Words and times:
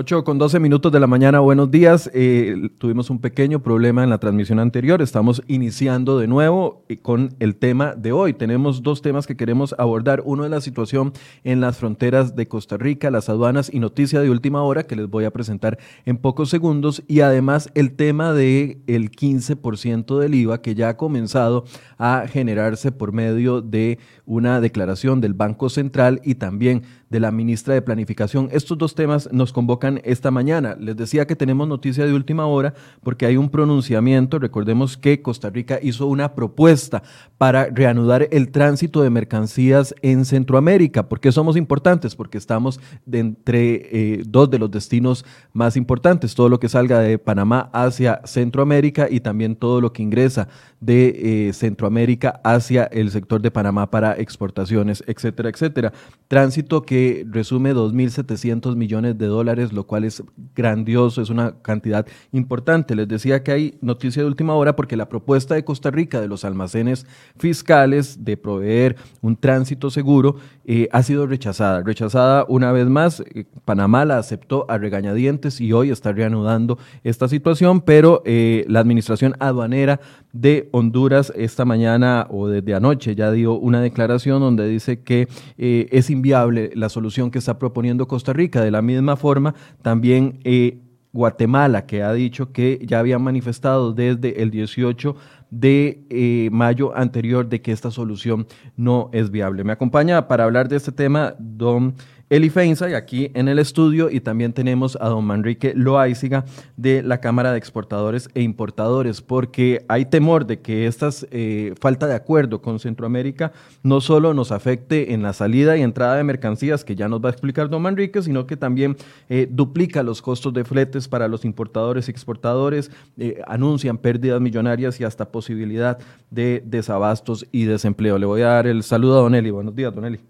8 0.00 0.22
con 0.22 0.38
12 0.38 0.60
minutos 0.60 0.92
de 0.92 1.00
la 1.00 1.08
mañana, 1.08 1.40
buenos 1.40 1.72
días. 1.72 2.08
Eh, 2.14 2.70
tuvimos 2.78 3.10
un 3.10 3.18
pequeño 3.18 3.64
problema 3.64 4.04
en 4.04 4.10
la 4.10 4.18
transmisión 4.18 4.60
anterior. 4.60 5.02
Estamos 5.02 5.42
iniciando 5.48 6.20
de 6.20 6.28
nuevo 6.28 6.84
eh, 6.88 6.98
con 6.98 7.34
el 7.40 7.56
tema 7.56 7.96
de 7.96 8.12
hoy. 8.12 8.32
Tenemos 8.32 8.84
dos 8.84 9.02
temas 9.02 9.26
que 9.26 9.36
queremos 9.36 9.74
abordar. 9.76 10.22
Uno 10.24 10.44
es 10.44 10.52
la 10.52 10.60
situación 10.60 11.12
en 11.42 11.60
las 11.60 11.78
fronteras 11.78 12.36
de 12.36 12.46
Costa 12.46 12.76
Rica, 12.76 13.10
las 13.10 13.28
aduanas 13.28 13.74
y 13.74 13.80
noticia 13.80 14.20
de 14.20 14.30
última 14.30 14.62
hora 14.62 14.84
que 14.84 14.94
les 14.94 15.10
voy 15.10 15.24
a 15.24 15.32
presentar 15.32 15.80
en 16.06 16.16
pocos 16.16 16.48
segundos. 16.48 17.02
Y 17.08 17.22
además 17.22 17.68
el 17.74 17.96
tema 17.96 18.32
del 18.32 18.78
el 18.86 19.10
15% 19.10 20.16
del 20.20 20.36
IVA 20.36 20.62
que 20.62 20.76
ya 20.76 20.90
ha 20.90 20.96
comenzado 20.96 21.64
a 21.98 22.26
generarse 22.28 22.92
por 22.92 23.10
medio 23.10 23.62
de 23.62 23.98
una 24.26 24.60
declaración 24.60 25.20
del 25.20 25.34
Banco 25.34 25.68
Central 25.68 26.20
y 26.22 26.36
también 26.36 26.84
de 27.10 27.20
la 27.20 27.30
ministra 27.30 27.74
de 27.74 27.82
Planificación. 27.82 28.48
Estos 28.52 28.76
dos 28.76 28.94
temas 28.94 29.28
nos 29.32 29.52
convocan 29.52 30.00
esta 30.04 30.30
mañana. 30.30 30.76
Les 30.78 30.96
decía 30.96 31.26
que 31.26 31.36
tenemos 31.36 31.66
noticia 31.66 32.04
de 32.04 32.12
última 32.12 32.46
hora 32.46 32.74
porque 33.02 33.26
hay 33.26 33.36
un 33.36 33.48
pronunciamiento. 33.48 34.38
Recordemos 34.38 34.96
que 34.96 35.22
Costa 35.22 35.50
Rica 35.50 35.78
hizo 35.82 36.06
una 36.06 36.34
propuesta 36.34 37.02
para 37.38 37.66
reanudar 37.66 38.28
el 38.30 38.50
tránsito 38.50 39.02
de 39.02 39.10
mercancías 39.10 39.94
en 40.02 40.24
Centroamérica. 40.24 41.08
¿Por 41.08 41.20
qué 41.20 41.32
somos 41.32 41.56
importantes? 41.56 42.14
Porque 42.14 42.38
estamos 42.38 42.80
entre 43.10 43.88
eh, 43.92 44.22
dos 44.26 44.50
de 44.50 44.58
los 44.58 44.70
destinos 44.70 45.24
más 45.52 45.76
importantes, 45.76 46.34
todo 46.34 46.48
lo 46.48 46.60
que 46.60 46.68
salga 46.68 47.00
de 47.00 47.18
Panamá 47.18 47.70
hacia 47.72 48.20
Centroamérica 48.24 49.08
y 49.10 49.20
también 49.20 49.56
todo 49.56 49.80
lo 49.80 49.92
que 49.92 50.02
ingresa 50.02 50.48
de 50.80 51.48
eh, 51.48 51.52
Centroamérica 51.52 52.40
hacia 52.44 52.84
el 52.84 53.10
sector 53.10 53.40
de 53.40 53.50
Panamá 53.50 53.90
para 53.90 54.12
exportaciones, 54.12 55.02
etcétera, 55.06 55.48
etcétera. 55.48 55.92
Tránsito 56.28 56.82
que 56.82 56.97
resume 57.30 57.74
2.700 57.74 58.76
millones 58.76 59.18
de 59.18 59.26
dólares, 59.26 59.72
lo 59.72 59.86
cual 59.86 60.04
es 60.04 60.22
grandioso, 60.54 61.22
es 61.22 61.30
una 61.30 61.60
cantidad 61.62 62.06
importante. 62.32 62.94
Les 62.94 63.08
decía 63.08 63.42
que 63.42 63.52
hay 63.52 63.78
noticia 63.80 64.22
de 64.22 64.28
última 64.28 64.54
hora 64.54 64.76
porque 64.76 64.96
la 64.96 65.08
propuesta 65.08 65.54
de 65.54 65.64
Costa 65.64 65.90
Rica 65.90 66.20
de 66.20 66.28
los 66.28 66.44
almacenes 66.44 67.06
fiscales 67.38 68.24
de 68.24 68.36
proveer 68.36 68.96
un 69.20 69.36
tránsito 69.36 69.90
seguro 69.90 70.36
eh, 70.64 70.88
ha 70.92 71.02
sido 71.02 71.26
rechazada. 71.26 71.82
Rechazada 71.82 72.44
una 72.48 72.72
vez 72.72 72.86
más, 72.86 73.20
eh, 73.20 73.44
Panamá 73.64 74.04
la 74.04 74.18
aceptó 74.18 74.66
a 74.68 74.78
regañadientes 74.78 75.60
y 75.60 75.72
hoy 75.72 75.90
está 75.90 76.12
reanudando 76.12 76.78
esta 77.04 77.28
situación, 77.28 77.80
pero 77.80 78.22
la 78.24 78.80
administración 78.80 79.34
aduanera 79.38 80.00
de 80.32 80.68
Honduras 80.72 81.32
esta 81.36 81.64
mañana 81.64 82.26
o 82.30 82.48
desde 82.48 82.74
anoche 82.74 83.14
ya 83.14 83.30
dio 83.32 83.54
una 83.54 83.80
declaración 83.80 84.40
donde 84.40 84.68
dice 84.68 85.02
que 85.02 85.28
eh, 85.56 85.88
es 85.90 86.10
inviable 86.10 86.70
la 86.74 86.88
solución 86.88 87.30
que 87.30 87.38
está 87.38 87.58
proponiendo 87.58 88.08
Costa 88.08 88.32
Rica. 88.32 88.62
De 88.62 88.70
la 88.70 88.82
misma 88.82 89.16
forma, 89.16 89.54
también 89.82 90.40
eh, 90.44 90.78
Guatemala, 91.12 91.86
que 91.86 92.02
ha 92.02 92.12
dicho 92.12 92.52
que 92.52 92.80
ya 92.84 92.98
había 92.98 93.18
manifestado 93.18 93.92
desde 93.92 94.42
el 94.42 94.50
18 94.50 95.16
de 95.50 96.04
eh, 96.10 96.50
mayo 96.52 96.94
anterior 96.96 97.48
de 97.48 97.62
que 97.62 97.72
esta 97.72 97.90
solución 97.90 98.46
no 98.76 99.08
es 99.12 99.30
viable. 99.30 99.64
Me 99.64 99.72
acompaña 99.72 100.28
para 100.28 100.44
hablar 100.44 100.68
de 100.68 100.76
este 100.76 100.92
tema 100.92 101.34
don 101.38 101.94
Eli 102.30 102.50
Feinza 102.50 102.94
aquí 102.94 103.30
en 103.32 103.48
el 103.48 103.58
estudio 103.58 104.10
y 104.10 104.20
también 104.20 104.52
tenemos 104.52 104.98
a 105.00 105.08
don 105.08 105.24
Manrique 105.24 105.72
Loaiziga 105.74 106.44
de 106.76 107.02
la 107.02 107.22
Cámara 107.22 107.52
de 107.52 107.58
Exportadores 107.58 108.28
e 108.34 108.42
Importadores 108.42 109.22
porque 109.22 109.86
hay 109.88 110.04
temor 110.04 110.44
de 110.44 110.60
que 110.60 110.86
esta 110.86 111.08
eh, 111.30 111.74
falta 111.80 112.06
de 112.06 112.14
acuerdo 112.14 112.60
con 112.60 112.80
Centroamérica 112.80 113.52
no 113.82 114.02
solo 114.02 114.34
nos 114.34 114.52
afecte 114.52 115.14
en 115.14 115.22
la 115.22 115.32
salida 115.32 115.78
y 115.78 115.82
entrada 115.82 116.16
de 116.16 116.24
mercancías 116.24 116.84
que 116.84 116.94
ya 116.94 117.08
nos 117.08 117.24
va 117.24 117.30
a 117.30 117.32
explicar 117.32 117.70
don 117.70 117.80
Manrique, 117.80 118.20
sino 118.20 118.46
que 118.46 118.58
también 118.58 118.98
eh, 119.30 119.48
duplica 119.50 120.02
los 120.02 120.20
costos 120.20 120.52
de 120.52 120.64
fletes 120.64 121.08
para 121.08 121.28
los 121.28 121.46
importadores 121.46 122.08
y 122.08 122.10
exportadores, 122.10 122.90
eh, 123.16 123.40
anuncian 123.46 123.96
pérdidas 123.96 124.42
millonarias 124.42 125.00
y 125.00 125.04
hasta 125.04 125.32
posibilidad 125.32 125.98
de 126.30 126.62
desabastos 126.66 127.46
y 127.52 127.64
desempleo. 127.64 128.18
Le 128.18 128.26
voy 128.26 128.42
a 128.42 128.48
dar 128.48 128.66
el 128.66 128.82
saludo 128.82 129.18
a 129.18 129.22
don 129.22 129.34
Eli. 129.34 129.50
Buenos 129.50 129.74
días, 129.74 129.94
don 129.94 130.04
Eli. 130.04 130.20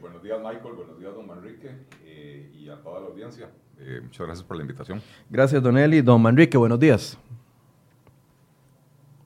buenos 0.00 0.22
días, 0.22 0.38
Michael. 0.38 0.77
Eh, 3.88 4.02
muchas 4.02 4.26
gracias 4.26 4.46
por 4.46 4.56
la 4.58 4.62
invitación. 4.62 5.00
Gracias, 5.30 5.62
Don 5.62 5.78
Eli. 5.78 6.02
Don 6.02 6.20
Manrique, 6.20 6.58
buenos 6.58 6.78
días. 6.78 7.16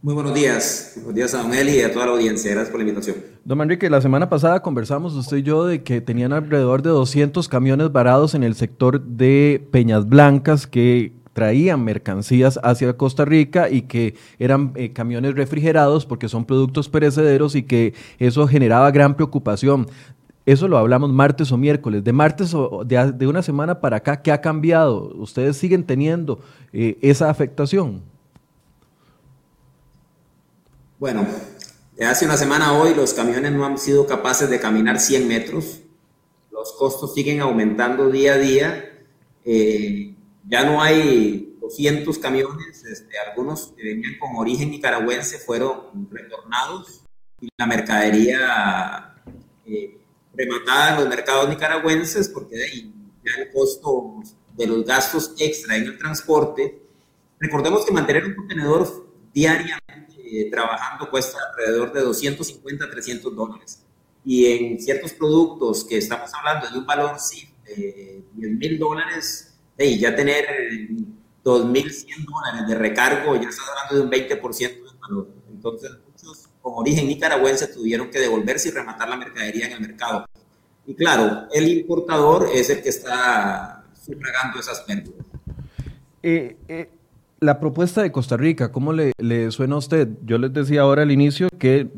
Muy 0.01 0.15
buenos 0.15 0.35
días. 0.35 0.93
Buenos 0.97 1.15
días 1.17 1.35
a 1.35 1.43
Don 1.43 1.53
Eli 1.53 1.79
y 1.79 1.81
a 1.81 1.93
toda 1.93 2.07
la 2.07 2.13
audiencia. 2.13 2.53
Gracias 2.53 2.71
por 2.71 2.79
la 2.79 2.89
invitación. 2.89 3.17
Don 3.45 3.59
Manrique, 3.59 3.91
la 3.91 4.01
semana 4.01 4.29
pasada 4.29 4.63
conversamos 4.63 5.15
usted 5.15 5.39
y 5.39 5.43
yo 5.43 5.67
de 5.67 5.83
que 5.83 6.01
tenían 6.01 6.33
alrededor 6.33 6.83
de 6.83 6.91
200 6.91 7.49
camiones 7.49 7.91
varados 7.91 8.37
en 8.37 8.45
el 8.45 8.55
sector 8.55 9.01
de 9.03 9.67
Peñas 9.73 10.09
Blancas 10.09 10.69
que 10.69 11.13
traían 11.33 11.83
mercancías 11.83 12.61
hacia 12.63 12.97
Costa 12.97 13.25
Rica 13.25 13.69
y 13.69 13.83
que 13.83 14.15
eran 14.39 14.73
eh, 14.77 14.93
camiones 14.93 15.35
refrigerados 15.35 16.07
porque 16.07 16.29
son 16.29 16.45
productos 16.45 16.89
perecederos 16.89 17.57
y 17.57 17.65
que 17.65 17.95
eso 18.21 18.47
generaba 18.47 18.91
gran 18.93 19.17
preocupación. 19.17 19.89
Eso 20.45 20.67
lo 20.67 20.77
hablamos 20.77 21.13
martes 21.13 21.53
o 21.53 21.57
miércoles. 21.57 22.03
De 22.03 22.13
martes 22.13 22.53
o 22.55 22.83
de, 22.85 23.27
una 23.27 23.43
semana 23.43 23.81
para 23.81 23.99
acá, 23.99 24.23
¿qué 24.23 24.33
ha 24.33 24.41
cambiado? 24.41 25.13
¿Ustedes 25.15 25.57
siguen 25.57 25.85
teniendo 25.85 26.41
eh, 26.73 26.99
esa 27.01 27.31
afectación? 27.31 28.03
Bueno, 30.99 31.27
de 31.97 32.05
hace 32.05 32.25
una 32.25 32.37
semana 32.37 32.73
hoy 32.73 32.95
los 32.95 33.15
camiones 33.15 33.53
no 33.53 33.65
han 33.65 33.79
sido 33.79 34.07
capaces 34.07 34.51
de 34.51 34.59
caminar 34.59 34.99
100 34.99 35.29
metros. 35.29 35.81
Los 36.51 36.73
costos 36.73 37.15
siguen 37.15 37.41
aumentando 37.41 38.11
día 38.11 38.35
a 38.35 38.39
día. 38.39 39.05
Eh, 39.45 40.15
ya 40.49 40.65
no 40.65 40.83
hay 40.83 41.57
200 41.61 42.19
camiones. 42.19 42.85
Este, 42.85 43.17
algunos 43.19 43.73
que 43.77 43.85
venían 43.85 44.19
con 44.19 44.35
origen 44.37 44.73
nicaragüense 44.73 45.39
fueron 45.39 46.09
retornados 46.11 47.03
y 47.41 47.49
la 47.57 47.67
mercadería... 47.67 49.15
Eh, 49.67 50.02
rematada 50.35 50.91
en 50.95 51.01
los 51.01 51.09
mercados 51.09 51.49
nicaragüenses, 51.49 52.29
porque 52.29 52.57
ya 52.57 53.43
el 53.43 53.51
costo 53.53 54.23
de 54.57 54.67
los 54.67 54.85
gastos 54.85 55.35
extra 55.39 55.77
en 55.77 55.85
el 55.85 55.99
transporte. 55.99 56.81
Recordemos 57.39 57.85
que 57.85 57.93
mantener 57.93 58.25
un 58.25 58.35
contenedor 58.35 59.09
diariamente 59.33 60.15
eh, 60.25 60.51
trabajando 60.51 61.11
cuesta 61.11 61.39
alrededor 61.51 61.93
de 61.93 62.01
250 62.03 62.85
a 62.85 62.91
300 62.91 63.35
dólares. 63.35 63.85
Y 64.25 64.47
en 64.47 64.81
ciertos 64.81 65.13
productos 65.13 65.85
que 65.85 65.99
estamos 65.99 66.31
hablando 66.35 66.71
de 66.71 66.79
un 66.79 66.87
valor 66.87 67.19
sí, 67.19 67.49
de 67.65 68.25
10 68.35 68.53
mil 68.53 68.79
dólares, 68.79 69.55
y 69.79 69.99
ya 69.99 70.15
tener 70.15 70.47
2.100 71.45 72.25
dólares 72.25 72.69
de 72.69 72.75
recargo, 72.77 73.35
ya 73.35 73.49
estás 73.49 73.67
hablando 73.69 73.95
de 73.97 74.01
un 74.03 74.11
20% 74.11 74.59
del 74.59 74.99
valor. 75.01 75.29
Entonces, 75.51 75.91
con 76.63 76.75
origen 76.77 77.09
nicaragüense 77.09 77.67
tuvieron 77.67 78.09
que 78.09 78.21
devolverse 78.21 78.69
y 78.69 78.73
rematar 78.73 79.09
la 79.09 79.17
mercadería 79.17 79.67
en 79.67 79.73
el 79.73 79.81
mercado. 79.81 80.27
Y 80.87 80.95
claro, 80.95 81.49
el 81.53 81.69
importador 81.69 82.49
es 82.53 82.71
el 82.71 82.83
que 82.83 82.89
está 82.89 83.85
sufragando 83.95 84.61
esas 84.61 84.81
pérdidas. 84.81 85.27
Eh, 86.23 86.57
eh, 86.69 86.91
la 87.41 87.59
propuesta 87.59 88.03
de 88.03 88.13
Costa 88.13 88.37
Rica, 88.37 88.71
¿cómo 88.71 88.93
le, 88.93 89.13
suena 89.51 89.75
a 89.75 89.79
usted? 89.79 90.09
Yo 90.25 90.39
les 90.39 90.53
decía 90.53 90.83
ahora 90.83 91.03
al 91.03 91.11
inicio 91.11 91.49
que 91.59 91.89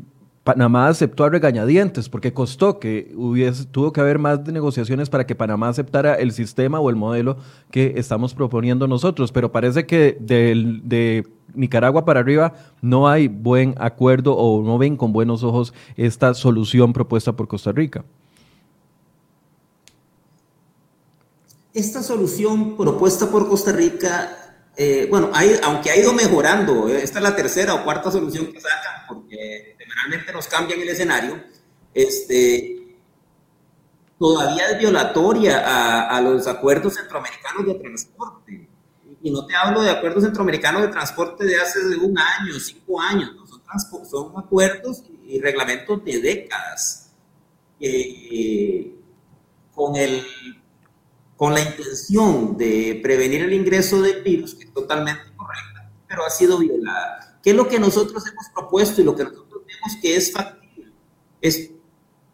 Panamá 0.43 0.89
aceptó 0.89 1.25
a 1.25 1.31
regañadientes 1.31 2.09
porque 2.09 2.33
costó 2.33 2.79
que 2.79 3.13
hubiese, 3.15 3.67
tuvo 3.67 3.93
que 3.93 4.01
haber 4.01 4.19
más 4.19 4.47
negociaciones 4.47 5.11
para 5.11 5.27
que 5.27 5.35
Panamá 5.35 5.69
aceptara 5.69 6.15
el 6.15 6.33
sistema 6.33 6.81
o 6.81 6.89
el 6.89 6.97
modelo 6.97 7.39
que 7.71 7.95
estamos 7.97 8.35
proponiendo 8.35 8.87
nosotros, 8.87 9.33
pero 9.33 9.53
parece 9.53 9.87
que 9.87 10.17
de, 10.21 10.81
de 10.83 11.27
Nicaragua 11.55 12.05
para 12.05 12.21
arriba 12.21 12.55
no 12.81 13.09
hay 13.09 13.29
buen 13.29 13.75
acuerdo 13.79 14.37
o 14.37 14.63
no 14.63 14.79
ven 14.79 14.97
con 14.97 15.13
buenos 15.13 15.43
ojos 15.43 15.75
esta 15.97 16.35
solución 16.35 16.93
propuesta 16.93 17.33
por 17.33 17.49
Costa 17.49 17.73
Rica. 17.73 18.05
Esta 21.73 22.03
solución 22.03 22.77
propuesta 22.77 23.29
por 23.29 23.49
Costa 23.49 23.73
Rica, 23.73 24.55
eh, 24.77 25.09
bueno, 25.11 25.31
aunque 25.65 25.91
ha 25.91 25.97
ido 25.97 26.13
mejorando, 26.13 26.89
eh, 26.89 27.03
esta 27.03 27.19
es 27.19 27.23
la 27.25 27.35
tercera 27.35 27.75
o 27.75 27.83
cuarta 27.83 28.13
solución 28.13 28.47
que 28.53 28.61
sacan, 28.61 29.07
porque 29.09 29.75
generalmente 29.77 30.33
nos 30.33 30.47
cambian 30.47 30.81
el 30.81 30.89
escenario, 30.89 31.43
este, 31.93 32.97
todavía 34.19 34.71
es 34.71 34.79
violatoria 34.79 35.63
a, 35.67 36.17
a 36.17 36.21
los 36.21 36.47
acuerdos 36.47 36.95
centroamericanos 36.95 37.67
de 37.67 37.75
transporte 37.75 38.69
y 39.25 39.31
no 39.31 39.47
te 39.47 39.57
hablo 39.57 39.81
de 39.81 39.91
acuerdos 39.91 40.23
centroamericanos 40.23 40.83
de 40.83 40.89
transporte 40.89 41.47
de 41.47 41.57
hace 41.57 41.79
un 41.97 42.15
año, 42.19 42.61
cinco 42.61 43.01
años, 43.01 43.31
son, 43.91 44.05
son, 44.05 44.33
acuerdos 44.37 45.03
y 45.27 45.41
reglamentos 45.41 46.05
de 46.05 46.21
décadas 46.21 47.11
eh, 47.81 48.95
con, 49.75 49.97
el, 49.97 50.23
con 51.39 51.55
la 51.55 51.63
intención 51.63 52.55
de 52.59 53.01
prevenir 53.03 53.41
el 53.41 53.55
ingreso 53.55 54.03
del 54.03 54.23
virus, 54.23 54.55
que 54.57 54.65
es 54.65 54.75
totalmente 54.75 55.35
correcta, 55.35 55.91
pero 56.07 56.27
ha 56.27 56.31
sido 56.31 56.59
violada. 56.59 57.41
¿Qué 57.43 57.51
es 57.51 57.57
lo 57.57 57.67
que 57.67 57.79
nosotros 57.79 58.27
hemos 58.27 58.51
propuesto 58.51 59.01
y 59.01 59.05
lo 59.05 59.17
que 59.17 59.25
nosotros 59.25 59.63
vemos 59.67 60.03
que 60.03 60.17
es 60.17 60.33
factible? 60.33 60.93
Es, 61.41 61.71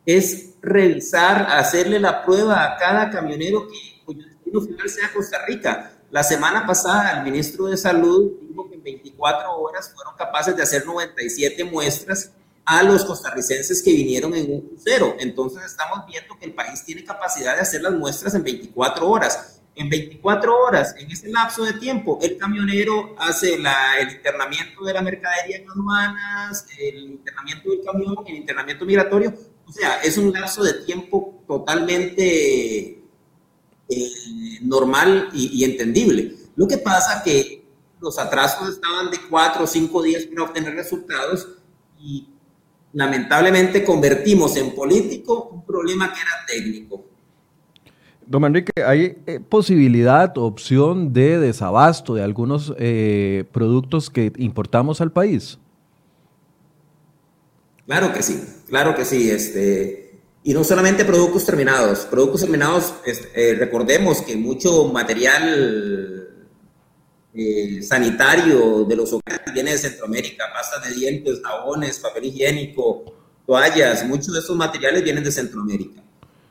es 0.04 0.54
revisar, 0.60 1.46
hacerle 1.50 2.00
la 2.00 2.24
prueba 2.24 2.64
a 2.64 2.76
cada 2.76 3.10
camionero 3.10 3.68
que 3.68 4.12
destino 4.12 4.60
final 4.60 4.88
sea 4.88 5.12
Costa 5.12 5.46
Rica. 5.46 5.92
La 6.10 6.24
semana 6.24 6.66
pasada 6.66 7.18
el 7.18 7.24
ministro 7.24 7.66
de 7.66 7.76
Salud 7.76 8.32
dijo 8.42 8.68
que 8.68 8.74
en 8.74 8.82
24 8.82 9.56
horas 9.56 9.92
fueron 9.94 10.16
capaces 10.16 10.56
de 10.56 10.62
hacer 10.62 10.84
97 10.84 11.62
muestras 11.64 12.32
a 12.64 12.82
los 12.82 13.04
costarricenses 13.04 13.80
que 13.80 13.92
vinieron 13.92 14.34
en 14.34 14.52
un 14.52 14.60
crucero. 14.60 15.14
Entonces 15.20 15.64
estamos 15.64 16.04
viendo 16.06 16.36
que 16.36 16.46
el 16.46 16.54
país 16.54 16.84
tiene 16.84 17.04
capacidad 17.04 17.54
de 17.54 17.62
hacer 17.62 17.82
las 17.82 17.92
muestras 17.92 18.34
en 18.34 18.42
24 18.42 19.08
horas. 19.08 19.62
En 19.76 19.88
24 19.88 20.52
horas, 20.58 20.96
en 20.98 21.08
ese 21.12 21.28
lapso 21.28 21.64
de 21.64 21.74
tiempo, 21.74 22.18
el 22.20 22.36
camionero 22.36 23.14
hace 23.16 23.56
la, 23.56 23.98
el 24.00 24.10
internamiento 24.10 24.84
de 24.84 24.92
la 24.92 25.02
mercadería 25.02 25.58
en 25.58 25.70
aduanas, 25.70 26.66
el 26.76 27.04
internamiento 27.04 27.70
del 27.70 27.84
camión, 27.84 28.16
el 28.26 28.34
internamiento 28.34 28.84
migratorio. 28.84 29.32
O 29.64 29.72
sea, 29.72 30.02
es 30.02 30.18
un 30.18 30.32
lapso 30.32 30.64
de 30.64 30.74
tiempo 30.84 31.44
totalmente 31.46 32.99
eh, 33.90 34.58
normal 34.62 35.28
y, 35.32 35.60
y, 35.60 35.64
entendible. 35.64 36.36
Lo 36.56 36.66
que 36.68 36.78
pasa 36.78 37.22
que 37.22 37.64
los 38.00 38.18
atrasos 38.18 38.68
estaban 38.68 39.10
de 39.10 39.18
4 39.28 39.64
o 39.64 39.66
5 39.66 40.02
días 40.02 40.24
para 40.24 40.44
obtener 40.44 40.74
resultados 40.74 41.48
y 41.98 42.28
lamentablemente 42.92 43.84
convertimos 43.84 44.56
en 44.56 44.74
político 44.74 45.50
un 45.52 45.64
problema 45.64 46.12
que 46.12 46.20
era 46.20 46.46
técnico. 46.46 47.04
Don 48.26 48.44
Enrique, 48.44 48.70
¿hay 48.86 49.18
eh, 49.26 49.40
posibilidad 49.40 50.36
o 50.38 50.44
opción 50.44 51.12
de 51.12 51.40
desabasto 51.40 52.14
de 52.14 52.22
algunos 52.22 52.72
eh, 52.78 53.44
productos 53.50 54.08
que 54.08 54.32
importamos 54.36 55.00
al 55.00 55.10
país? 55.10 55.58
Claro 57.86 58.12
que 58.12 58.22
sí, 58.22 58.40
claro 58.68 58.94
que 58.94 59.04
sí. 59.04 59.28
Este, 59.28 60.09
y 60.42 60.54
no 60.54 60.64
solamente 60.64 61.04
productos 61.04 61.44
terminados, 61.44 62.00
productos 62.00 62.40
terminados, 62.40 62.94
este, 63.04 63.50
eh, 63.50 63.54
recordemos 63.54 64.22
que 64.22 64.36
mucho 64.36 64.86
material 64.86 66.26
sanitario 67.82 68.84
de 68.84 68.96
los 68.96 69.12
hogares 69.12 69.54
viene 69.54 69.70
de 69.72 69.78
Centroamérica, 69.78 70.46
pastas 70.52 70.88
de 70.88 70.94
dientes, 70.94 71.40
jabones, 71.42 71.98
papel 72.00 72.24
higiénico, 72.24 73.04
toallas, 73.46 74.04
muchos 74.06 74.32
de 74.32 74.40
esos 74.40 74.56
materiales 74.56 75.02
vienen 75.02 75.24
de 75.24 75.30
Centroamérica. 75.30 76.02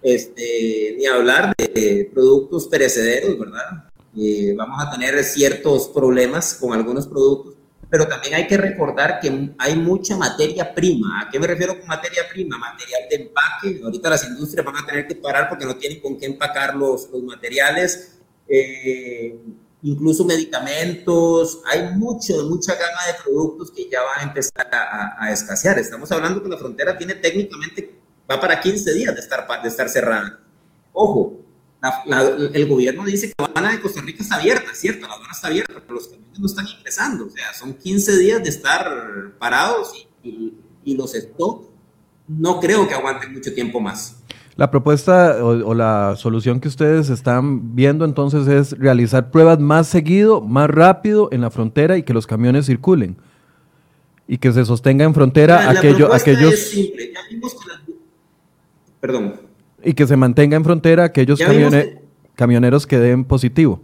Este, 0.02 0.96
ni 0.98 1.06
hablar 1.06 1.54
de 1.58 2.10
productos 2.14 2.68
perecederos, 2.68 3.38
¿verdad? 3.38 3.90
Eh, 4.18 4.54
vamos 4.58 4.82
a 4.82 4.92
tener 4.92 5.22
ciertos 5.24 5.90
problemas 5.90 6.54
con 6.56 6.74
algunos 6.74 7.08
productos, 7.08 7.56
pero 7.90 8.08
también 8.08 8.36
hay 8.36 8.48
que 8.48 8.58
recordar 8.58 9.20
que 9.20 9.52
hay 9.58 9.76
mucha 9.76 10.16
materia 10.16 10.74
prima. 10.74 11.22
¿A 11.22 11.30
qué 11.30 11.40
me 11.40 11.48
refiero 11.48 11.78
con 11.80 11.88
materia 11.88 12.24
prima? 12.32 12.58
Material 12.58 13.02
de 13.10 13.16
empaque. 13.16 13.82
Ahorita 13.84 14.10
las 14.10 14.24
industrias 14.26 14.66
van 14.66 14.78
a 14.78 14.86
tener 14.86 15.08
que 15.08 15.16
parar 15.16 15.50
porque 15.50 15.66
no 15.66 15.76
tienen 15.76 16.00
con 16.00 16.18
qué 16.18 16.28
empacar 16.28 16.76
los, 16.76 17.10
los 17.10 17.24
materiales. 17.24 18.20
Eh, 18.48 19.40
incluso 19.82 20.24
medicamentos, 20.26 21.62
hay 21.66 21.96
mucho, 21.96 22.34
mucha 22.48 22.76
gama 22.76 23.08
de 23.08 23.24
productos 23.24 23.72
que 23.72 23.90
ya 23.90 24.02
van 24.04 24.20
a 24.20 24.24
empezar 24.24 24.70
a, 24.72 25.24
a, 25.24 25.32
escasear. 25.32 25.80
Estamos 25.80 26.12
hablando 26.12 26.44
que 26.44 26.50
la 26.50 26.58
frontera 26.58 26.98
tiene 26.98 27.16
técnicamente 27.16 28.00
va 28.30 28.40
para 28.40 28.60
15 28.60 28.94
días 28.94 29.16
de 29.16 29.22
estar, 29.22 29.48
de 29.62 29.68
estar 29.68 29.90
cerrada. 29.90 30.40
Ojo, 30.94 31.40
el 32.54 32.68
gobierno 32.68 33.06
dice 33.06 33.28
que 33.28 33.34
la 33.38 33.46
aduana 33.46 33.72
de 33.72 33.82
Costa 33.82 34.02
Rica 34.02 34.22
está 34.22 34.36
abierta, 34.36 34.74
cierto, 34.74 35.08
la 35.08 35.14
aduana 35.14 35.32
está 35.32 35.48
abierta, 35.48 35.74
pero 35.80 35.96
los 35.96 36.08
camiones 36.08 36.40
no 36.40 36.46
están 36.46 36.68
ingresando, 36.68 37.28
o 37.28 37.30
sea, 37.30 37.54
son 37.54 37.74
15 37.74 38.18
días 38.18 38.44
de 38.44 38.50
estar 38.50 39.34
parados 39.40 40.08
y, 40.24 40.56
los 40.86 41.12
stocks 41.12 41.68
no 42.28 42.60
creo 42.60 42.88
que 42.88 42.96
aguanten 42.96 43.32
mucho 43.32 43.54
tiempo 43.54 43.80
más. 43.80 44.24
La 44.56 44.72
propuesta 44.72 45.46
o, 45.46 45.76
la 45.76 46.16
solución 46.18 46.60
que 46.60 46.68
ustedes 46.68 47.12
están 47.12 47.76
viendo 47.76 48.06
entonces 48.06 48.48
es 48.48 48.72
realizar 48.78 49.30
pruebas 49.30 49.60
más 49.60 49.88
seguido, 49.88 50.42
más 50.42 50.68
rápido 50.68 51.30
en 51.32 51.42
la 51.42 51.52
frontera 51.52 51.96
y 51.96 52.02
que 52.04 52.14
los 52.14 52.26
camiones 52.26 52.66
circulen. 52.66 53.18
Y 54.28 54.40
que 54.40 54.52
se 54.52 54.66
sostenga 54.66 55.06
en 55.06 55.14
frontera 55.14 55.70
aquello, 55.70 56.12
aquellos... 56.12 56.54
Es 56.54 56.72
simple. 56.72 57.12
Ya 57.14 57.20
vimos 57.30 57.54
que 57.54 57.94
Perdón. 59.00 59.49
Y 59.84 59.94
que 59.94 60.08
se 60.08 60.18
mantenga 60.18 60.58
en 60.58 60.64
frontera 60.64 61.06
aquellos 61.06 61.40
camioneros 62.36 62.88
que 62.88 63.00
den 63.00 63.26
positivo. 63.26 63.82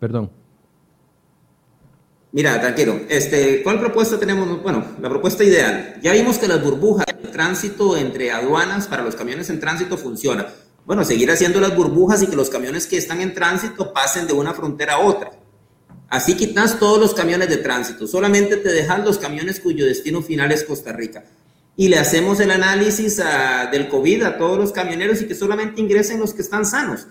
Perdón. 0.00 0.30
Mira, 2.32 2.60
tranquilo. 2.60 3.00
Este, 3.08 3.62
¿Cuál 3.62 3.78
propuesta 3.78 4.18
tenemos? 4.18 4.62
Bueno, 4.62 4.84
la 5.00 5.08
propuesta 5.08 5.44
ideal. 5.44 5.96
Ya 6.02 6.12
vimos 6.12 6.38
que 6.38 6.48
las 6.48 6.62
burbujas 6.62 7.06
de 7.06 7.28
tránsito 7.28 7.96
entre 7.96 8.32
aduanas 8.32 8.88
para 8.88 9.04
los 9.04 9.14
camiones 9.14 9.50
en 9.50 9.60
tránsito 9.60 9.96
funciona. 9.96 10.48
Bueno, 10.84 11.04
seguir 11.04 11.30
haciendo 11.30 11.60
las 11.60 11.74
burbujas 11.76 12.22
y 12.22 12.26
que 12.26 12.36
los 12.36 12.50
camiones 12.50 12.86
que 12.86 12.96
están 12.96 13.20
en 13.20 13.34
tránsito 13.34 13.92
pasen 13.92 14.26
de 14.26 14.32
una 14.32 14.52
frontera 14.52 14.94
a 14.94 14.98
otra. 14.98 15.30
Así 16.08 16.34
quitas 16.34 16.78
todos 16.78 16.98
los 16.98 17.14
camiones 17.14 17.48
de 17.48 17.56
tránsito. 17.58 18.06
Solamente 18.06 18.56
te 18.56 18.70
dejan 18.70 19.04
los 19.04 19.18
camiones 19.18 19.60
cuyo 19.60 19.86
destino 19.86 20.20
final 20.20 20.52
es 20.52 20.64
Costa 20.64 20.92
Rica 20.92 21.24
y 21.76 21.88
le 21.88 21.98
hacemos 21.98 22.40
el 22.40 22.50
análisis 22.50 23.20
del 23.72 23.88
COVID 23.88 24.22
a 24.22 24.38
todos 24.38 24.58
los 24.58 24.72
camioneros 24.72 25.20
y 25.22 25.26
que 25.26 25.34
solamente 25.34 25.80
ingresen 25.80 26.20
los 26.20 26.32
que 26.32 26.42
están 26.42 26.64
sanos. 26.64 27.08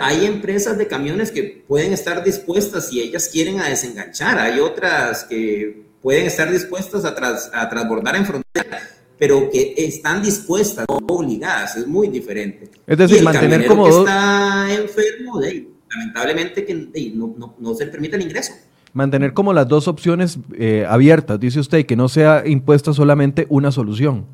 hay 0.00 0.26
empresas 0.26 0.78
de 0.78 0.86
camiones 0.86 1.30
que 1.30 1.64
pueden 1.66 1.92
estar 1.92 2.22
dispuestas 2.22 2.88
si 2.88 3.00
ellas 3.00 3.28
quieren 3.28 3.60
a 3.60 3.68
desenganchar, 3.68 4.38
hay 4.38 4.60
otras 4.60 5.24
que 5.24 5.82
pueden 6.00 6.26
estar 6.26 6.50
dispuestas 6.50 7.04
a, 7.04 7.60
a 7.60 7.68
transbordar 7.68 8.16
en 8.16 8.26
frontera, 8.26 8.80
pero 9.18 9.50
que 9.50 9.74
están 9.76 10.22
dispuestas, 10.22 10.84
no 10.88 11.14
obligadas, 11.14 11.76
es 11.76 11.86
muy 11.86 12.08
diferente. 12.08 12.70
Es 12.86 12.98
decir, 12.98 13.22
mantener 13.22 13.66
como... 13.66 13.84
Que 13.84 13.90
está 13.90 14.74
enfermo, 14.74 15.40
lamentablemente 15.88 16.64
que 16.64 16.74
no, 17.14 17.34
no, 17.36 17.54
no 17.58 17.74
se 17.74 17.86
permite 17.86 18.16
el 18.16 18.22
ingreso 18.22 18.52
mantener 18.92 19.32
como 19.32 19.52
las 19.52 19.68
dos 19.68 19.88
opciones 19.88 20.38
eh, 20.58 20.86
abiertas, 20.88 21.40
dice 21.40 21.60
usted, 21.60 21.86
que 21.86 21.96
no 21.96 22.08
sea 22.08 22.42
impuesta 22.46 22.92
solamente 22.92 23.46
una 23.48 23.72
solución. 23.72 24.26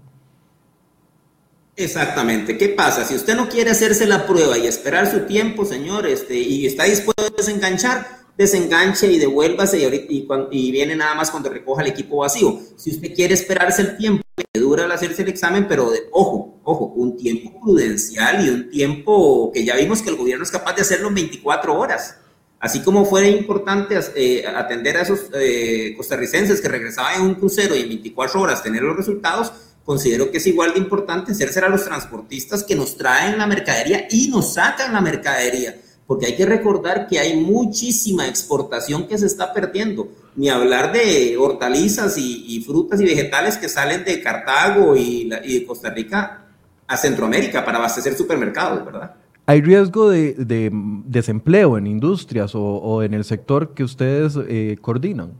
Exactamente. 1.77 2.59
¿Qué 2.59 2.71
pasa? 2.71 3.05
Si 3.05 3.15
usted 3.15 3.37
no 3.37 3.49
quiere 3.49 3.71
hacerse 3.71 4.05
la 4.05 4.27
prueba 4.27 4.59
y 4.59 4.67
esperar 4.67 5.09
su 5.09 5.21
tiempo, 5.21 5.65
señor, 5.65 6.09
este, 6.09 6.35
y 6.35 6.67
está 6.67 6.85
dispuesto 6.85 7.27
a 7.27 7.37
desenganchar, 7.37 8.19
desenganche 8.37 9.11
y 9.12 9.19
devuélvase 9.19 9.79
y, 9.79 10.27
y, 10.50 10.73
viene 10.73 10.97
nada 10.97 11.15
más 11.15 11.31
cuando 11.31 11.50
recoja 11.50 11.83
el 11.83 11.88
equipo 11.88 12.19
vacío. 12.19 12.59
Si 12.77 12.91
usted 12.91 13.15
quiere 13.15 13.35
esperarse 13.35 13.83
el 13.83 13.97
tiempo 13.97 14.25
que 14.37 14.61
dura 14.61 14.87
al 14.87 14.93
hacerse 14.93 15.23
el 15.23 15.29
examen, 15.29 15.67
pero 15.69 15.91
de, 15.91 16.00
ojo, 16.11 16.61
ojo, 16.65 16.87
un 16.97 17.17
tiempo 17.17 17.61
prudencial 17.61 18.45
y 18.45 18.49
un 18.49 18.71
tiempo 18.71 19.53
que 19.53 19.65
ya 19.65 19.77
vimos 19.77 20.03
que 20.03 20.11
el 20.11 20.17
gobierno 20.17 20.43
es 20.43 20.50
capaz 20.50 20.75
de 20.75 20.83
hacerlo 20.83 21.09
en 21.09 21.15
24 21.15 21.79
horas. 21.79 22.17
Así 22.61 22.81
como 22.83 23.05
fue 23.05 23.29
importante 23.31 23.99
eh, 24.17 24.45
atender 24.47 24.97
a 24.97 25.03
esos 25.03 25.27
eh, 25.35 25.95
costarricenses 25.97 26.61
que 26.61 26.69
regresaban 26.69 27.21
en 27.21 27.23
un 27.23 27.35
crucero 27.37 27.77
y 27.77 27.83
en 27.83 27.88
24 27.88 28.41
horas 28.41 28.62
tener 28.62 28.83
los 28.83 28.97
resultados, 28.97 29.53
considero 29.85 30.31
que 30.31 30.38
es 30.38 30.47
igual 30.49 30.73
de 30.73 30.81
importante 30.81 31.33
hacerse 31.33 31.61
a 31.61 31.69
los 31.69 31.85
transportistas 31.85 32.65
que 32.65 32.75
nos 32.75 32.97
traen 32.97 33.38
la 33.38 33.47
mercadería 33.47 34.09
y 34.11 34.29
nos 34.29 34.55
sacan 34.55 34.93
la 34.93 35.00
mercadería, 35.00 35.81
porque 36.07 36.27
hay 36.27 36.37
que 36.37 36.47
recordar 36.47 37.07
que 37.07 37.21
hay 37.21 37.37
muchísima 37.37 38.27
exportación 38.27 39.07
que 39.07 39.19
se 39.19 39.27
está 39.27 39.53
perdiendo, 39.53 40.09
ni 40.35 40.49
hablar 40.49 40.93
de 40.93 41.37
hortalizas 41.38 42.19
y, 42.19 42.61
frutas 42.67 43.00
y 43.00 43.05
vegetales 43.05 43.57
que 43.57 43.69
salen 43.69 44.05
de 44.05 44.21
Cartago 44.21 44.97
y, 44.97 45.31
y 45.45 45.61
de 45.61 45.65
Costa 45.65 45.91
Rica 45.91 46.45
a 46.88 46.97
Centroamérica 46.97 47.65
para 47.65 47.79
abastecer 47.79 48.17
supermercados, 48.17 48.85
¿verdad? 48.85 49.15
¿Hay 49.49 49.62
riesgo 49.62 50.11
de, 50.11 50.71
desempleo 51.07 51.78
en 51.78 51.87
industrias 51.87 52.50
o, 52.55 53.02
en 53.02 53.14
el 53.14 53.25
sector 53.25 53.73
que 53.73 53.83
ustedes 53.83 54.35
eh, 54.47 54.76
coordinan? 54.78 55.33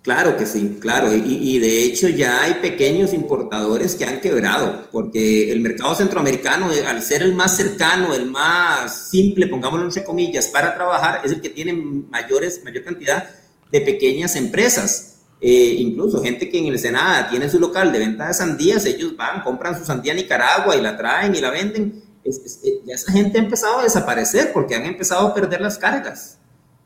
Claro 0.00 0.34
que 0.38 0.46
sí, 0.46 0.78
claro. 0.80 1.14
Y, 1.14 1.58
de 1.58 1.84
hecho 1.84 2.08
ya 2.08 2.42
hay 2.42 2.54
pequeños 2.54 3.12
importadores 3.12 3.96
que 3.96 4.06
han 4.06 4.22
quebrado, 4.22 4.88
porque 4.90 5.52
el 5.52 5.60
mercado 5.60 5.94
centroamericano, 5.94 6.72
eh, 6.72 6.86
al 6.86 7.02
ser 7.02 7.22
el 7.22 7.34
más 7.34 7.54
cercano, 7.54 8.14
el 8.14 8.30
más 8.30 9.10
simple, 9.10 9.46
pongámoslo 9.46 9.84
entre 9.84 10.04
comillas, 10.04 10.48
para 10.48 10.74
trabajar, 10.74 11.20
es 11.22 11.32
el 11.32 11.42
que 11.42 11.50
tiene 11.50 11.74
mayores, 11.74 12.62
mayor 12.64 12.82
cantidad 12.82 13.28
de 13.70 13.80
pequeñas 13.82 14.36
empresas. 14.36 15.13
Eh, 15.46 15.76
incluso 15.78 16.22
gente 16.22 16.48
que 16.48 16.58
en 16.58 16.68
el 16.68 16.78
Senado 16.78 17.26
tiene 17.28 17.50
su 17.50 17.60
local 17.60 17.92
de 17.92 17.98
venta 17.98 18.28
de 18.28 18.32
sandías, 18.32 18.86
ellos 18.86 19.14
van, 19.14 19.42
compran 19.42 19.78
su 19.78 19.84
sandía 19.84 20.14
a 20.14 20.16
Nicaragua 20.16 20.74
y 20.74 20.80
la 20.80 20.96
traen 20.96 21.34
y 21.34 21.40
la 21.42 21.50
venden. 21.50 22.02
Eh, 22.24 22.80
ya 22.86 22.94
esa 22.94 23.12
gente 23.12 23.38
ha 23.38 23.42
empezado 23.42 23.80
a 23.80 23.82
desaparecer 23.82 24.54
porque 24.54 24.74
han 24.74 24.86
empezado 24.86 25.26
a 25.26 25.34
perder 25.34 25.60
las 25.60 25.76
cargas. 25.76 26.38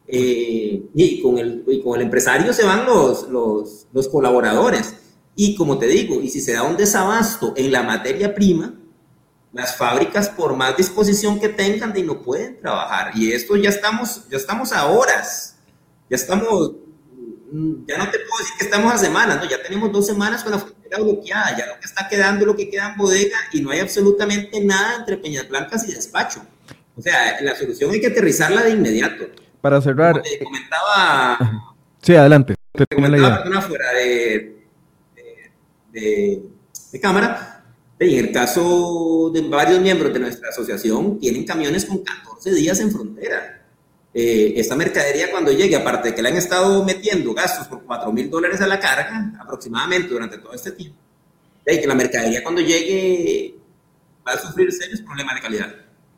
Eh, 0.08 0.82
y, 0.92 1.22
con 1.22 1.38
el, 1.38 1.62
y 1.68 1.80
con 1.80 1.94
el 1.94 2.02
empresario 2.02 2.52
se 2.52 2.64
van 2.64 2.84
los, 2.84 3.28
los, 3.28 3.86
los 3.92 4.08
colaboradores. 4.08 4.92
Y 5.36 5.54
como 5.54 5.78
te 5.78 5.86
digo, 5.86 6.20
y 6.20 6.28
si 6.28 6.40
se 6.40 6.54
da 6.54 6.64
un 6.64 6.76
desabasto 6.76 7.54
en 7.56 7.70
la 7.70 7.84
materia 7.84 8.34
prima, 8.34 8.74
las 9.52 9.76
fábricas 9.76 10.30
por 10.30 10.56
más 10.56 10.76
disposición 10.76 11.38
que 11.38 11.48
tengan 11.48 11.92
de 11.92 12.02
no 12.02 12.22
pueden 12.22 12.60
trabajar 12.60 13.12
y 13.16 13.32
esto 13.32 13.56
ya 13.56 13.70
estamos 13.70 14.28
ya 14.28 14.36
estamos 14.36 14.72
a 14.72 14.86
horas 14.88 15.56
ya 16.10 16.16
estamos 16.16 16.72
ya 17.50 17.98
no 17.98 18.10
te 18.10 18.18
puedo 18.18 18.38
decir 18.38 18.54
que 18.58 18.64
estamos 18.64 18.92
a 18.92 18.98
semanas, 18.98 19.38
¿no? 19.38 19.48
ya 19.48 19.62
tenemos 19.62 19.90
dos 19.90 20.06
semanas 20.06 20.42
con 20.42 20.52
la 20.52 20.58
frontera 20.58 20.98
bloqueada, 20.98 21.56
ya 21.56 21.66
lo 21.66 21.80
que 21.80 21.86
está 21.86 22.08
quedando, 22.08 22.44
lo 22.44 22.56
que 22.56 22.68
queda 22.68 22.90
en 22.90 22.96
bodega 22.96 23.38
y 23.52 23.60
no 23.62 23.70
hay 23.70 23.80
absolutamente 23.80 24.60
nada 24.62 24.96
entre 24.96 25.16
Peñas 25.16 25.48
Blancas 25.48 25.88
y 25.88 25.92
despacho. 25.92 26.44
O 26.96 27.00
sea, 27.00 27.40
la 27.40 27.54
solución 27.54 27.90
hay 27.92 28.00
que 28.00 28.08
aterrizarla 28.08 28.62
de 28.64 28.70
inmediato. 28.70 29.26
Para 29.60 29.80
cerrar. 29.80 30.14
Como 30.14 30.24
te 30.24 30.44
comentaba. 30.44 31.74
Sí, 32.02 32.14
adelante. 32.14 32.54
Te 32.72 32.86
comentaba 32.94 33.62
fuera 33.62 33.92
de, 33.92 34.66
de, 35.92 36.42
de, 36.92 37.00
cámara. 37.00 37.64
En 38.00 38.26
el 38.26 38.32
caso 38.32 39.30
de 39.32 39.40
varios 39.42 39.80
miembros 39.80 40.12
de 40.12 40.20
nuestra 40.20 40.50
asociación, 40.50 41.18
tienen 41.18 41.44
camiones 41.44 41.84
con 41.84 41.98
14 42.04 42.52
días 42.52 42.78
en 42.80 42.92
frontera. 42.92 43.57
Eh, 44.14 44.54
esta 44.56 44.74
mercadería 44.74 45.30
cuando 45.30 45.52
llegue, 45.52 45.76
aparte 45.76 46.08
de 46.08 46.14
que 46.14 46.22
le 46.22 46.30
han 46.30 46.36
estado 46.36 46.84
metiendo 46.84 47.34
gastos 47.34 47.66
por 47.66 47.84
4 47.84 48.10
mil 48.12 48.30
dólares 48.30 48.60
a 48.60 48.66
la 48.66 48.80
carga, 48.80 49.32
aproximadamente 49.38 50.08
durante 50.08 50.38
todo 50.38 50.52
este 50.54 50.72
tiempo, 50.72 50.98
y 51.66 51.80
que 51.80 51.86
la 51.86 51.94
mercadería 51.94 52.42
cuando 52.42 52.60
llegue 52.60 53.54
va 54.26 54.32
a 54.32 54.38
sufrir 54.38 54.72
serios 54.72 55.00
problemas 55.02 55.34
de 55.34 55.40
calidad. 55.40 55.74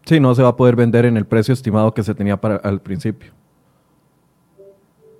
Sí, 0.06 0.20
no 0.20 0.34
se 0.34 0.42
va 0.42 0.50
a 0.50 0.56
poder 0.56 0.76
vender 0.76 1.04
en 1.04 1.16
el 1.16 1.26
precio 1.26 1.52
estimado 1.52 1.92
que 1.92 2.02
se 2.02 2.14
tenía 2.14 2.40
para, 2.40 2.56
al 2.56 2.80
principio. 2.80 3.32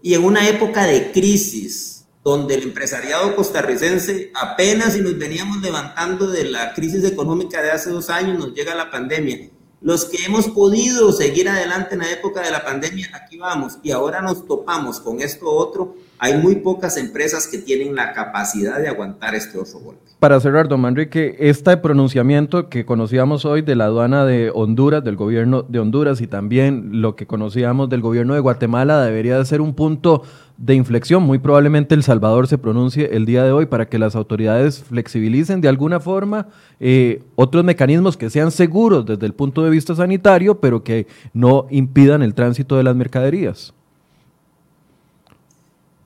Y 0.03 0.15
en 0.15 0.25
una 0.25 0.49
época 0.49 0.87
de 0.87 1.11
crisis, 1.13 2.07
donde 2.25 2.55
el 2.55 2.63
empresariado 2.63 3.35
costarricense 3.35 4.31
apenas 4.35 4.95
si 4.95 5.01
nos 5.01 5.19
veníamos 5.19 5.61
levantando 5.61 6.29
de 6.29 6.45
la 6.45 6.73
crisis 6.75 7.05
económica 7.05 7.63
de 7.63 7.71
hace 7.71 7.91
dos 7.91 8.11
años, 8.11 8.39
nos 8.39 8.55
llega 8.55 8.75
la 8.75 8.91
pandemia. 8.91 9.51
Los 9.81 10.05
que 10.05 10.25
hemos 10.25 10.49
podido 10.49 11.11
seguir 11.13 11.49
adelante 11.49 11.95
en 11.95 12.01
la 12.01 12.11
época 12.11 12.43
de 12.43 12.51
la 12.51 12.65
pandemia, 12.65 13.11
aquí 13.15 13.39
vamos. 13.39 13.79
Y 13.83 13.91
ahora 13.93 14.21
nos 14.21 14.47
topamos 14.47 15.01
con 15.01 15.21
esto 15.21 15.51
otro 15.51 15.95
hay 16.23 16.37
muy 16.37 16.57
pocas 16.57 16.99
empresas 16.99 17.47
que 17.47 17.57
tienen 17.57 17.97
la 17.97 18.13
capacidad 18.13 18.79
de 18.79 18.89
aguantar 18.89 19.35
este 19.35 19.59
otro 19.59 19.81
golpe. 19.81 20.03
Para 20.19 20.39
cerrar, 20.39 20.69
don 20.69 20.83
Manrique, 20.83 21.35
este 21.39 21.79
pronunciamiento 21.79 22.69
que 22.69 22.85
conocíamos 22.85 23.47
hoy 23.47 23.63
de 23.63 23.75
la 23.75 23.87
aduana 23.87 24.27
de 24.27 24.53
Honduras, 24.55 25.03
del 25.03 25.17
gobierno 25.17 25.63
de 25.63 25.79
Honduras 25.79 26.21
y 26.21 26.27
también 26.27 27.01
lo 27.01 27.17
que 27.17 27.27
conocíamos 27.27 27.89
del 27.89 28.03
gobierno 28.03 28.35
de 28.35 28.41
Guatemala 28.41 29.03
debería 29.03 29.39
de 29.39 29.47
ser 29.47 29.63
un 29.63 29.73
punto 29.73 30.23
de 30.59 30.75
inflexión. 30.75 31.23
Muy 31.23 31.39
probablemente 31.39 31.95
El 31.95 32.03
Salvador 32.03 32.49
se 32.49 32.59
pronuncie 32.59 33.17
el 33.17 33.25
día 33.25 33.43
de 33.43 33.53
hoy 33.53 33.65
para 33.65 33.89
que 33.89 33.99
las 33.99 34.15
autoridades 34.15 34.85
flexibilicen 34.85 35.63
de 35.63 35.69
alguna 35.69 36.01
forma 36.01 36.49
eh, 36.81 37.23
otros 37.35 37.65
mecanismos 37.65 38.19
que 38.19 38.29
sean 38.29 38.51
seguros 38.51 39.07
desde 39.07 39.25
el 39.25 39.33
punto 39.33 39.65
de 39.65 39.71
vista 39.71 39.95
sanitario, 39.95 40.61
pero 40.61 40.85
que 40.85 41.07
no 41.33 41.67
impidan 41.71 42.21
el 42.23 42.35
tránsito 42.35 42.77
de 42.77 42.83
las 42.83 42.95
mercaderías. 42.95 43.73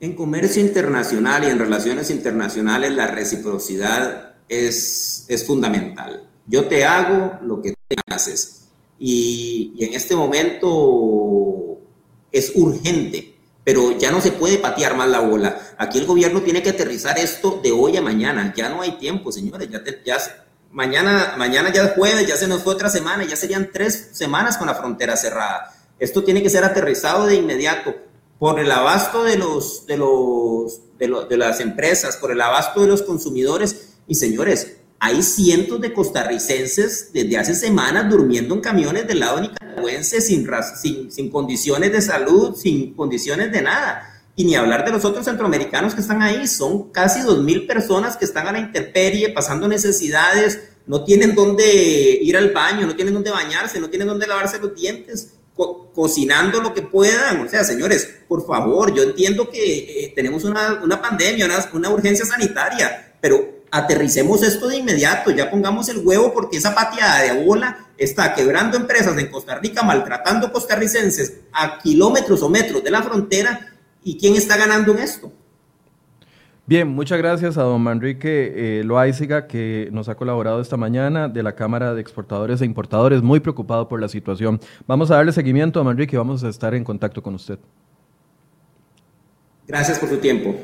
En 0.00 0.14
comercio 0.14 0.60
internacional 0.60 1.44
y 1.44 1.46
en 1.46 1.58
relaciones 1.58 2.10
internacionales 2.10 2.92
la 2.92 3.06
reciprocidad 3.06 4.34
es, 4.48 5.24
es 5.28 5.46
fundamental. 5.46 6.28
Yo 6.46 6.66
te 6.66 6.84
hago 6.84 7.38
lo 7.42 7.62
que 7.62 7.74
haces. 8.06 8.68
Y, 8.98 9.72
y, 9.76 9.84
en 9.84 9.94
este 9.94 10.14
momento 10.14 11.78
es 12.30 12.52
urgente, 12.54 13.34
pero 13.64 13.96
ya 13.98 14.10
no 14.10 14.20
se 14.20 14.32
puede 14.32 14.58
patear 14.58 14.96
más 14.96 15.08
la 15.08 15.20
bola. 15.20 15.58
Aquí 15.78 15.98
el 15.98 16.06
gobierno 16.06 16.42
tiene 16.42 16.62
que 16.62 16.70
aterrizar 16.70 17.18
esto 17.18 17.60
de 17.62 17.72
hoy 17.72 17.96
a 17.96 18.02
mañana. 18.02 18.52
Ya 18.56 18.68
no 18.68 18.82
hay 18.82 18.98
tiempo, 18.98 19.32
señores. 19.32 19.68
Ya, 19.70 19.82
ya 20.04 20.18
mañana, 20.70 21.34
mañana 21.38 21.72
ya 21.72 21.84
es 21.84 21.92
jueves, 21.92 22.26
ya 22.26 22.36
se 22.36 22.48
nos 22.48 22.62
fue 22.62 22.74
otra 22.74 22.90
semana, 22.90 23.24
ya 23.24 23.36
serían 23.36 23.70
tres 23.72 24.10
semanas 24.12 24.58
con 24.58 24.66
la 24.66 24.74
frontera 24.74 25.16
cerrada. 25.16 25.72
Esto 25.98 26.24
tiene 26.24 26.42
que 26.42 26.50
ser 26.50 26.64
aterrizado 26.64 27.26
de 27.26 27.36
inmediato 27.36 27.94
por 28.44 28.60
el 28.60 28.70
abasto 28.70 29.24
de, 29.24 29.38
los, 29.38 29.86
de, 29.86 29.96
los, 29.96 30.82
de, 30.98 31.36
las 31.38 31.60
empresas, 31.60 32.18
por 32.18 32.30
el 32.30 32.38
abasto 32.42 32.82
de 32.82 32.88
los 32.88 33.00
consumidores. 33.00 33.94
Y 34.06 34.16
señores, 34.16 34.76
hay 35.00 35.22
cientos 35.22 35.80
de 35.80 35.94
costarricenses 35.94 37.10
desde 37.14 37.38
hace 37.38 37.54
semanas 37.54 38.10
durmiendo 38.10 38.54
en 38.54 38.60
camiones 38.60 39.08
del 39.08 39.20
lado 39.20 39.40
nicaragüense 39.40 40.20
sin, 40.20 40.46
sin, 40.78 41.10
sin 41.10 41.30
condiciones 41.30 41.90
de 41.90 42.02
salud, 42.02 42.54
sin 42.54 42.92
condiciones 42.92 43.50
de 43.50 43.62
nada. 43.62 44.26
Y 44.36 44.44
ni 44.44 44.56
hablar 44.56 44.84
de 44.84 44.92
los 44.92 45.06
otros 45.06 45.24
centroamericanos 45.24 45.94
que 45.94 46.02
están 46.02 46.20
ahí. 46.20 46.46
Son 46.46 46.90
casi 46.90 47.22
dos 47.22 47.42
mil 47.42 47.66
personas 47.66 48.18
que 48.18 48.26
están 48.26 48.46
a 48.46 48.52
la 48.52 48.58
intemperie, 48.58 49.30
pasando 49.30 49.66
necesidades, 49.68 50.60
no 50.86 51.02
tienen 51.02 51.34
dónde 51.34 52.18
ir 52.20 52.36
al 52.36 52.50
baño, 52.50 52.86
no 52.86 52.94
tienen 52.94 53.14
dónde 53.14 53.30
bañarse, 53.30 53.80
no 53.80 53.88
tienen 53.88 54.06
dónde 54.06 54.26
lavarse 54.26 54.58
los 54.58 54.74
dientes 54.74 55.30
cocinando 55.54 56.61
lo 56.61 56.75
que 56.75 56.82
puedan. 56.82 57.40
O 57.40 57.49
sea, 57.49 57.64
señores, 57.64 58.08
por 58.28 58.46
favor, 58.46 58.94
yo 58.94 59.02
entiendo 59.02 59.49
que 59.49 60.04
eh, 60.04 60.12
tenemos 60.14 60.44
una, 60.44 60.80
una 60.82 61.00
pandemia, 61.00 61.46
una, 61.46 61.64
una, 61.73 61.90
urgencia 61.90 62.25
sanitaria, 62.25 63.14
pero 63.20 63.64
aterricemos 63.70 64.42
esto 64.42 64.68
de 64.68 64.76
inmediato, 64.76 65.30
ya 65.30 65.50
pongamos 65.50 65.88
el 65.88 65.99
huevo 65.99 66.32
porque 66.32 66.58
esa 66.58 66.75
pateada 66.75 67.23
de 67.23 67.44
bola 67.44 67.88
está 67.96 68.34
quebrando 68.34 68.76
empresas 68.76 69.16
en 69.18 69.28
Costa 69.28 69.56
Rica, 69.56 69.82
maltratando 69.82 70.52
costarricenses 70.52 71.34
a 71.52 71.78
kilómetros 71.78 72.42
o 72.42 72.49
metros 72.49 72.82
de 72.82 72.90
la 72.90 73.02
frontera. 73.02 73.70
¿Y 74.02 74.18
quién 74.18 74.37
está 74.37 74.56
ganando 74.56 74.92
en 74.92 74.99
esto? 74.99 75.32
Bien, 76.66 76.88
muchas 76.88 77.18
gracias 77.18 77.59
a 77.59 77.62
don 77.62 77.83
Manrique 77.83 78.78
eh, 78.80 78.85
Loaiziga, 78.85 79.47
que 79.47 79.90
nos 79.92 80.09
ha 80.09 80.14
colaborado 80.14 80.62
esta 80.62 80.78
mañana 80.78 81.28
de 81.28 81.42
la 81.42 81.54
Cámara 81.54 81.92
de 81.92 82.00
Exportadores 82.00 82.62
e 82.62 82.64
Importadores, 82.64 83.21
muy 83.21 83.40
preocupado 83.40 83.87
por 83.87 84.00
la 84.00 84.09
situación. 84.09 84.59
Vamos 84.87 85.11
a 85.11 85.16
darle 85.16 85.33
seguimiento 85.33 85.78
a 85.78 85.85
Manrique 85.85 86.16
y 86.16 86.18
vamos 86.18 86.42
a 86.42 86.49
estar 86.49 86.75
en 86.75 86.83
contacto 86.83 87.23
con 87.23 87.35
usted. 87.35 87.59
Gracias 89.66 89.99
por 89.99 90.09
su 90.09 90.16
tiempo. 90.16 90.56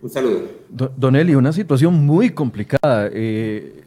Un 0.00 0.08
saludo. 0.08 0.42
Don 0.68 1.16
Eli, 1.16 1.34
una 1.34 1.52
situación 1.52 1.94
muy 1.94 2.30
complicada. 2.30 3.10
Eh, 3.12 3.82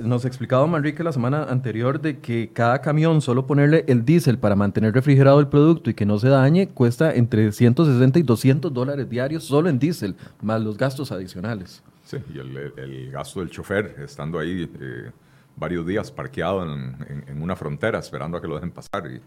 nos 0.00 0.24
explicaba 0.24 0.66
Manrique 0.66 1.02
la 1.02 1.12
semana 1.12 1.44
anterior 1.44 2.00
de 2.00 2.18
que 2.18 2.50
cada 2.52 2.80
camión, 2.80 3.20
solo 3.20 3.46
ponerle 3.46 3.84
el 3.88 4.04
diésel 4.04 4.38
para 4.38 4.56
mantener 4.56 4.94
refrigerado 4.94 5.40
el 5.40 5.48
producto 5.48 5.90
y 5.90 5.94
que 5.94 6.06
no 6.06 6.18
se 6.18 6.28
dañe, 6.28 6.68
cuesta 6.68 7.14
entre 7.14 7.52
160 7.52 8.18
y 8.18 8.22
200 8.22 8.72
dólares 8.72 9.08
diarios 9.08 9.44
solo 9.44 9.68
en 9.68 9.78
diésel, 9.78 10.16
más 10.42 10.60
los 10.60 10.76
gastos 10.76 11.12
adicionales. 11.12 11.82
Sí, 12.04 12.18
y 12.34 12.38
el, 12.38 13.10
gasto 13.10 13.40
del 13.40 13.50
chofer, 13.50 13.96
estando 14.04 14.38
ahí 14.38 14.70
eh, 14.80 15.10
varios 15.56 15.86
días 15.86 16.10
parqueado 16.10 16.64
en, 16.64 17.40
una 17.40 17.56
frontera 17.56 17.98
esperando 17.98 18.38
a 18.38 18.40
que 18.40 18.48
lo 18.48 18.54
dejen 18.56 18.72
pasar. 18.72 19.10
Y, 19.10 19.20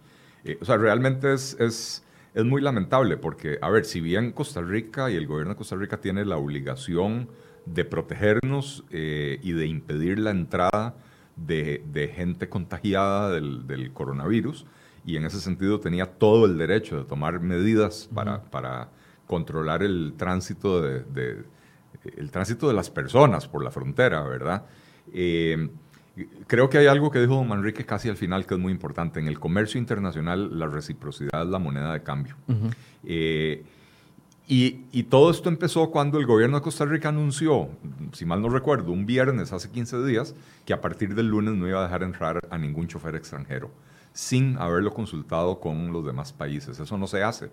eh, 0.49 0.57
o 0.61 0.65
sea, 0.65 0.77
realmente 0.77 1.33
es, 1.33 1.55
es, 1.59 2.03
es 2.33 2.43
muy 2.43 2.61
lamentable 2.61 3.17
porque, 3.17 3.57
a 3.61 3.69
ver, 3.69 3.85
si 3.85 4.01
bien 4.01 4.31
Costa 4.31 4.61
Rica 4.61 5.09
y 5.09 5.15
el 5.15 5.27
gobierno 5.27 5.53
de 5.53 5.57
Costa 5.57 5.75
Rica 5.75 6.01
tiene 6.01 6.25
la 6.25 6.37
obligación 6.37 7.29
de 7.65 7.85
protegernos 7.85 8.83
eh, 8.91 9.39
y 9.41 9.53
de 9.53 9.67
impedir 9.67 10.19
la 10.19 10.31
entrada 10.31 10.95
de, 11.35 12.11
gente 12.15 12.49
contagiada 12.49 13.31
del, 13.31 13.91
coronavirus 13.93 14.65
y 15.05 15.17
en 15.17 15.25
ese 15.25 15.39
sentido 15.39 15.79
tenía 15.79 16.05
todo 16.05 16.45
el 16.45 16.57
derecho 16.57 16.97
de 16.97 17.05
tomar 17.05 17.39
medidas 17.39 18.09
para, 18.13 18.43
para 18.43 18.89
controlar 19.27 19.83
el 19.83 20.13
tránsito 20.17 20.81
de, 20.81 21.43
el 22.17 22.31
tránsito 22.31 22.67
de 22.67 22.73
las 22.73 22.89
personas 22.89 23.47
por 23.47 23.63
la 23.63 23.71
frontera, 23.71 24.21
¿verdad? 24.23 24.65
Eh, 25.11 25.69
creo 26.47 26.69
que 26.69 26.77
hay 26.77 26.87
algo 26.87 27.11
que 27.11 27.19
dijo 27.19 27.35
don 27.35 27.47
Manrique 27.47 27.85
casi 27.85 28.09
al 28.09 28.17
final 28.17 28.45
que 28.45 28.53
es 28.53 28.59
muy 28.59 28.71
importante. 28.71 29.19
En 29.19 29.27
el 29.27 29.39
comercio 29.39 29.79
internacional 29.79 30.57
la 30.57 30.67
reciprocidad 30.67 31.43
es 31.43 31.49
la 31.49 31.59
moneda 31.59 31.93
de 31.93 32.03
cambio. 32.03 32.35
Y, 34.47 35.03
todo 35.03 35.31
esto 35.31 35.49
empezó 35.49 35.89
cuando 35.89 36.19
el 36.19 36.25
gobierno 36.25 36.57
de 36.57 36.63
Costa 36.63 36.85
Rica 36.85 37.09
anunció, 37.09 37.69
si 38.11 38.25
mal 38.25 38.41
no 38.41 38.49
recuerdo, 38.49 38.91
un 38.91 39.05
viernes 39.05 39.53
hace 39.53 39.69
15 39.69 40.03
días, 40.03 40.35
que 40.65 40.73
a 40.73 40.81
partir 40.81 41.15
del 41.15 41.27
lunes 41.27 41.53
no 41.53 41.67
iba 41.67 41.79
a 41.79 41.83
dejar 41.83 42.03
entrar 42.03 42.39
a 42.49 42.57
ningún 42.57 42.87
chofer 42.87 43.15
extranjero, 43.15 43.71
sin 44.11 44.57
haberlo 44.57 44.93
consultado 44.93 45.59
con 45.59 45.93
los 45.93 46.05
demás 46.05 46.33
países. 46.33 46.77
Eso 46.77 46.97
no 46.97 47.07
se 47.07 47.23
hace. 47.23 47.51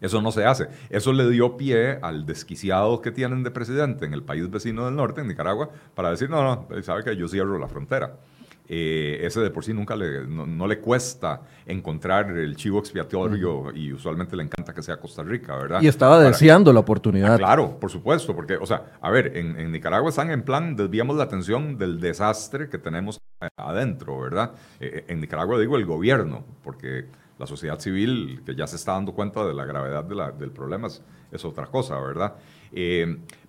Eso 0.00 0.20
no 0.20 0.32
se 0.32 0.44
hace. 0.44 0.68
Eso 0.90 1.12
le 1.12 1.28
dio 1.30 1.56
pie 1.56 1.98
al 2.02 2.26
desquiciado 2.26 3.00
que 3.00 3.10
tienen 3.10 3.42
de 3.42 3.50
presidente 3.50 4.04
en 4.04 4.12
el 4.12 4.22
país 4.22 4.48
vecino 4.50 4.84
del 4.84 4.96
norte, 4.96 5.20
en 5.20 5.28
Nicaragua, 5.28 5.70
para 5.94 6.10
decir, 6.10 6.30
no, 6.30 6.42
no, 6.42 6.82
sabe 6.82 7.04
que 7.04 7.16
yo 7.16 7.28
cierro 7.28 7.58
la 7.58 7.68
frontera. 7.68 8.16
Eh, 8.70 9.20
ese 9.22 9.40
de 9.40 9.50
por 9.50 9.64
sí 9.64 9.72
nunca 9.72 9.96
le, 9.96 10.26
no, 10.26 10.66
le 10.66 10.78
cuesta 10.78 11.40
encontrar 11.64 12.30
el 12.36 12.54
chivo 12.54 12.78
expiatorio 12.78 13.72
y 13.74 13.94
usualmente 13.94 14.36
le 14.36 14.42
encanta 14.42 14.74
que 14.74 14.82
sea 14.82 14.98
Costa 14.98 15.22
Rica, 15.22 15.56
¿verdad? 15.56 15.80
Y 15.80 15.88
estaba 15.88 16.20
deseando 16.20 16.70
la 16.70 16.80
oportunidad. 16.80 17.34
Ah, 17.34 17.38
claro, 17.38 17.80
por 17.80 17.90
supuesto, 17.90 18.34
porque, 18.34 18.56
o 18.56 18.66
sea, 18.66 18.98
a 19.00 19.10
ver, 19.10 19.36
en, 19.38 19.72
Nicaragua 19.72 20.10
están 20.10 20.30
en 20.30 20.42
plan, 20.42 20.76
desviamos 20.76 21.16
la 21.16 21.24
atención 21.24 21.78
del 21.78 21.98
desastre 21.98 22.68
que 22.68 22.76
tenemos 22.76 23.20
adentro, 23.56 24.20
¿verdad? 24.20 24.52
Eh, 24.80 24.90
eh, 24.96 25.04
en 25.08 25.20
Nicaragua 25.20 25.58
digo 25.58 25.76
el 25.76 25.86
gobierno, 25.86 26.44
porque 26.62 27.06
la 27.38 27.46
sociedad 27.46 27.78
civil, 27.78 28.42
que 28.44 28.54
ya 28.54 28.66
se 28.66 28.76
está 28.76 28.92
dando 28.92 29.14
cuenta 29.14 29.46
de 29.46 29.54
la 29.54 29.64
gravedad 29.64 30.04
del 30.34 30.50
problema, 30.50 30.88
es, 31.30 31.44
otra 31.44 31.66
cosa, 31.66 31.98
¿verdad? 32.00 32.34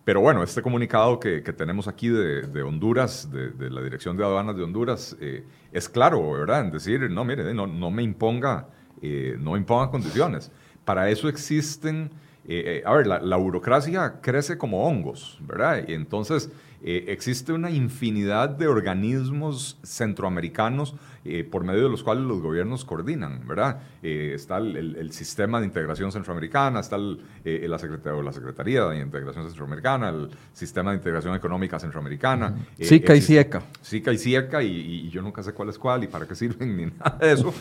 Pero 0.04 0.22
bueno, 0.22 0.42
este 0.44 0.62
comunicado 0.62 1.20
que, 1.20 1.42
tenemos 1.42 1.88
aquí 1.88 2.08
de, 2.10 2.64
Honduras, 2.64 3.30
de, 3.32 3.70
la 3.70 3.82
Dirección 3.82 4.18
de 4.18 4.24
Aduanas 4.24 4.56
de 4.56 4.64
Honduras, 4.64 5.16
eh, 5.20 5.44
es 5.72 5.88
claro, 5.88 6.32
¿verdad? 6.32 6.62
En 6.62 6.72
decir, 6.72 7.10
no, 7.12 7.24
mire, 7.24 7.54
no, 7.54 7.92
me 7.92 8.02
imponga, 8.02 8.68
eh, 9.02 9.38
no 9.40 9.56
imponga 9.56 9.92
condiciones. 9.92 10.52
Para 10.86 11.10
eso 11.10 11.30
existen 11.30 12.12
eh, 12.52 12.82
a 12.84 12.94
ver, 12.94 13.06
la, 13.06 13.38
burocracia 13.38 14.22
crece 14.22 14.58
como 14.58 14.88
hongos, 14.88 15.38
¿verdad? 15.42 15.86
Y 15.88 15.94
entonces 15.94 16.50
existe 16.82 17.52
una 17.52 17.70
infinidad 17.70 18.50
de 18.50 18.68
organismos 18.68 19.78
centroamericanos 19.84 20.96
eh, 21.26 21.44
por 21.44 21.64
medio 21.64 21.84
de 21.84 21.90
los 21.90 22.02
cuales 22.02 22.24
los 22.24 22.42
gobiernos 22.42 22.86
coordinan, 22.86 23.46
¿verdad? 23.46 23.82
Eh, 24.02 24.32
está 24.34 24.58
el, 24.58 25.12
sistema 25.12 25.60
de 25.60 25.66
integración 25.66 26.12
centroamericana, 26.12 26.80
está 26.80 26.98
eh, 27.44 27.66
la, 27.68 27.78
Secretaría, 27.78 28.22
la 28.24 28.32
Secretaría 28.32 28.86
de 28.86 29.00
Integración 29.00 29.46
Centroamericana, 29.46 30.10
el 30.10 30.30
sistema 30.54 30.92
de 30.92 30.98
integración 30.98 31.36
económica 31.36 31.78
centroamericana. 31.78 32.56
SICA 32.80 33.16
y 33.16 33.22
CIECA. 33.22 33.64
SICA 33.82 34.14
y 34.14 34.18
CIECA, 34.18 34.64
y, 34.64 35.10
yo 35.10 35.22
nunca 35.22 35.44
sé 35.44 35.54
cuál 35.54 35.70
es 35.70 35.78
cuál 35.78 36.04
y 36.04 36.08
para 36.08 36.26
qué 36.26 36.36
sirven 36.36 36.78
ni 36.78 36.86
nada 36.86 37.18
de 37.20 37.34
eso. 37.34 37.54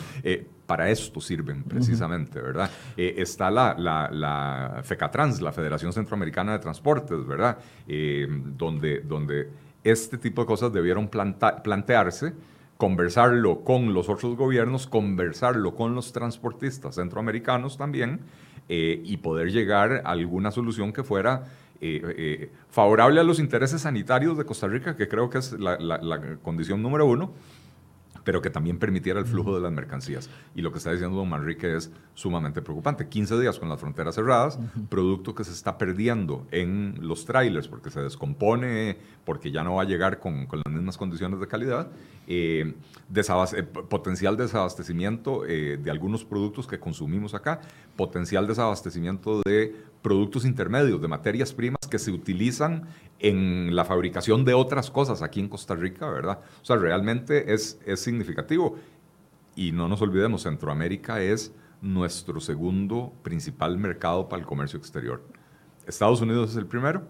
para 0.65 0.89
esto 0.89 1.19
sirven 1.19 1.63
precisamente, 1.63 2.39
¿verdad? 2.39 2.69
está 2.95 3.51
la, 3.51 3.75
la, 3.77 4.81
FECATRANS, 4.83 5.41
la 5.41 5.51
Federación 5.51 5.91
Centroamericana 5.91 6.53
de 6.53 6.59
Transportes, 6.59 7.25
¿verdad? 7.25 7.57
donde, 7.85 9.01
donde 9.01 9.49
este 9.83 10.17
tipo 10.17 10.41
de 10.41 10.47
cosas 10.47 10.71
debieron 10.71 11.09
plantearse 11.09 12.33
conversarlo 12.79 13.65
con 13.65 13.93
los 13.93 14.07
otros 14.07 14.37
gobiernos, 14.37 14.87
conversarlo 14.87 15.75
con 15.75 15.95
los 15.95 16.13
transportistas 16.13 16.95
centroamericanos 16.95 17.77
también 17.77 18.21
eh, 18.69 19.01
y 19.03 19.17
poder 19.17 19.51
llegar 19.51 20.01
a 20.05 20.11
alguna 20.11 20.49
solución 20.49 20.93
que 20.93 21.03
fuera 21.03 21.43
eh, 21.81 22.01
eh, 22.17 22.51
favorable 22.69 23.19
a 23.19 23.23
los 23.23 23.41
intereses 23.41 23.81
sanitarios 23.81 24.37
de 24.37 24.45
Costa 24.45 24.69
Rica, 24.69 24.95
que 24.95 25.09
creo 25.09 25.29
que 25.29 25.39
es 25.39 25.51
la, 25.59 25.77
la 25.77 26.37
condición 26.41 26.81
número 26.81 27.05
uno, 27.05 27.33
pero 28.23 28.41
que 28.41 28.49
también 28.49 28.79
permitiera 28.79 29.19
el 29.19 29.25
flujo 29.25 29.55
de 29.55 29.61
las 29.61 29.71
mercancías. 29.71 30.29
Y 30.55 30.61
lo 30.61 30.71
que 30.71 30.77
está 30.77 30.91
diciendo 30.91 31.17
don 31.17 31.29
Manrique 31.29 31.75
es 31.75 31.91
sumamente 32.13 32.61
preocupante. 32.61 33.07
15 33.07 33.39
días 33.39 33.59
con 33.59 33.69
las 33.69 33.79
fronteras 33.79 34.15
cerradas, 34.15 34.59
producto 34.89 35.35
que 35.35 35.43
se 35.43 35.51
está 35.51 35.77
perdiendo 35.77 36.47
en 36.51 36.95
los 37.01 37.25
trailers 37.25 37.67
porque 37.67 37.89
se 37.89 38.01
descompone, 38.01 38.97
porque 39.25 39.51
ya 39.51 39.63
no 39.63 39.75
va 39.75 39.83
a 39.83 39.85
llegar 39.85 40.19
con, 40.19 40.45
con 40.45 40.61
las 40.65 40.73
mismas 40.73 40.97
condiciones 40.97 41.39
de 41.39 41.47
calidad, 41.47 41.89
eh, 42.27 42.75
eh 43.15 43.63
potencial 43.89 44.37
desabastecimiento 44.37 45.45
eh, 45.45 45.77
de 45.77 45.91
algunos 45.91 46.23
productos 46.23 46.67
que 46.67 46.79
consumimos 46.79 47.33
acá, 47.33 47.61
potencial 47.95 48.47
desabastecimiento 48.47 49.41
de 49.45 49.75
productos 50.01 50.45
intermedios, 50.45 51.01
de 51.01 51.07
materias 51.07 51.53
primas 51.53 51.87
que 51.89 51.99
se 51.99 52.11
utilizan 52.11 52.87
en 53.19 53.75
la 53.75 53.85
fabricación 53.85 54.45
de 54.45 54.53
otras 54.53 54.89
cosas 54.89 55.21
aquí 55.21 55.39
en 55.39 55.49
Costa 55.49 55.75
Rica, 55.75 56.09
¿verdad? 56.09 56.39
O 56.61 56.65
sea, 56.65 56.77
realmente 56.77 57.53
es, 57.53 57.79
es 57.85 57.99
significativo. 57.99 58.77
Y 59.55 59.73
no 59.73 59.87
nos 59.87 60.01
olvidemos, 60.01 60.43
Centroamérica 60.43 61.21
es 61.21 61.53
nuestro 61.81 62.39
segundo 62.39 63.13
principal 63.23 63.77
mercado 63.77 64.29
para 64.29 64.41
el 64.41 64.45
comercio 64.45 64.79
exterior. 64.79 65.21
Estados 65.85 66.21
Unidos 66.21 66.51
es 66.51 66.55
el 66.55 66.65
primero, 66.65 67.03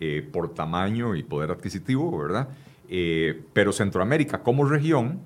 eh, 0.00 0.28
por 0.32 0.54
tamaño 0.54 1.14
y 1.14 1.22
poder 1.22 1.50
adquisitivo, 1.50 2.16
¿verdad? 2.18 2.48
Eh, 2.88 3.44
pero 3.52 3.72
Centroamérica 3.72 4.42
como 4.42 4.64
región 4.64 5.20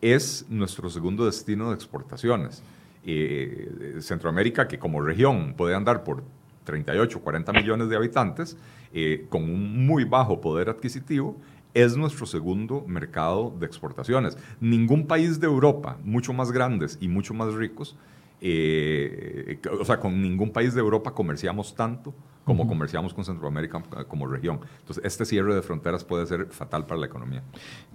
es 0.00 0.46
nuestro 0.48 0.90
segundo 0.90 1.26
destino 1.26 1.68
de 1.68 1.74
exportaciones. 1.74 2.62
Eh, 3.04 3.98
Centroamérica, 4.00 4.66
que 4.66 4.78
como 4.78 5.00
región 5.00 5.54
puede 5.56 5.74
andar 5.74 6.04
por 6.04 6.24
38, 6.68 7.20
40 7.20 7.52
millones 7.52 7.88
de 7.88 7.96
habitantes, 7.96 8.56
eh, 8.92 9.26
con 9.30 9.42
un 9.42 9.86
muy 9.86 10.04
bajo 10.04 10.40
poder 10.40 10.68
adquisitivo, 10.68 11.36
es 11.72 11.96
nuestro 11.96 12.26
segundo 12.26 12.84
mercado 12.86 13.54
de 13.58 13.64
exportaciones. 13.66 14.36
Ningún 14.60 15.06
país 15.06 15.40
de 15.40 15.46
Europa, 15.46 15.96
mucho 16.04 16.32
más 16.34 16.52
grandes 16.52 16.98
y 17.00 17.08
mucho 17.08 17.32
más 17.32 17.54
ricos, 17.54 17.96
eh, 18.40 19.58
o 19.80 19.84
sea, 19.84 19.98
con 19.98 20.20
ningún 20.20 20.50
país 20.50 20.74
de 20.74 20.80
Europa 20.80 21.12
comerciamos 21.12 21.74
tanto 21.74 22.14
como 22.44 22.66
comerciamos 22.66 23.12
con 23.12 23.26
Centroamérica 23.26 23.82
como 24.08 24.26
región. 24.26 24.60
Entonces, 24.80 25.04
este 25.04 25.26
cierre 25.26 25.54
de 25.54 25.60
fronteras 25.60 26.02
puede 26.02 26.24
ser 26.24 26.46
fatal 26.46 26.86
para 26.86 26.98
la 26.98 27.06
economía. 27.06 27.42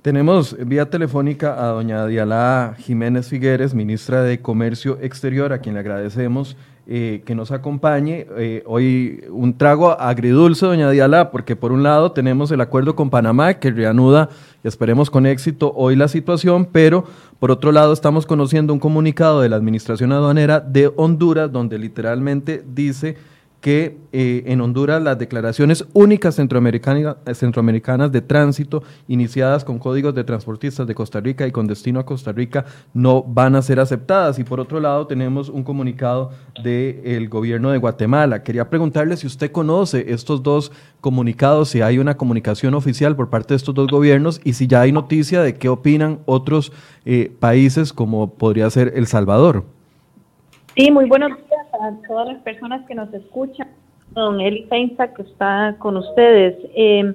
Tenemos 0.03 0.55
vía 0.67 0.88
telefónica 0.91 1.55
a 1.59 1.69
doña 1.69 2.05
Diala 2.05 2.75
Jiménez 2.77 3.29
Figueres, 3.29 3.73
ministra 3.73 4.21
de 4.21 4.41
Comercio 4.41 4.99
Exterior, 5.01 5.53
a 5.53 5.57
quien 5.57 5.73
le 5.73 5.79
agradecemos 5.79 6.55
eh, 6.86 7.24
que 7.26 7.34
nos 7.34 7.52
acompañe. 7.52 8.28
Eh, 8.38 8.62
hoy 8.65 9.24
un 9.30 9.58
trago 9.58 9.91
agridulce, 10.00 10.65
doña 10.65 10.89
Diala, 10.89 11.32
porque 11.32 11.56
por 11.56 11.72
un 11.72 11.82
lado 11.82 12.12
tenemos 12.12 12.52
el 12.52 12.60
acuerdo 12.60 12.96
con 12.96 13.10
Panamá 13.10 13.54
que 13.54 13.72
reanuda 13.72 14.30
esperemos 14.63 15.10
con 15.10 15.26
éxito 15.26 15.74
hoy 15.76 15.96
la 15.96 16.08
situación, 16.08 16.67
pero 16.72 17.06
por 17.39 17.52
otro 17.52 17.72
lado 17.72 17.93
estamos 17.93 18.26
conociendo 18.26 18.74
un 18.74 18.80
comunicado 18.80 19.41
de 19.41 19.50
la 19.50 19.56
Administración 19.56 20.12
Aduanera 20.12 20.60
de 20.60 20.91
Honduras 20.96 21.52
donde 21.52 21.78
literalmente 21.78 22.63
dice 22.65 23.17
que 23.63 23.95
eh, 24.12 24.43
en 24.47 24.60
Honduras 24.60 25.02
las 25.02 25.17
declaraciones 25.17 25.86
únicas 25.93 26.36
centroamericanas 26.36 28.12
de 28.12 28.21
tránsito 28.21 28.84
iniciadas 29.08 29.63
con 29.63 29.80
códigos 29.80 30.13
de 30.13 30.26
transportistas 30.26 30.86
de 30.86 30.93
Costa 30.93 31.21
Rica 31.21 31.47
y 31.47 31.54
con 31.54 31.65
destino 31.65 32.02
a 32.02 32.06
Costa 32.06 32.34
Rica 32.34 32.65
no 32.93 33.23
van 33.23 33.56
a 33.56 33.62
ser 33.62 33.80
aceptadas. 33.80 34.38
Y 34.38 34.43
por 34.43 34.60
otro 34.60 34.82
lado 34.82 35.08
tenemos 35.08 35.47
un 35.47 35.63
comunicado 35.63 36.32
del 36.62 37.30
gobierno 37.30 37.71
de 37.71 37.78
Guatemala. 37.78 38.43
Quería 38.43 38.69
preguntarle 38.69 39.15
si 39.15 39.28
usted 39.28 39.49
conoce 39.54 40.12
estos 40.12 40.43
dos 40.43 40.73
comunicados, 40.99 41.69
si 41.69 41.80
hay 41.80 41.99
una 41.99 42.17
comunicación 42.17 42.73
oficial 42.73 43.15
por 43.15 43.30
parte 43.30 43.54
de 43.54 43.60
estos 43.60 43.73
dos 43.73 43.88
gobiernos 43.88 44.41
y 44.43 44.54
si 44.54 44.67
ya 44.67 44.82
hay 44.82 44.91
noticia 44.91 45.41
de 45.41 45.56
qué 45.56 45.69
opinan 45.69 46.19
otros 46.26 46.73
eh, 47.06 47.32
países 47.39 47.93
como 47.93 48.34
podría 48.34 48.69
ser 48.69 48.91
El 48.97 49.08
Salvador. 49.08 49.63
Sí, 50.76 50.91
muy 50.91 51.06
buenos 51.06 51.32
a 51.73 52.07
todas 52.07 52.27
las 52.27 52.41
personas 52.43 52.86
que 52.88 52.95
nos 52.95 53.13
escuchan. 53.13 53.67
Don 54.12 54.39
Eli 54.39 54.65
Feinza, 54.69 55.13
que 55.13 55.23
está 55.23 55.75
con 55.79 55.97
ustedes. 55.97 56.55
Eh, 56.75 57.13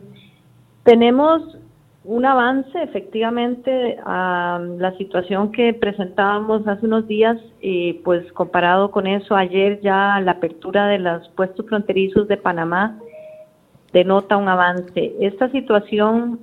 tenemos 0.83 1.57
un 2.05 2.25
avance, 2.25 2.83
efectivamente, 2.83 3.99
a 4.05 4.61
la 4.79 4.97
situación 4.97 5.53
que 5.53 5.75
presentábamos 5.75 6.67
hace 6.67 6.87
unos 6.87 7.07
días, 7.07 7.39
eh, 7.61 8.01
pues 8.05 8.33
comparado 8.33 8.91
con 8.91 9.07
eso, 9.07 9.37
ayer 9.37 9.81
ya 9.83 10.21
la 10.21 10.33
apertura 10.33 10.87
de 10.89 10.99
los 10.99 11.29
puestos 11.31 11.67
fronterizos 11.67 12.27
de 12.27 12.37
Panamá 12.37 12.99
denota 13.93 14.37
un 14.37 14.49
avance. 14.49 15.15
Esta 15.21 15.51
situación 15.51 16.41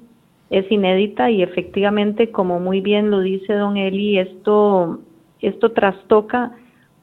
es 0.50 0.72
inédita 0.72 1.32
y 1.32 1.42
efectivamente, 1.42 2.32
como 2.32 2.60
muy 2.60 2.82
bien 2.82 3.10
lo 3.10 3.22
dice 3.22 3.54
don 3.54 3.78
Eli, 3.78 4.20
esto, 4.20 5.00
esto 5.42 5.72
trastoca 5.72 6.52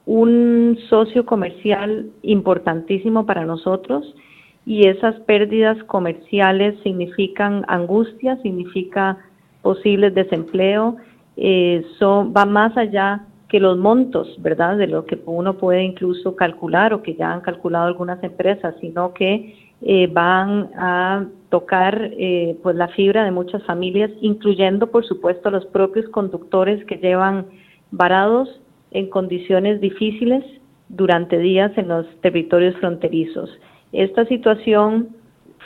un 0.05 0.77
socio 0.89 1.25
comercial 1.25 2.09
importantísimo 2.23 3.25
para 3.25 3.45
nosotros 3.45 4.15
y 4.65 4.87
esas 4.87 5.15
pérdidas 5.21 5.81
comerciales 5.85 6.75
significan 6.83 7.65
angustia, 7.67 8.37
significa 8.41 9.17
posibles 9.61 10.13
desempleo, 10.13 10.97
eh, 11.37 11.85
son, 11.99 12.33
va 12.35 12.45
más 12.45 12.75
allá 12.77 13.25
que 13.47 13.59
los 13.59 13.77
montos, 13.77 14.35
¿verdad? 14.39 14.77
De 14.77 14.87
lo 14.87 15.05
que 15.05 15.19
uno 15.25 15.57
puede 15.57 15.83
incluso 15.83 16.35
calcular 16.35 16.93
o 16.93 17.03
que 17.03 17.15
ya 17.15 17.31
han 17.31 17.41
calculado 17.41 17.85
algunas 17.85 18.23
empresas, 18.23 18.75
sino 18.81 19.13
que 19.13 19.55
eh, 19.81 20.07
van 20.07 20.71
a 20.75 21.25
tocar 21.49 22.09
eh, 22.13 22.57
pues 22.63 22.75
la 22.75 22.87
fibra 22.89 23.23
de 23.23 23.31
muchas 23.31 23.63
familias, 23.63 24.09
incluyendo 24.21 24.87
por 24.87 25.05
supuesto 25.05 25.51
los 25.51 25.65
propios 25.67 26.09
conductores 26.09 26.83
que 26.85 26.97
llevan 26.97 27.45
varados 27.91 28.62
en 28.93 29.09
condiciones 29.09 29.81
difíciles 29.81 30.43
durante 30.89 31.37
días 31.37 31.71
en 31.77 31.89
los 31.89 32.05
territorios 32.21 32.75
fronterizos. 32.77 33.49
Esta 33.91 34.25
situación 34.25 35.09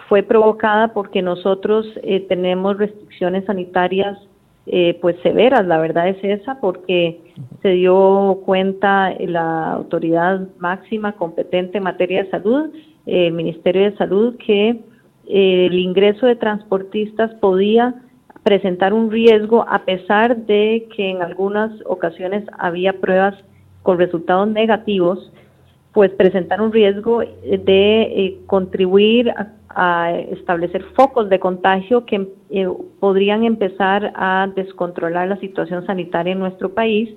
fue 0.07 0.23
provocada 0.23 0.93
porque 0.93 1.21
nosotros 1.21 1.85
eh, 2.03 2.21
tenemos 2.21 2.77
restricciones 2.77 3.45
sanitarias 3.45 4.17
eh, 4.69 4.97
pues 5.01 5.15
severas, 5.23 5.65
la 5.65 5.79
verdad 5.79 6.09
es 6.09 6.21
esa, 6.21 6.59
porque 6.59 7.21
se 7.61 7.69
dio 7.69 8.41
cuenta 8.45 9.13
la 9.17 9.71
autoridad 9.71 10.41
máxima 10.59 11.13
competente 11.13 11.77
en 11.77 11.85
materia 11.85 12.23
de 12.23 12.29
salud, 12.29 12.69
el 13.05 13.31
Ministerio 13.31 13.83
de 13.83 13.95
Salud, 13.95 14.35
que 14.45 14.81
eh, 15.27 15.65
el 15.67 15.79
ingreso 15.79 16.25
de 16.25 16.35
transportistas 16.35 17.33
podía 17.35 17.95
presentar 18.47 18.93
un 18.93 19.11
riesgo 19.11 19.65
a 19.67 19.79
pesar 19.79 20.37
de 20.37 20.87
que 20.95 21.09
en 21.09 21.21
algunas 21.21 21.69
ocasiones 21.85 22.45
había 22.57 22.93
pruebas 22.93 23.35
con 23.83 23.97
resultados 23.97 24.47
negativos, 24.47 25.33
pues 25.91 26.11
presentar 26.11 26.61
un 26.61 26.71
riesgo 26.71 27.19
de 27.19 28.01
eh, 28.03 28.37
contribuir 28.45 29.33
a, 29.67 30.13
establecer 30.31 30.81
focos 30.95 31.27
de 31.27 31.41
contagio 31.41 32.05
que 32.05 32.29
eh, 32.49 32.69
podrían 33.01 33.43
empezar 33.43 34.13
a 34.15 34.47
descontrolar 34.55 35.27
la 35.27 35.37
situación 35.41 35.85
sanitaria 35.85 36.31
en 36.31 36.39
nuestro 36.39 36.73
país, 36.73 37.09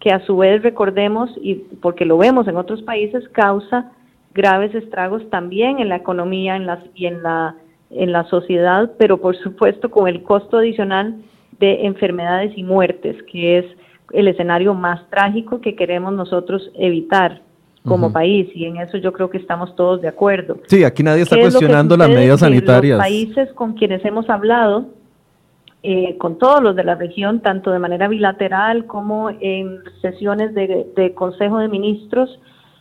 que 0.00 0.10
a 0.12 0.20
su 0.26 0.36
vez 0.36 0.62
recordemos, 0.62 1.30
y 1.40 1.54
porque 1.80 2.04
lo 2.04 2.18
vemos 2.18 2.46
en 2.46 2.58
otros 2.58 2.82
países, 2.82 3.26
causa 3.30 3.90
graves 4.34 4.74
estragos 4.74 5.22
también 5.30 5.78
en 5.78 5.88
la 5.88 5.96
economía 5.96 6.56
en 6.56 6.66
las, 6.66 6.80
y 6.94 7.06
en 7.06 7.22
la 7.22 7.56
en 7.90 8.12
la 8.12 8.24
sociedad, 8.24 8.92
pero 8.98 9.20
por 9.20 9.36
supuesto 9.36 9.90
con 9.90 10.08
el 10.08 10.22
costo 10.22 10.58
adicional 10.58 11.16
de 11.60 11.86
enfermedades 11.86 12.52
y 12.56 12.62
muertes, 12.62 13.16
que 13.30 13.58
es 13.58 13.66
el 14.12 14.28
escenario 14.28 14.74
más 14.74 15.08
trágico 15.10 15.60
que 15.60 15.74
queremos 15.74 16.12
nosotros 16.12 16.70
evitar. 16.74 17.42
como 17.86 18.10
país 18.10 18.48
y 18.54 18.64
en 18.64 18.78
eso 18.78 18.96
yo 18.96 19.12
creo 19.12 19.28
que 19.28 19.36
estamos 19.36 19.76
todos 19.76 20.00
de 20.00 20.08
acuerdo. 20.08 20.56
Sí, 20.68 20.84
aquí 20.84 21.02
nadie 21.02 21.20
está 21.20 21.38
cuestionando 21.38 21.98
las 21.98 22.08
medidas 22.08 22.40
sanitarias. 22.40 22.96
Los 22.96 23.04
países 23.04 23.52
con 23.52 23.74
quienes 23.74 24.02
hemos 24.06 24.30
hablado, 24.30 24.86
eh, 25.82 26.16
con 26.16 26.38
todos 26.38 26.62
los 26.62 26.74
de 26.76 26.82
la 26.82 26.94
región, 26.94 27.40
tanto 27.40 27.70
de 27.70 27.78
manera 27.78 28.08
bilateral 28.08 28.86
como 28.86 29.28
en 29.28 29.80
sesiones 30.00 30.54
de, 30.54 31.12
Consejo 31.14 31.58
de 31.58 31.68
Ministros, 31.68 32.40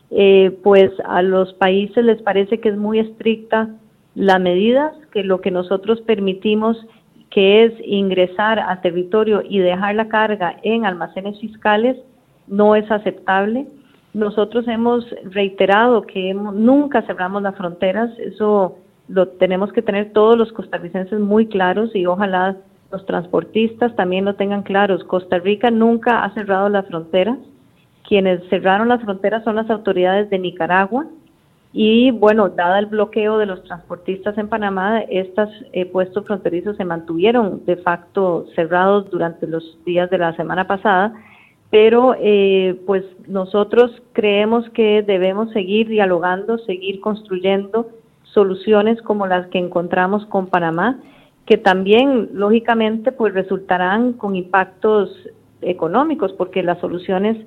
eh, 0.09 0.57
pues 0.63 0.89
a 1.03 1.21
los 1.21 1.53
países 1.55 2.01
les 2.05 2.21
parece 2.21 2.61
que 2.61 2.69
es 2.69 2.77
muy 2.77 2.99
estricta 2.99 3.67
la 4.15 4.39
medida, 4.39 4.93
que 5.11 5.23
lo 5.23 5.41
que 5.41 5.51
nosotros 5.51 6.01
permitimos 6.01 6.77
que 7.29 7.65
es 7.65 7.73
ingresar 7.83 8.59
a 8.59 8.79
territorio 8.81 9.41
y 9.43 9.57
dejar 9.57 9.95
la 9.95 10.07
carga 10.07 10.57
en 10.61 10.85
almacenes 10.85 11.39
fiscales, 11.39 11.97
no 12.47 12.75
es 12.75 12.89
aceptable. 12.91 13.65
Nosotros 14.13 14.67
hemos 14.67 15.03
reiterado 15.23 16.03
que 16.03 16.31
nunca 16.33 17.01
cerramos 17.01 17.41
las 17.41 17.55
fronteras, 17.55 18.11
eso 18.19 18.77
lo 19.07 19.29
tenemos 19.29 19.73
que 19.73 19.81
tener 19.81 20.13
todos 20.13 20.37
los 20.37 20.51
costarricenses 20.53 21.19
muy 21.19 21.47
claros 21.47 21.95
y 21.95 22.05
ojalá 22.05 22.57
los 22.91 23.03
transportistas 23.07 23.95
también 23.95 24.25
lo 24.25 24.35
tengan 24.35 24.61
claros. 24.61 25.03
Costa 25.03 25.39
Rica 25.39 25.71
nunca 25.71 26.23
ha 26.23 26.33
cerrado 26.35 26.69
las 26.69 26.85
fronteras. 26.85 27.39
Quienes 28.07 28.47
cerraron 28.49 28.89
las 28.89 29.01
fronteras 29.01 29.43
son 29.43 29.55
las 29.55 29.69
autoridades 29.71 30.29
de 30.29 30.37
Nicaragua 30.37 31.07
y 31.73 32.11
bueno, 32.11 32.49
dada 32.49 32.79
el 32.79 32.85
bloqueo 32.85 33.39
de 33.39 33.47
los 33.47 33.63
transportistas 33.63 34.37
en 34.37 34.47
Panamá, 34.47 35.01
estos 35.09 35.49
eh, 35.73 35.85
puestos 35.85 36.25
fronterizos 36.25 36.77
se 36.77 36.85
mantuvieron 36.85 37.65
de 37.65 37.77
facto 37.77 38.45
cerrados 38.55 39.09
durante 39.09 39.47
los 39.47 39.77
días 39.83 40.09
de 40.09 40.19
la 40.19 40.35
semana 40.35 40.67
pasada 40.67 41.13
pero 41.73 42.15
eh, 42.19 42.79
pues 42.85 43.03
nosotros 43.25 44.03
creemos 44.11 44.69
que 44.75 45.01
debemos 45.01 45.51
seguir 45.53 45.87
dialogando, 45.87 46.59
seguir 46.59 47.01
construyendo 47.01 47.89
soluciones 48.25 49.01
como 49.01 49.25
las 49.25 49.47
que 49.47 49.57
encontramos 49.57 50.23
con 50.27 50.45
Panamá, 50.45 50.99
que 51.47 51.57
también 51.57 52.29
lógicamente 52.33 53.11
pues 53.11 53.33
resultarán 53.33 54.13
con 54.13 54.35
impactos 54.35 55.09
económicos, 55.61 56.31
porque 56.33 56.61
las 56.61 56.77
soluciones 56.77 57.43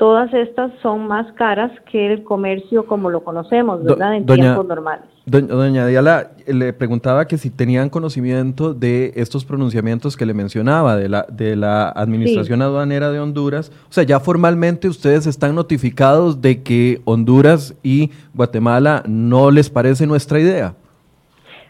todas 0.00 0.32
estas 0.32 0.72
son 0.80 1.06
más 1.08 1.30
caras 1.34 1.70
que 1.92 2.10
el 2.10 2.24
comercio 2.24 2.86
como 2.86 3.10
lo 3.10 3.22
conocemos, 3.22 3.84
¿verdad? 3.84 4.16
En 4.16 4.24
tiempos 4.24 4.66
normales. 4.66 5.04
Doña, 5.26 5.86
Diala, 5.86 6.30
le 6.46 6.72
preguntaba 6.72 7.26
que 7.26 7.36
si 7.36 7.50
tenían 7.50 7.90
conocimiento 7.90 8.72
de 8.72 9.12
estos 9.16 9.44
pronunciamientos 9.44 10.16
que 10.16 10.24
le 10.24 10.32
mencionaba 10.32 10.96
de 10.96 11.10
la, 11.10 11.26
de 11.30 11.54
la 11.54 11.90
Administración 11.90 12.62
Aduanera 12.62 13.12
de 13.12 13.20
Honduras. 13.20 13.70
O 13.90 13.92
sea, 13.92 14.02
ya 14.04 14.20
formalmente 14.20 14.88
ustedes 14.88 15.26
están 15.26 15.54
notificados 15.54 16.40
de 16.40 16.62
que 16.62 17.02
Honduras 17.04 17.78
y 17.82 18.08
Guatemala 18.32 19.02
no 19.06 19.50
les 19.50 19.68
parece 19.68 20.06
nuestra 20.06 20.40
idea. 20.40 20.76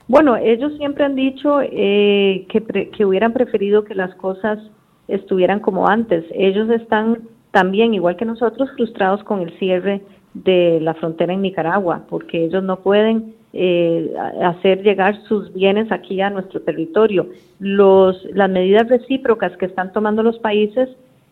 Bueno, 0.06 0.36
ellos 0.36 0.72
siempre 0.76 1.04
han 1.04 1.16
dicho 1.16 1.60
eh, 1.62 2.46
que, 2.48 2.90
que 2.96 3.04
hubieran 3.04 3.32
preferido 3.32 3.82
que 3.82 3.96
las 3.96 4.14
cosas 4.14 4.60
estuvieran 5.08 5.58
como 5.58 5.88
antes. 5.88 6.24
Ellos 6.32 6.70
están 6.70 7.18
también, 7.50 7.94
igual 7.94 8.16
que 8.16 8.24
nosotros, 8.24 8.70
frustrados 8.76 9.24
con 9.24 9.40
el 9.40 9.58
cierre 9.58 10.02
de 10.34 10.78
la 10.80 10.94
frontera 10.94 11.32
en 11.32 11.42
Nicaragua, 11.42 12.02
porque 12.08 12.44
ellos 12.44 12.62
no 12.62 12.80
pueden 12.80 13.34
eh, 13.52 14.14
hacer 14.42 14.82
llegar 14.82 15.20
sus 15.24 15.52
bienes 15.52 15.90
aquí 15.90 16.20
a 16.20 16.30
nuestro 16.30 16.60
territorio. 16.60 17.28
Los, 17.58 18.24
las 18.32 18.48
medidas 18.48 18.88
recíprocas 18.88 19.56
que 19.56 19.66
están 19.66 19.92
tomando 19.92 20.22
los 20.22 20.38
países 20.38 20.88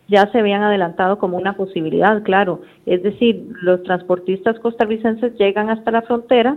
ya 0.09 0.27
se 0.33 0.39
habían 0.39 0.63
adelantado 0.63 1.19
como 1.19 1.37
una 1.37 1.57
posibilidad, 1.57 2.23
claro. 2.23 2.63
Es 2.87 3.03
decir, 3.03 3.51
los 3.63 3.83
transportistas 3.83 4.59
costarricenses 4.59 5.37
llegan 5.39 5.71
hasta 5.71 5.91
la 5.91 6.03
frontera 6.03 6.57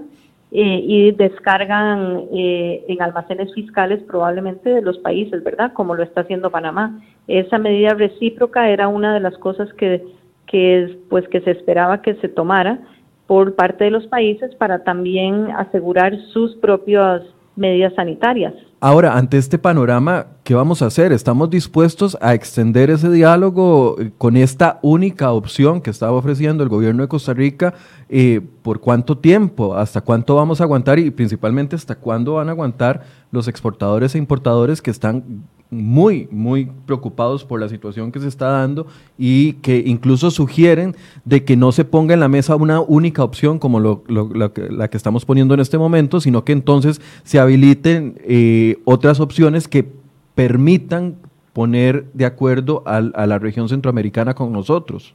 eh, 0.54 0.82
y 0.84 1.12
descargan 1.12 2.26
eh, 2.34 2.84
en 2.90 3.02
almacenes 3.02 3.54
fiscales 3.54 4.04
probablemente 4.04 4.70
de 4.70 4.82
los 4.82 4.98
países, 4.98 5.42
¿verdad? 5.44 5.72
Como 5.72 5.96
lo 5.96 6.04
está 6.04 6.22
haciendo 6.22 6.52
Panamá. 6.52 7.02
Esa 7.28 7.58
medida 7.58 7.94
recíproca 7.94 8.70
era 8.70 8.90
una 8.90 9.14
de 9.14 9.22
las 9.22 9.38
cosas 9.38 9.72
que, 9.76 10.04
que, 10.48 11.00
pues, 11.10 11.26
que 11.30 11.40
se 11.42 11.52
esperaba 11.52 12.02
que 12.02 12.16
se 12.16 12.28
tomara 12.28 12.80
por 13.28 13.56
parte 13.56 13.86
de 13.86 13.92
los 13.92 14.08
países 14.08 14.54
para 14.56 14.84
también 14.84 15.52
asegurar 15.52 16.18
sus 16.34 16.58
propias 16.58 17.22
medidas 17.56 17.94
sanitarias. 17.96 18.54
Ahora, 18.84 19.16
ante 19.16 19.38
este 19.38 19.60
panorama, 19.60 20.26
¿qué 20.44 20.56
vamos 20.56 20.82
a 20.82 20.88
hacer? 20.88 21.12
¿Estamos 21.12 21.52
dispuestos 21.52 22.18
a 22.20 22.34
extender 22.34 22.90
ese 22.90 23.12
diálogo 23.12 23.96
eh, 24.00 24.12
con 24.18 24.36
esta 24.36 24.80
única 24.82 25.32
opción 25.32 25.82
que 25.82 25.92
estaba 25.92 26.14
ofreciendo 26.14 26.64
el 26.64 26.70
gobierno 26.70 27.04
de 27.04 27.08
Costa 27.08 27.34
Rica? 27.34 27.76
Eh, 28.10 28.42
¿Por 28.64 28.80
cuánto 28.80 29.20
tiempo? 29.20 29.76
¿Hasta 29.76 30.02
cuánto 30.02 30.36
vamos 30.36 30.62
a 30.62 30.64
aguantar? 30.64 30.98
Y 30.98 31.12
principalmente, 31.12 31.76
¿hasta 31.76 31.94
cuándo 31.94 32.34
van 32.34 32.50
a 32.50 32.54
aguantar 32.54 33.04
los 33.30 33.48
exportadores 33.48 34.16
e 34.16 34.18
importadores 34.18 34.82
que 34.82 34.90
están 34.90 35.44
muy, 35.72 36.28
muy 36.32 36.70
preocupados 36.86 37.46
por 37.46 37.60
la 37.62 37.70
situación 37.70 38.12
que 38.12 38.20
se 38.20 38.28
está 38.28 38.50
dando 38.50 38.88
y 39.18 39.54
que 39.54 39.82
incluso 39.86 40.30
sugieren 40.30 40.96
de 41.24 41.46
que 41.46 41.56
no 41.56 41.72
se 41.72 41.86
ponga 41.86 42.14
en 42.14 42.20
la 42.20 42.28
mesa 42.28 42.58
una 42.58 42.82
única 42.82 43.24
opción 43.24 43.58
como 43.58 43.80
lo, 43.80 44.04
la 44.08 44.90
que 44.90 44.98
estamos 44.98 45.26
poniendo 45.26 45.54
en 45.54 45.62
este 45.62 45.78
momento, 45.78 46.20
sino 46.20 46.44
que 46.44 46.52
entonces 46.52 47.02
se 47.24 47.40
habiliten 47.40 48.20
eh, 48.24 48.80
otras 48.84 49.22
opciones 49.22 49.70
que 49.70 49.88
permitan 50.36 51.16
poner 51.54 52.06
de 52.14 52.26
acuerdo 52.26 52.84
a 52.86 53.02
la 53.02 53.40
región 53.40 53.70
centroamericana 53.70 54.34
con 54.34 54.52
nosotros. 54.52 55.14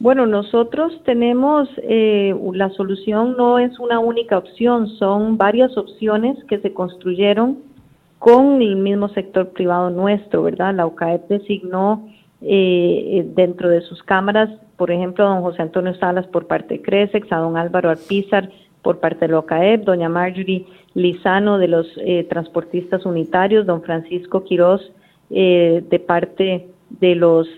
Bueno, 0.00 0.24
nosotros 0.24 0.98
tenemos, 1.04 1.68
eh, 1.82 2.34
la 2.54 2.70
solución 2.70 3.36
no 3.36 3.58
es 3.58 3.78
una 3.78 3.98
única 3.98 4.38
opción, 4.38 4.88
son 4.98 5.36
varias 5.36 5.76
opciones 5.76 6.42
que 6.48 6.58
se 6.58 6.72
construyeron 6.72 7.58
con 8.20 8.60
el 8.60 8.76
mismo 8.76 9.08
sector 9.08 9.48
privado 9.48 9.88
nuestro, 9.88 10.42
¿verdad? 10.42 10.74
La 10.74 10.86
UCAEP 10.86 11.26
designó 11.28 12.06
eh, 12.42 13.26
dentro 13.34 13.70
de 13.70 13.80
sus 13.80 14.02
cámaras, 14.02 14.50
por 14.76 14.90
ejemplo, 14.90 15.24
a 15.24 15.30
don 15.30 15.42
José 15.42 15.62
Antonio 15.62 15.94
Salas 15.94 16.26
por 16.26 16.46
parte 16.46 16.74
de 16.74 16.82
CRESEX, 16.82 17.32
a 17.32 17.38
don 17.38 17.56
Álvaro 17.56 17.88
Arpizar 17.88 18.50
por 18.82 19.00
parte 19.00 19.20
de 19.20 19.32
la 19.32 19.38
UCAEP, 19.38 19.84
doña 19.84 20.10
Marjorie 20.10 20.66
Lizano 20.92 21.56
de 21.56 21.68
los 21.68 21.86
eh, 21.96 22.26
transportistas 22.28 23.06
unitarios, 23.06 23.64
don 23.64 23.80
Francisco 23.82 24.44
Quiroz 24.44 24.82
eh, 25.30 25.82
de 25.88 25.98
parte 25.98 26.68
de 26.90 27.14
los 27.14 27.48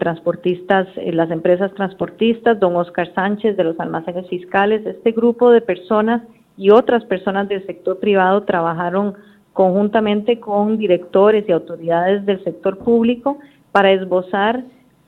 transportistas, 0.00 0.86
las 0.96 1.30
empresas 1.30 1.72
transportistas, 1.72 2.60
don 2.60 2.76
Oscar 2.76 3.10
Sánchez 3.14 3.56
de 3.56 3.64
los 3.64 3.80
almacenes 3.80 4.28
fiscales. 4.28 4.84
Este 4.84 5.12
grupo 5.12 5.50
de 5.50 5.62
personas 5.62 6.22
y 6.58 6.68
otras 6.68 7.04
personas 7.04 7.48
del 7.48 7.64
sector 7.64 8.00
privado 8.00 8.42
trabajaron 8.42 9.14
conjuntamente 9.52 10.40
con 10.40 10.78
directores 10.78 11.48
y 11.48 11.52
autoridades 11.52 12.24
del 12.26 12.42
sector 12.44 12.78
público 12.78 13.38
para 13.72 13.92
esbozar 13.92 14.64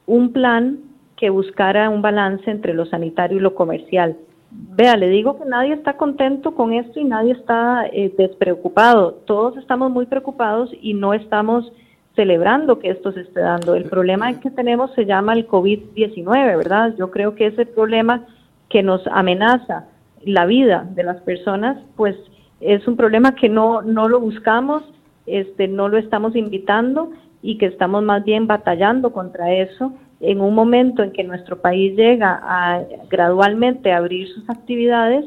un 0.07 0.33
plan 0.33 0.78
que 1.16 1.31
buscara 1.31 1.88
un 1.88 2.02
balance 2.02 2.50
entre 2.50 2.74
lo 2.74 2.87
sanitario 2.87 3.38
y 3.38 3.40
lo 3.40 3.55
comercial. 3.55 4.16
Vea, 4.50 4.96
le 4.96 5.09
digo 5.09 5.38
que 5.38 5.46
nadie 5.46 5.72
está 5.72 5.96
contento 5.96 6.55
con 6.55 6.72
esto 6.72 7.00
y 7.00 7.05
nadie 7.05 7.33
está 7.33 7.87
eh, 7.87 8.12
despreocupado. 8.18 9.14
Todos 9.24 9.57
estamos 9.57 9.90
muy 9.90 10.07
preocupados 10.07 10.70
y 10.83 10.94
no 10.94 11.14
estamos 11.14 11.72
celebrando 12.14 12.78
que 12.78 12.90
esto 12.90 13.12
se 13.12 13.22
esté 13.22 13.40
dando. 13.40 13.74
El 13.74 13.85
problema 13.85 14.38
que 14.40 14.50
tenemos 14.50 14.92
se 14.94 15.07
llama 15.07 15.33
el 15.33 15.46
COVID-19, 15.46 16.57
¿verdad? 16.59 16.94
Yo 16.98 17.11
creo 17.11 17.35
que 17.35 17.46
ese 17.46 17.64
problema 17.64 18.26
que 18.68 18.83
nos 18.83 19.07
amenaza 19.07 19.87
la 20.24 20.44
vida 20.46 20.87
de 20.90 21.05
las 21.05 21.20
personas, 21.22 21.78
pues 21.96 22.16
es 22.62 22.87
un 22.87 22.96
problema 22.96 23.35
que 23.35 23.48
no, 23.48 23.83
no 23.83 24.09
lo 24.09 24.20
buscamos, 24.20 24.83
este, 25.27 25.68
no 25.68 25.88
lo 25.88 25.98
estamos 25.98 26.35
invitando 26.37 27.11
y 27.42 27.59
que 27.59 27.66
estamos 27.66 28.03
más 28.03 28.25
bien 28.25 28.46
batallando 28.46 29.12
contra 29.12 29.53
eso 29.53 29.92
en 30.20 30.40
un 30.40 30.55
momento 30.55 31.03
en 31.03 31.11
que 31.11 31.25
nuestro 31.25 31.61
país 31.61 31.96
llega 31.96 32.40
a 32.42 32.83
gradualmente 33.11 33.92
abrir 33.92 34.29
sus 34.29 34.48
actividades, 34.48 35.25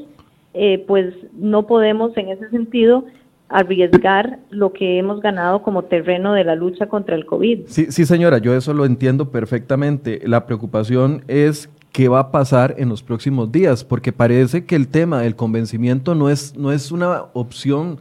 eh, 0.54 0.84
pues 0.88 1.14
no 1.34 1.68
podemos 1.68 2.16
en 2.16 2.30
ese 2.30 2.50
sentido 2.50 3.04
arriesgar 3.50 4.40
lo 4.50 4.72
que 4.72 4.98
hemos 4.98 5.22
ganado 5.22 5.62
como 5.62 5.84
terreno 5.84 6.34
de 6.34 6.46
la 6.46 6.56
lucha 6.56 6.88
contra 6.88 7.16
el 7.16 7.26
COVID. 7.26 7.68
Sí, 7.68 7.88
sí, 7.92 8.06
señora, 8.06 8.38
yo 8.38 8.56
eso 8.56 8.74
lo 8.74 8.86
entiendo 8.86 9.30
perfectamente. 9.30 10.22
La 10.26 10.46
preocupación 10.46 11.24
es 11.28 11.70
qué 11.96 12.10
va 12.10 12.20
a 12.20 12.32
pasar 12.32 12.76
en 12.78 12.90
los 12.90 13.02
próximos 13.02 13.54
días, 13.54 13.86
porque 13.86 14.12
parece 14.12 14.66
que 14.66 14.76
el 14.76 14.90
tema 14.90 15.22
del 15.22 15.38
convencimiento 15.38 16.14
no 16.14 16.30
es, 16.30 16.58
no 16.58 16.74
es 16.74 16.92
una 16.92 17.24
opción 17.32 18.00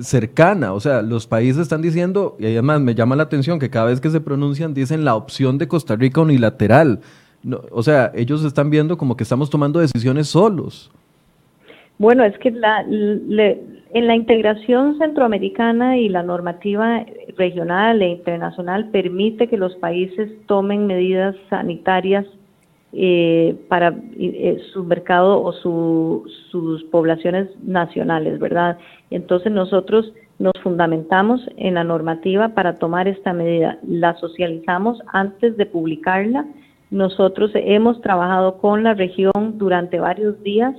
cercana, 0.00 0.72
o 0.72 0.80
sea, 0.80 1.02
los 1.02 1.28
países 1.28 1.62
están 1.62 1.80
diciendo, 1.80 2.36
y 2.40 2.46
además 2.46 2.80
me 2.80 2.96
llama 2.96 3.14
la 3.14 3.22
atención 3.22 3.60
que 3.60 3.70
cada 3.70 3.86
vez 3.86 4.00
que 4.00 4.10
se 4.10 4.20
pronuncian 4.20 4.74
dicen 4.74 5.04
la 5.04 5.14
opción 5.14 5.56
de 5.56 5.68
Costa 5.68 5.94
Rica 5.94 6.20
unilateral, 6.20 6.98
o 7.70 7.80
sea, 7.84 8.10
ellos 8.16 8.44
están 8.44 8.70
viendo 8.70 8.98
como 8.98 9.16
que 9.16 9.22
estamos 9.22 9.50
tomando 9.50 9.78
decisiones 9.78 10.26
solos. 10.26 10.90
Bueno, 11.98 12.24
es 12.24 12.36
que 12.38 12.48
en 12.48 14.06
la 14.08 14.16
integración 14.16 14.98
centroamericana 14.98 15.96
y 15.96 16.08
la 16.08 16.24
normativa 16.24 17.06
regional 17.36 18.02
e 18.02 18.08
internacional 18.08 18.90
permite 18.90 19.46
que 19.46 19.56
los 19.56 19.76
países 19.76 20.28
tomen 20.46 20.88
medidas 20.88 21.36
sanitarias 21.48 22.26
eh, 22.92 23.54
para 23.68 23.94
eh, 24.18 24.58
su 24.72 24.82
mercado 24.84 25.42
o 25.42 25.52
sus 25.52 26.84
poblaciones 26.84 27.48
nacionales, 27.62 28.38
¿verdad? 28.38 28.78
Entonces 29.10 29.52
nosotros 29.52 30.12
nos 30.38 30.54
fundamentamos 30.62 31.46
en 31.56 31.74
la 31.74 31.84
normativa 31.84 32.50
para 32.50 32.78
tomar 32.78 33.08
esta 33.08 33.32
medida. 33.32 33.78
La 33.86 34.14
socializamos 34.14 35.02
antes 35.12 35.56
de 35.56 35.66
publicarla. 35.66 36.46
Nosotros 36.90 37.50
hemos 37.54 38.00
trabajado 38.00 38.58
con 38.58 38.82
la 38.84 38.94
región 38.94 39.58
durante 39.58 39.98
varios 39.98 40.42
días 40.42 40.74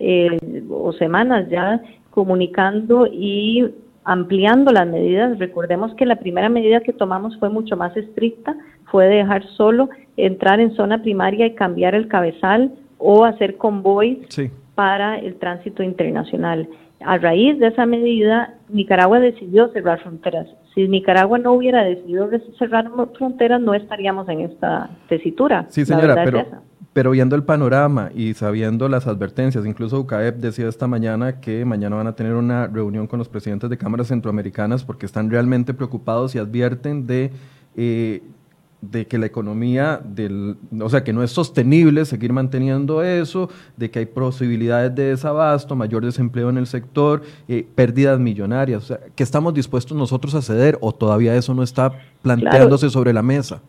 eh, 0.00 0.38
o 0.68 0.92
semanas 0.94 1.48
ya 1.48 1.80
comunicando 2.10 3.06
y 3.06 3.72
ampliando 4.04 4.72
las 4.72 4.88
medidas. 4.88 5.38
Recordemos 5.38 5.94
que 5.94 6.06
la 6.06 6.16
primera 6.16 6.48
medida 6.48 6.80
que 6.80 6.92
tomamos 6.92 7.38
fue 7.38 7.50
mucho 7.50 7.76
más 7.76 7.96
estricta, 7.96 8.56
fue 8.90 9.06
dejar 9.06 9.46
solo 9.56 9.88
entrar 10.16 10.60
en 10.60 10.74
zona 10.74 11.02
primaria 11.02 11.46
y 11.46 11.54
cambiar 11.54 11.94
el 11.94 12.08
cabezal 12.08 12.72
o 12.98 13.24
hacer 13.24 13.56
convoys 13.56 14.18
para 14.74 15.18
el 15.18 15.36
tránsito 15.36 15.82
internacional. 15.82 16.68
A 17.04 17.18
raíz 17.18 17.58
de 17.58 17.68
esa 17.68 17.84
medida, 17.84 18.54
Nicaragua 18.68 19.18
decidió 19.18 19.68
cerrar 19.72 20.00
fronteras. 20.00 20.46
Si 20.74 20.86
Nicaragua 20.88 21.38
no 21.38 21.52
hubiera 21.52 21.82
decidido 21.82 22.30
cerrar 22.58 22.90
fronteras, 23.18 23.60
no 23.60 23.74
estaríamos 23.74 24.28
en 24.28 24.40
esta 24.40 24.90
tesitura. 25.08 25.66
Sí, 25.68 25.84
señora, 25.84 26.22
pero, 26.24 26.44
pero 26.92 27.10
viendo 27.10 27.36
el 27.36 27.42
panorama 27.42 28.10
y 28.14 28.34
sabiendo 28.34 28.88
las 28.88 29.06
advertencias, 29.06 29.66
incluso 29.66 30.00
UCAEP 30.00 30.36
decía 30.36 30.68
esta 30.68 30.86
mañana 30.86 31.40
que 31.40 31.64
mañana 31.64 31.96
van 31.96 32.06
a 32.06 32.14
tener 32.14 32.34
una 32.34 32.68
reunión 32.68 33.06
con 33.06 33.18
los 33.18 33.28
presidentes 33.28 33.68
de 33.68 33.76
cámaras 33.76 34.08
centroamericanas 34.08 34.84
porque 34.84 35.06
están 35.06 35.30
realmente 35.30 35.74
preocupados 35.74 36.34
y 36.34 36.38
advierten 36.38 37.06
de 37.06 37.32
eh, 37.76 38.22
de 38.82 39.06
que 39.06 39.16
la 39.16 39.26
economía, 39.26 40.00
del, 40.04 40.56
o 40.80 40.88
sea, 40.90 41.04
que 41.04 41.12
no 41.12 41.22
es 41.22 41.30
sostenible 41.30 42.04
seguir 42.04 42.32
manteniendo 42.32 43.02
eso, 43.02 43.48
de 43.76 43.90
que 43.90 44.00
hay 44.00 44.06
posibilidades 44.06 44.94
de 44.94 45.04
desabasto, 45.04 45.76
mayor 45.76 46.04
desempleo 46.04 46.50
en 46.50 46.58
el 46.58 46.66
sector, 46.66 47.22
eh, 47.48 47.64
pérdidas 47.74 48.18
millonarias, 48.18 48.82
o 48.82 48.86
sea, 48.86 48.98
que 49.14 49.22
estamos 49.22 49.54
dispuestos 49.54 49.96
nosotros 49.96 50.34
a 50.34 50.42
ceder 50.42 50.76
o 50.80 50.92
todavía 50.92 51.34
eso 51.36 51.54
no 51.54 51.62
está 51.62 51.92
planteándose 52.22 52.90
sobre 52.90 53.12
la 53.12 53.22
mesa. 53.22 53.62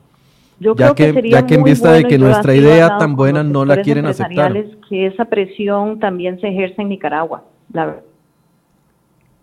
Yo 0.60 0.76
ya 0.76 0.94
creo 0.94 1.14
que, 1.14 1.30
ya 1.30 1.46
que 1.46 1.56
en 1.56 1.64
vista 1.64 1.92
de 1.92 2.06
que 2.06 2.18
nuestra 2.18 2.56
idea 2.56 2.98
tan 2.98 3.16
buena 3.16 3.44
no 3.44 3.66
la 3.66 3.82
quieren 3.82 4.08
aceptar. 4.08 4.54
Que 4.90 5.08
esa 5.08 5.26
presión 5.26 6.00
también 6.00 6.40
se 6.40 6.48
ejerce 6.48 6.82
en 6.82 6.90
Nicaragua, 6.90 7.44
la 7.72 7.98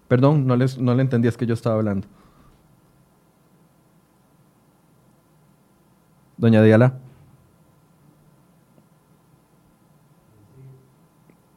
Perdón, 0.09 0.45
no, 0.45 0.57
les, 0.57 0.77
no 0.77 0.93
le 0.93 1.03
entendí, 1.03 1.29
es 1.29 1.37
que 1.37 1.47
yo 1.47 1.55
estaba 1.55 1.77
hablando. 1.77 2.09
Doña 6.41 6.63
Diala. 6.63 6.95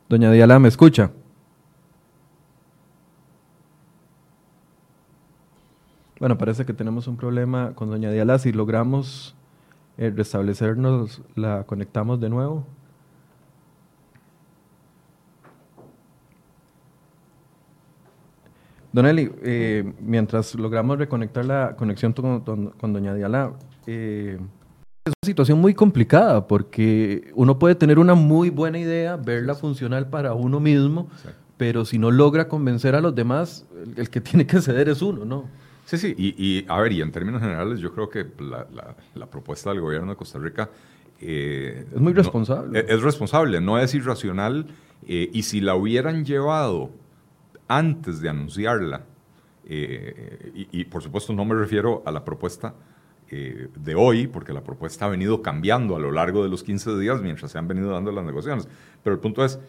Doña 0.10 0.30
Diala, 0.30 0.60
¿me 0.60 0.68
escucha? 0.68 1.12
Bueno, 6.20 6.38
parece 6.38 6.66
que 6.66 6.74
tenemos 6.74 7.08
un 7.08 7.16
problema 7.16 7.72
con 7.76 7.90
Doña 7.90 8.12
Diala. 8.12 8.38
Si 8.40 8.52
logramos 8.52 9.36
eh, 9.98 10.12
restablecernos, 10.14 11.22
la 11.36 11.64
conectamos 11.64 12.20
de 12.20 12.30
nuevo. 12.30 12.66
Don 18.92 19.06
Eli, 19.06 19.32
eh, 19.44 19.94
mientras 20.02 20.56
logramos 20.56 20.98
reconectar 20.98 21.46
la 21.46 21.78
conexión 21.78 22.12
con, 22.12 22.94
Doña 22.94 23.14
Diala, 23.14 23.54
eh, 23.88 24.38
situación 25.24 25.60
muy 25.60 25.74
complicada 25.74 26.48
porque 26.48 27.32
uno 27.36 27.60
puede 27.60 27.76
tener 27.76 28.00
una 28.00 28.16
muy 28.16 28.50
buena 28.50 28.80
idea, 28.80 29.16
verla 29.16 29.56
funcional 29.56 30.08
para 30.10 30.34
uno 30.34 30.60
mismo, 30.60 31.10
pero 31.58 31.86
si 31.86 31.98
no 31.98 32.12
logra 32.12 32.48
convencer 32.48 32.96
a 32.96 33.02
los 33.02 33.16
demás, 33.16 33.66
el, 33.96 34.10
que 34.10 34.22
tiene 34.22 34.46
que 34.46 34.62
ceder 34.62 34.90
es 34.90 35.02
uno, 35.02 35.26
¿no? 35.26 35.46
Sí, 35.86 35.98
sí, 35.98 36.16
y, 36.18 36.66
a 36.70 36.80
ver, 36.80 36.94
y 36.94 37.02
en 37.02 37.12
términos 37.12 37.42
generales 37.42 37.80
yo 37.80 37.94
creo 37.94 38.10
que 38.10 38.26
la, 38.40 39.26
propuesta 39.28 39.70
del 39.70 39.82
gobierno 39.82 40.12
de 40.12 40.16
Costa 40.16 40.40
Rica... 40.40 40.70
Eh, 41.20 41.86
es 41.94 42.02
muy 42.02 42.14
responsable. 42.14 42.86
es, 42.88 43.02
responsable, 43.02 43.62
no 43.62 43.78
es 43.78 43.94
irracional, 43.94 44.68
eh, 45.08 45.30
y 45.32 45.44
si 45.44 45.62
la 45.62 45.76
hubieran 45.76 46.26
llevado 46.26 46.90
antes 47.68 48.22
de 48.22 48.30
anunciarla, 48.30 49.06
eh, 49.66 50.68
y, 50.72 50.84
por 50.86 51.02
supuesto 51.02 51.32
no 51.32 51.46
me 51.46 51.56
refiero 51.56 52.04
a 52.06 52.12
la 52.12 52.26
propuesta 52.26 52.74
eh, 53.36 53.68
de 53.76 53.96
hoy, 53.96 54.28
porque 54.28 54.54
la 54.54 54.62
propuesta 54.62 55.06
ha 55.06 55.10
venido 55.10 55.42
cambiando 55.42 55.96
a 55.96 56.00
lo 56.00 56.12
largo 56.12 56.44
de 56.44 56.50
los 56.50 56.64
15 56.64 57.00
días 57.00 57.20
mientras 57.22 57.52
se 57.52 57.58
han 57.58 57.68
venido 57.68 57.90
dando 57.90 58.12
las 58.12 58.24
negociaciones. 58.24 58.68
Pero 59.04 59.16
el 59.16 59.20
punto 59.20 59.44
es, 59.44 59.60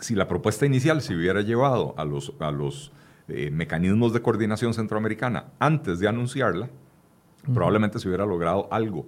si 0.00 0.14
la 0.14 0.28
propuesta 0.28 0.66
inicial 0.66 1.00
se 1.00 1.14
hubiera 1.14 1.40
llevado 1.40 1.94
a 1.96 2.04
los, 2.04 2.34
a 2.40 2.50
los 2.50 2.92
eh, 3.28 3.50
mecanismos 3.50 4.12
de 4.12 4.20
coordinación 4.20 4.74
centroamericana 4.74 5.46
antes 5.58 5.98
de 5.98 6.08
anunciarla, 6.08 6.68
probablemente 7.54 7.98
se 7.98 8.08
hubiera 8.08 8.26
logrado 8.26 8.68
algo 8.70 9.06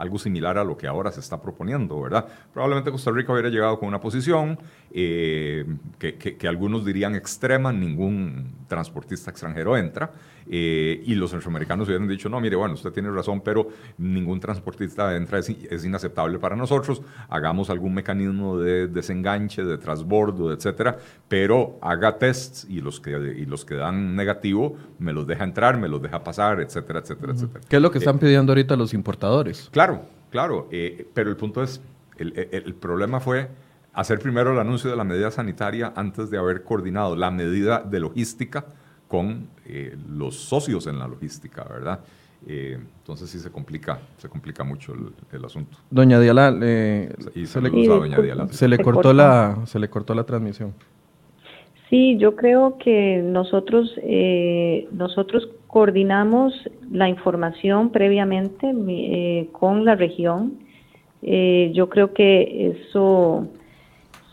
algo 0.00 0.18
similar 0.18 0.56
a 0.56 0.64
lo 0.64 0.78
que 0.78 0.86
ahora 0.86 1.12
se 1.12 1.20
está 1.20 1.42
proponiendo, 1.42 2.00
¿verdad? 2.00 2.26
Probablemente 2.54 2.90
Costa 2.90 3.10
Rica 3.10 3.34
hubiera 3.34 3.50
llegado 3.50 3.78
con 3.78 3.86
una 3.86 4.00
posición 4.00 4.58
eh, 4.90 5.66
que, 5.98 6.48
algunos 6.48 6.86
dirían 6.86 7.14
extrema, 7.14 7.70
ningún 7.70 8.50
transportista 8.66 9.30
extranjero 9.30 9.76
entra, 9.76 10.10
eh, 10.52 11.00
y 11.06 11.14
los 11.14 11.30
centroamericanos 11.30 11.86
hubieran 11.86 12.08
dicho, 12.08 12.28
no, 12.28 12.40
mire, 12.40 12.56
bueno, 12.56 12.74
usted 12.74 12.90
tiene 12.90 13.08
razón, 13.08 13.40
pero 13.40 13.68
ningún 13.98 14.40
transportista 14.40 15.14
entra, 15.14 15.38
es, 15.38 15.84
inaceptable 15.84 16.40
para 16.40 16.56
nosotros, 16.56 17.02
hagamos 17.28 17.70
algún 17.70 17.94
mecanismo 17.94 18.58
de 18.58 18.88
desenganche, 18.88 19.62
de 19.62 19.78
transbordo, 19.78 20.52
etcétera, 20.52 20.98
pero 21.28 21.78
haga 21.80 22.18
tests 22.18 22.66
y 22.68 22.80
los 22.80 22.98
que, 22.98 23.12
y 23.12 23.46
los 23.46 23.64
que 23.64 23.76
dan 23.76 24.16
negativo, 24.16 24.76
me 24.98 25.12
los 25.12 25.24
deja 25.24 25.44
entrar, 25.44 25.78
me 25.78 25.86
los 25.86 26.02
deja 26.02 26.24
pasar, 26.24 26.60
etcétera, 26.60 26.98
etcétera, 26.98 27.32
etcétera. 27.32 27.60
¿Qué 27.68 27.76
es 27.76 27.82
lo 27.82 27.92
que 27.92 27.98
están 27.98 28.16
eh, 28.16 28.20
pidiendo 28.20 28.50
ahorita 28.50 28.74
los 28.74 28.92
importadores? 28.92 29.68
Claro, 29.70 30.02
claro, 30.30 30.68
pero 31.14 31.30
el 31.30 31.36
punto 31.36 31.62
es, 31.62 31.80
el 32.18 32.74
problema 32.74 33.20
fue 33.20 33.50
hacer 33.92 34.18
primero 34.18 34.52
el 34.52 34.58
anuncio 34.58 34.90
de 34.90 34.96
la 34.96 35.04
medida 35.04 35.30
sanitaria 35.30 35.92
antes 35.94 36.28
de 36.28 36.38
haber 36.38 36.64
coordinado 36.64 37.14
la 37.14 37.30
medida 37.30 37.84
de 37.88 38.00
logística 38.00 38.66
con 39.10 39.48
eh, 39.66 39.96
los 40.08 40.36
socios 40.36 40.86
en 40.86 41.00
la 41.00 41.08
logística, 41.08 41.64
¿verdad? 41.64 41.98
Eh, 42.46 42.78
entonces 43.00 43.28
sí 43.28 43.40
se 43.40 43.50
complica, 43.50 43.98
se 44.18 44.28
complica 44.28 44.62
mucho 44.62 44.94
el, 45.32 45.44
asunto. 45.44 45.76
Doña 45.90 46.20
Diala, 46.20 46.52
se, 46.52 47.60
le, 47.60 47.72
se 48.52 48.68
le 48.68 48.78
cortó 48.78 49.12
la, 49.12 49.58
se 49.64 49.80
le 49.80 49.90
cortó 49.90 50.14
la 50.14 50.22
transmisión. 50.22 50.72
Sí, 51.90 52.18
yo 52.18 52.36
creo 52.36 52.78
que 52.78 53.20
nosotros 53.20 53.92
eh, 54.04 54.86
nosotros 54.92 55.48
coordinamos 55.66 56.54
la 56.92 57.08
información 57.08 57.90
previamente 57.90 58.72
con 59.50 59.84
la 59.84 59.96
región. 59.96 60.60
yo 61.20 61.88
creo 61.88 62.14
que 62.14 62.76
eso 62.76 63.48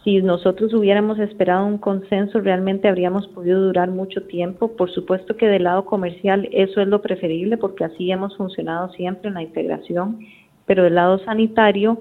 si 0.08 0.22
nosotros 0.22 0.74
hubiéramos 0.74 1.20
esperado 1.20 1.66
un 1.66 1.80
consenso, 1.80 2.40
realmente 2.40 2.88
habríamos 2.88 3.28
podido 3.28 3.62
durar 3.62 3.92
mucho 3.92 4.22
tiempo. 4.24 4.70
Por 4.70 4.90
supuesto 4.90 5.36
que 5.36 5.50
del 5.50 5.66
lado 5.66 5.84
comercial 5.84 6.48
eso 6.54 6.80
es 6.80 6.88
lo 6.88 7.02
preferible 7.02 7.58
porque 7.58 7.84
así 7.84 8.10
hemos 8.10 8.38
funcionado 8.38 8.90
siempre 8.94 9.28
en 9.28 9.34
la 9.34 9.42
integración, 9.42 10.20
pero 10.66 10.86
del 10.86 10.96
lado 10.96 11.20
sanitario 11.26 12.00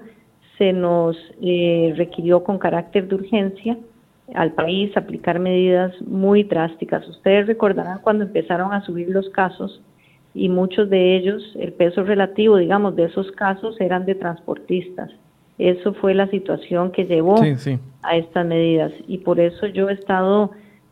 se 0.57 0.71
nos 0.71 1.17
eh, 1.41 1.95
requirió 1.97 2.45
con 2.45 2.59
carácter 2.59 3.09
de 3.09 3.15
urgencia 3.15 3.77
al 4.35 4.53
país 4.53 4.95
aplicar 4.95 5.39
medidas 5.39 5.91
muy 6.01 6.43
drásticas. 6.43 7.05
Ustedes 7.09 7.45
recordarán 7.45 7.99
cuando 8.01 8.23
empezaron 8.23 8.71
a 8.71 8.85
subir 8.85 9.09
los 9.09 9.29
casos 9.31 9.81
y 10.33 10.47
muchos 10.47 10.89
de 10.89 11.17
ellos, 11.17 11.43
el 11.59 11.73
peso 11.73 12.05
relativo, 12.05 12.55
digamos, 12.55 12.95
de 12.95 13.03
esos 13.03 13.29
casos 13.33 13.75
eran 13.81 14.05
de 14.05 14.15
transportistas. 14.15 15.11
Eso 15.57 15.93
fue 15.93 16.13
la 16.13 16.27
situación 16.29 16.91
que 16.91 17.05
llevó 17.05 17.41
a 18.03 18.17
estas 18.17 18.45
medidas 18.45 18.91
y 19.07 19.19
por 19.19 19.39
eso 19.39 19.65
yo 19.67 19.89
he 19.89 19.93
estado 19.93 20.51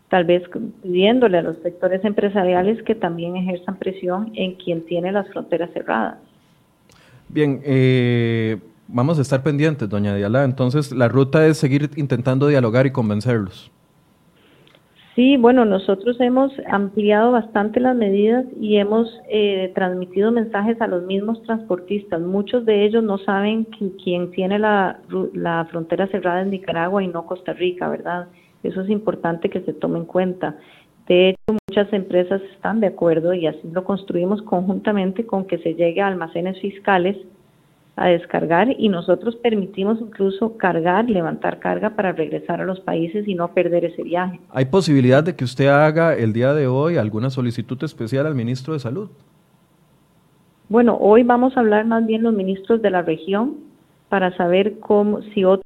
tal 0.09 0.23
vez 0.23 0.43
pidiéndole 0.81 1.37
a 1.37 1.41
los 1.41 1.57
sectores 1.61 2.03
empresariales 2.03 2.81
que 2.83 2.95
también 2.95 3.35
ejerzan 3.35 3.77
presión 3.77 4.31
en 4.35 4.55
quien 4.55 4.85
tiene 4.85 5.11
las 5.11 5.27
fronteras 5.29 5.69
cerradas. 5.73 6.17
Bien, 7.29 7.61
eh, 7.63 8.57
vamos 8.87 9.19
a 9.19 9.21
estar 9.21 9.43
pendientes, 9.43 9.89
doña 9.89 10.15
Diala. 10.15 10.43
Entonces, 10.43 10.91
la 10.91 11.07
ruta 11.07 11.45
es 11.47 11.57
seguir 11.57 11.89
intentando 11.95 12.47
dialogar 12.47 12.85
y 12.85 12.91
convencerlos. 12.91 13.71
Sí, 15.15 15.37
bueno, 15.37 15.63
nosotros 15.63 16.19
hemos 16.19 16.51
ampliado 16.67 17.31
bastante 17.31 17.79
las 17.79 17.95
medidas 17.95 18.45
y 18.59 18.75
hemos 18.75 19.07
eh, 19.29 19.71
transmitido 19.73 20.29
mensajes 20.29 20.81
a 20.81 20.87
los 20.87 21.03
mismos 21.03 21.41
transportistas. 21.43 22.19
Muchos 22.19 22.65
de 22.65 22.83
ellos 22.83 23.01
no 23.01 23.17
saben 23.19 23.63
que 23.63 23.95
quien 24.03 24.31
tiene 24.31 24.59
la, 24.59 24.99
la 25.33 25.65
frontera 25.71 26.07
cerrada 26.07 26.41
es 26.41 26.47
Nicaragua 26.47 27.01
y 27.01 27.07
no 27.07 27.25
Costa 27.25 27.53
Rica, 27.53 27.87
¿verdad? 27.87 28.27
Eso 28.61 28.81
es 28.81 28.89
importante 28.89 29.49
que 29.49 29.61
se 29.61 29.71
tome 29.71 29.99
en 29.99 30.05
cuenta. 30.05 30.57
De 31.07 31.29
hecho, 31.29 31.57
muchas 31.69 31.93
empresas 31.93 32.41
están 32.53 32.81
de 32.81 32.87
acuerdo 32.87 33.33
y 33.33 33.47
así 33.47 33.69
lo 33.71 33.85
construimos 33.85 34.41
conjuntamente 34.41 35.25
con 35.25 35.45
que 35.45 35.59
se 35.59 35.75
llegue 35.75 36.01
a 36.01 36.07
almacenes 36.07 36.59
fiscales 36.59 37.15
a 37.97 38.07
descargar 38.07 38.75
y 38.77 38.89
nosotros 38.89 39.35
permitimos 39.37 39.99
incluso 40.01 40.57
cargar, 40.57 41.09
levantar 41.09 41.59
carga 41.59 41.91
para 41.91 42.11
regresar 42.11 42.61
a 42.61 42.65
los 42.65 42.79
países 42.81 43.27
y 43.27 43.35
no 43.35 43.53
perder 43.53 43.85
ese 43.85 44.03
viaje. 44.03 44.39
¿Hay 44.51 44.65
posibilidad 44.65 45.23
de 45.23 45.35
que 45.35 45.45
usted 45.45 45.67
haga 45.67 46.15
el 46.15 46.33
día 46.33 46.53
de 46.53 46.67
hoy 46.67 46.97
alguna 46.97 47.29
solicitud 47.29 47.81
especial 47.83 48.25
al 48.25 48.35
ministro 48.35 48.73
de 48.73 48.79
Salud? 48.79 49.09
Bueno, 50.67 50.97
hoy 50.99 51.23
vamos 51.23 51.55
a 51.55 51.61
hablar 51.61 51.85
más 51.85 52.05
bien 52.05 52.23
los 52.23 52.33
ministros 52.33 52.81
de 52.81 52.89
la 52.89 53.01
región 53.01 53.57
para 54.09 54.35
saber 54.35 54.79
cómo, 54.79 55.21
si 55.33 55.45
otro 55.45 55.63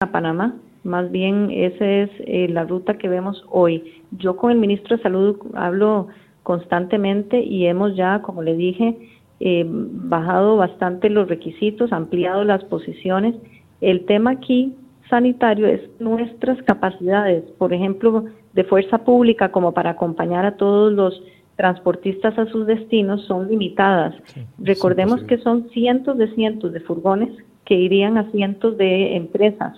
a 0.00 0.06
Panamá, 0.10 0.56
más 0.84 1.10
bien 1.10 1.50
esa 1.50 1.84
es 1.84 2.10
eh, 2.20 2.48
la 2.48 2.64
ruta 2.64 2.98
que 2.98 3.08
vemos 3.08 3.44
hoy. 3.50 4.02
Yo 4.12 4.36
con 4.36 4.50
el 4.50 4.58
ministro 4.58 4.96
de 4.96 5.02
Salud 5.02 5.36
hablo 5.54 6.08
constantemente 6.42 7.40
y 7.40 7.66
hemos 7.66 7.94
ya, 7.94 8.22
como 8.22 8.42
le 8.42 8.54
dije, 8.56 8.96
eh, 9.40 9.64
bajado 9.66 10.56
bastante 10.56 11.10
los 11.10 11.28
requisitos, 11.28 11.92
ampliado 11.92 12.44
las 12.44 12.64
posiciones. 12.64 13.34
El 13.80 14.04
tema 14.04 14.32
aquí 14.32 14.74
sanitario 15.08 15.66
es 15.66 15.80
nuestras 16.00 16.60
capacidades, 16.62 17.44
por 17.58 17.72
ejemplo, 17.72 18.24
de 18.52 18.64
fuerza 18.64 18.98
pública 18.98 19.50
como 19.52 19.72
para 19.72 19.90
acompañar 19.90 20.44
a 20.44 20.56
todos 20.56 20.92
los 20.92 21.22
transportistas 21.56 22.38
a 22.38 22.46
sus 22.46 22.66
destinos 22.66 23.24
son 23.26 23.48
limitadas. 23.48 24.14
Recordemos 24.58 25.22
que 25.24 25.38
son 25.38 25.68
cientos 25.70 26.16
de 26.16 26.32
cientos 26.34 26.72
de 26.72 26.80
furgones 26.80 27.30
que 27.64 27.74
irían 27.74 28.16
a 28.16 28.30
cientos 28.30 28.76
de 28.78 29.16
empresas, 29.16 29.76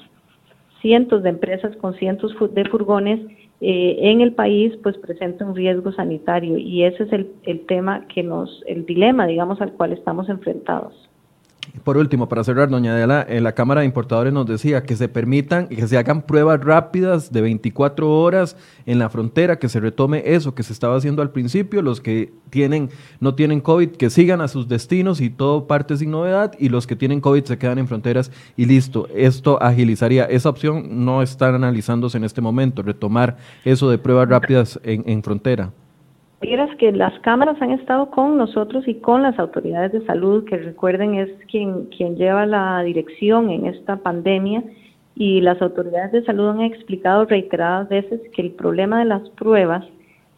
cientos 0.82 1.22
de 1.22 1.30
empresas 1.30 1.74
con 1.76 1.94
cientos 1.94 2.34
de 2.52 2.64
furgones 2.66 3.20
eh, 3.60 3.96
en 4.00 4.20
el 4.22 4.32
país 4.32 4.74
pues 4.82 4.96
presenta 4.96 5.44
un 5.44 5.54
riesgo 5.54 5.92
sanitario 5.92 6.56
y 6.56 6.84
ese 6.84 7.02
es 7.04 7.12
el, 7.12 7.30
el 7.42 7.66
tema 7.66 8.06
que 8.08 8.22
nos, 8.22 8.62
el 8.66 8.86
dilema 8.86 9.26
digamos 9.26 9.60
al 9.60 9.72
cual 9.72 9.92
estamos 9.92 10.28
enfrentados. 10.28 11.09
Por 11.84 11.96
último, 11.96 12.28
para 12.28 12.44
cerrar, 12.44 12.68
doña 12.68 12.92
Adela, 12.92 13.24
en 13.28 13.44
la 13.44 13.52
Cámara 13.52 13.80
de 13.80 13.86
Importadores 13.86 14.32
nos 14.32 14.46
decía 14.46 14.82
que 14.82 14.96
se 14.96 15.08
permitan 15.08 15.66
y 15.70 15.76
que 15.76 15.86
se 15.86 15.96
hagan 15.96 16.22
pruebas 16.22 16.62
rápidas 16.62 17.32
de 17.32 17.40
24 17.40 18.10
horas 18.10 18.56
en 18.86 18.98
la 18.98 19.08
frontera, 19.08 19.58
que 19.58 19.68
se 19.68 19.80
retome 19.80 20.22
eso 20.26 20.54
que 20.54 20.62
se 20.62 20.72
estaba 20.72 20.96
haciendo 20.96 21.22
al 21.22 21.30
principio, 21.30 21.82
los 21.82 22.00
que 22.00 22.32
tienen, 22.50 22.90
no 23.20 23.34
tienen 23.34 23.60
COVID, 23.60 23.90
que 23.90 24.10
sigan 24.10 24.40
a 24.40 24.48
sus 24.48 24.68
destinos 24.68 25.20
y 25.20 25.30
todo 25.30 25.66
parte 25.66 25.96
sin 25.96 26.10
novedad, 26.10 26.52
y 26.58 26.68
los 26.68 26.86
que 26.86 26.96
tienen 26.96 27.20
COVID 27.20 27.44
se 27.44 27.58
quedan 27.58 27.78
en 27.78 27.88
fronteras 27.88 28.30
y 28.56 28.66
listo. 28.66 29.08
Esto 29.14 29.62
agilizaría. 29.62 30.24
Esa 30.24 30.50
opción 30.50 31.04
no 31.04 31.22
está 31.22 31.48
analizándose 31.48 32.18
en 32.18 32.24
este 32.24 32.40
momento, 32.40 32.82
retomar 32.82 33.36
eso 33.64 33.90
de 33.90 33.98
pruebas 33.98 34.28
rápidas 34.28 34.80
en, 34.82 35.04
en 35.06 35.22
frontera. 35.22 35.72
Vieras 36.40 36.74
que 36.76 36.90
las 36.92 37.18
cámaras 37.20 37.60
han 37.60 37.72
estado 37.72 38.10
con 38.10 38.38
nosotros 38.38 38.88
y 38.88 38.94
con 38.94 39.22
las 39.22 39.38
autoridades 39.38 39.92
de 39.92 40.06
salud, 40.06 40.44
que 40.46 40.56
recuerden 40.56 41.16
es 41.16 41.28
quien, 41.50 41.86
quien 41.86 42.16
lleva 42.16 42.46
la 42.46 42.80
dirección 42.82 43.50
en 43.50 43.66
esta 43.66 43.96
pandemia, 43.96 44.64
y 45.14 45.42
las 45.42 45.60
autoridades 45.60 46.12
de 46.12 46.24
salud 46.24 46.48
han 46.48 46.62
explicado 46.62 47.26
reiteradas 47.26 47.90
veces 47.90 48.22
que 48.34 48.40
el 48.40 48.52
problema 48.52 49.00
de 49.00 49.04
las 49.04 49.28
pruebas 49.30 49.84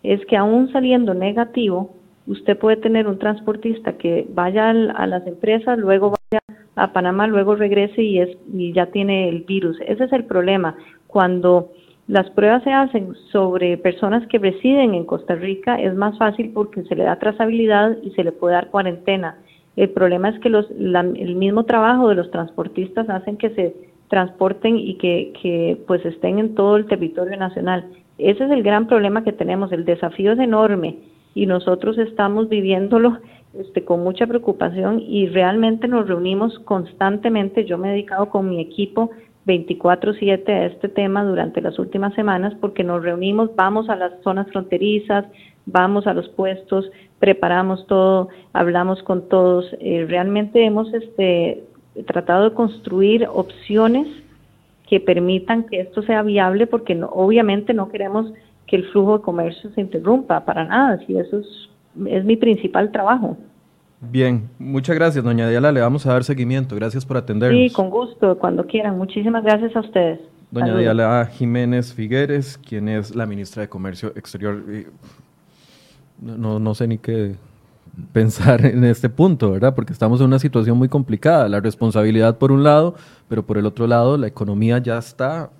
es 0.03 0.25
que 0.27 0.37
aún 0.37 0.73
saliendo 0.73 1.15
negativo, 1.15 1.95
usted 2.27 2.59
puede 2.59 2.79
tener 2.79 3.07
un 3.07 3.21
transportista 3.21 3.93
que 3.93 4.27
vaya 4.29 4.71
a 4.71 5.07
las 5.07 5.25
empresas, 5.25 5.79
luego 5.79 6.11
vaya 6.11 6.41
a 6.75 6.93
Panamá, 6.93 7.29
luego 7.29 7.55
regrese 7.55 8.03
y, 8.03 8.19
es, 8.19 8.37
y 8.53 8.73
ya 8.73 8.87
tiene 8.87 9.29
el 9.29 9.43
virus. 9.43 9.79
Ese 9.87 10.05
es 10.05 10.12
el 10.12 10.25
problema. 10.25 10.75
Cuando 11.07 11.71
las 12.12 12.29
pruebas 12.29 12.62
se 12.62 12.70
hacen 12.70 13.14
sobre 13.31 13.79
personas 13.79 14.27
que 14.27 14.38
residen 14.38 14.92
en 14.92 15.07
Costa 15.07 15.35
Rica, 15.35 15.81
es 15.81 15.94
más 15.94 16.18
fácil 16.18 16.51
porque 16.53 16.83
se 16.83 16.94
le 16.94 17.05
da 17.05 17.18
trazabilidad 17.18 17.96
y 18.03 18.11
se 18.11 18.22
le 18.22 18.33
puede 18.33 18.55
dar 18.55 18.68
cuarentena. 18.68 19.38
El 19.77 19.88
problema 19.88 20.29
es 20.29 20.38
que 20.40 20.51
los, 20.51 20.70
el 20.72 21.37
mismo 21.37 21.64
trabajo 21.64 22.11
de 22.11 22.16
los 22.16 22.31
transportistas 22.31 23.09
hacen 23.09 23.38
que 23.38 23.48
se 23.55 23.75
transporten 24.09 24.77
y 24.77 24.98
que, 24.98 25.33
que 25.40 25.79
pues 25.87 26.05
estén 26.05 26.38
en 26.38 26.55
todo 26.55 26.77
el 26.77 26.85
territorio 26.85 27.38
nacional. 27.38 27.87
Ese 28.18 28.44
es 28.44 28.51
el 28.51 28.62
gran 28.62 28.88
problema 28.88 29.25
que 29.25 29.33
tenemos. 29.33 29.72
El 29.72 29.87
desafío 29.87 30.33
es 30.33 30.38
enorme 30.38 30.98
y 31.35 31.46
nosotros 31.46 31.96
estamos 31.96 32.51
viviéndolo 32.51 33.20
este, 33.55 33.87
con 33.87 34.05
mucha 34.05 34.27
preocupación 34.27 35.01
y 35.01 35.29
realmente 35.29 35.88
nos 35.88 36.07
reunimos 36.07 36.59
constantemente. 36.59 37.64
Yo 37.64 37.79
me 37.79 37.88
he 37.88 37.92
dedicado 37.92 38.29
con 38.29 38.51
mi 38.51 38.61
equipo 38.61 39.12
24/7 39.46 40.52
a 40.52 40.66
este 40.66 40.88
tema 40.88 41.24
durante 41.24 41.61
las 41.61 41.78
últimas 41.78 42.14
semanas 42.14 42.55
porque 42.61 42.85
nos 42.85 43.02
reunimos, 43.02 43.55
vamos 43.57 43.88
a 43.88 43.96
las 43.96 44.12
zonas 44.22 44.46
fronterizas, 44.50 45.24
vamos 45.66 46.07
a 46.07 46.14
los 46.14 46.28
puestos, 46.28 46.90
preparamos 47.18 47.87
todo, 47.87 48.28
hablamos 48.52 49.02
con 49.02 49.28
todos. 49.28 49.66
Eh, 49.81 50.07
realmente 50.09 50.64
hemos 50.64 50.92
este, 50.94 51.64
tratado 52.07 52.50
de 52.50 52.55
construir 52.55 53.26
opciones 53.33 54.09
que 54.88 55.00
permitan 55.00 55.64
que 55.64 55.81
esto 55.81 56.02
sea 56.02 56.22
viable 56.22 56.66
porque 56.66 56.94
no, 56.94 57.07
obviamente 57.07 57.74
no 57.74 57.88
queremos 57.88 58.33
que 58.66 58.76
el 58.76 58.85
flujo 58.87 59.18
de 59.18 59.24
comercio 59.24 59.70
se 59.70 59.81
interrumpa 59.81 60.44
para 60.44 60.64
nada, 60.64 60.98
si 61.07 61.16
eso 61.16 61.38
es, 61.38 61.46
es 62.07 62.24
mi 62.24 62.37
principal 62.37 62.90
trabajo. 62.90 63.37
Bien, 64.11 64.51
muchas 64.59 64.97
gracias, 64.97 65.23
doña 65.23 65.49
Diala. 65.49 65.71
Le 65.71 65.81
vamos 65.81 66.05
a 66.07 66.12
dar 66.12 66.25
seguimiento. 66.25 66.75
Gracias 66.75 67.07
por 67.07 67.17
atendernos. 67.17 67.61
Sí, 67.61 67.73
con 67.73 67.88
gusto, 67.88 68.37
cuando 68.37 68.67
quieran. 68.67 68.99
Muchísimas 68.99 69.45
gracias 69.45 69.75
a 69.77 69.81
ustedes. 69.81 70.19
Doña 70.51 70.77
Diala 70.77 71.27
Jiménez 71.33 71.95
Figueres, 71.95 72.59
quien 72.59 72.88
es 72.88 73.15
la 73.15 73.27
ministra 73.27 73.62
de 73.62 73.69
Comercio 73.69 74.12
Exterior. 74.17 74.61
No, 76.21 76.59
no 76.59 76.75
sé 76.75 76.88
ni 76.88 76.99
qué 76.99 77.37
pensar 78.12 78.67
en 78.67 78.85
este 78.85 79.09
punto, 79.09 79.53
¿verdad? 79.53 79.75
Porque 79.75 79.93
estamos 79.93 80.21
en 80.21 80.27
una 80.27 80.41
situación 80.41 80.77
muy 80.77 80.88
complicada. 80.88 81.49
La 81.49 81.61
responsabilidad 81.61 82.38
por 82.38 82.51
un 82.51 82.65
lado, 82.65 82.97
pero 83.29 83.45
por 83.45 83.57
el 83.57 83.67
otro 83.67 83.87
lado, 83.87 84.17
la 84.17 84.27
economía 84.27 84.79
ya 84.79 84.99
está 84.99 85.51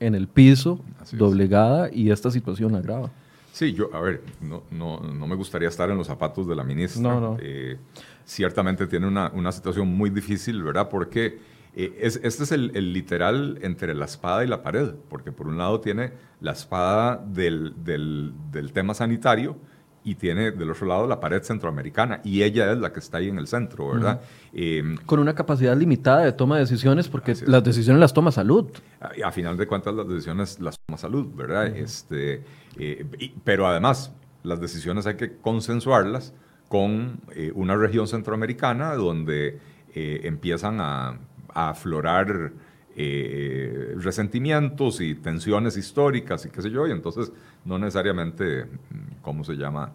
en 0.00 0.16
el 0.16 0.26
piso, 0.26 0.80
doblegada, 1.12 1.88
y 1.92 2.10
esta 2.10 2.32
situación 2.32 2.74
agrava. 2.74 3.10
Sí, 3.52 3.74
yo, 3.74 3.94
a 3.94 4.00
ver, 4.00 4.22
no, 4.40 4.62
no, 4.70 5.00
no, 5.00 5.26
me 5.26 5.34
gustaría 5.36 5.68
estar 5.68 5.90
en 5.90 5.98
los 5.98 6.06
zapatos 6.06 6.48
de 6.48 6.56
la 6.56 6.64
ministra. 6.64 7.02
No, 7.02 7.20
no. 7.20 7.36
Eh, 7.38 7.76
ciertamente 8.24 8.86
tiene 8.86 9.06
una, 9.06 9.30
una, 9.34 9.52
situación 9.52 9.88
muy 9.88 10.08
difícil, 10.08 10.62
¿verdad? 10.62 10.88
Porque 10.88 11.38
eh, 11.76 11.98
es, 12.00 12.18
este 12.22 12.44
es 12.44 12.52
el, 12.52 12.72
el, 12.74 12.94
literal 12.94 13.58
entre 13.60 13.94
la 13.94 14.06
espada 14.06 14.42
y 14.42 14.46
la 14.48 14.62
pared, 14.62 14.94
porque 15.10 15.32
por 15.32 15.48
un 15.48 15.58
lado 15.58 15.80
tiene 15.80 16.12
la 16.40 16.52
espada 16.52 17.22
del, 17.26 17.74
del, 17.84 18.32
del 18.50 18.72
tema 18.72 18.94
sanitario, 18.94 19.58
y 20.04 20.14
tiene 20.16 20.50
del 20.50 20.70
otro 20.70 20.86
lado 20.86 21.06
la 21.06 21.20
pared 21.20 21.42
centroamericana 21.42 22.20
y 22.24 22.42
ella 22.42 22.72
es 22.72 22.78
la 22.78 22.92
que 22.92 23.00
está 23.00 23.18
ahí 23.18 23.28
en 23.28 23.38
el 23.38 23.46
centro, 23.46 23.90
¿verdad? 23.90 24.20
eh, 24.52 24.96
Con 25.06 25.20
una 25.20 25.34
capacidad 25.34 25.76
limitada 25.76 26.24
de 26.24 26.32
toma 26.32 26.56
de 26.56 26.62
decisiones 26.62 27.08
porque 27.08 27.34
las 27.46 27.62
decisiones 27.62 28.00
las 28.00 28.12
toma 28.12 28.32
salud. 28.32 28.66
A, 29.00 29.28
a, 29.28 29.32
final 29.32 29.56
de 29.56 29.66
cuentas 29.66 29.94
las 29.94 30.08
decisiones 30.08 30.58
las 30.60 30.78
toma 30.86 30.98
salud, 30.98 31.28
¿verdad? 31.34 31.66
Uh 31.70 31.76
-huh. 31.76 31.84
este, 31.84 32.44
eh, 32.78 33.04
y, 33.18 33.28
pero 33.44 33.66
además 33.66 34.12
las 34.42 34.60
decisiones 34.60 35.06
hay 35.06 35.16
que 35.16 35.36
consensuarlas 35.36 36.32
con 36.68 37.20
eh, 37.34 37.52
una 37.54 37.76
región 37.76 38.08
centroamericana 38.08 38.94
donde 38.94 39.58
eh, 39.94 40.20
empiezan 40.24 40.80
a, 40.80 41.18
a 41.52 41.70
aflorar 41.70 42.52
eh, 42.96 43.94
resentimientos 43.96 45.00
y 45.00 45.14
tensiones 45.14 45.76
históricas 45.76 46.44
y 46.46 46.50
qué 46.50 46.62
sé 46.62 46.70
yo, 46.70 46.86
y 46.86 46.90
entonces 46.90 47.32
no 47.64 47.78
necesariamente, 47.78 48.66
¿cómo 49.22 49.44
se 49.44 49.54
llama? 49.54 49.92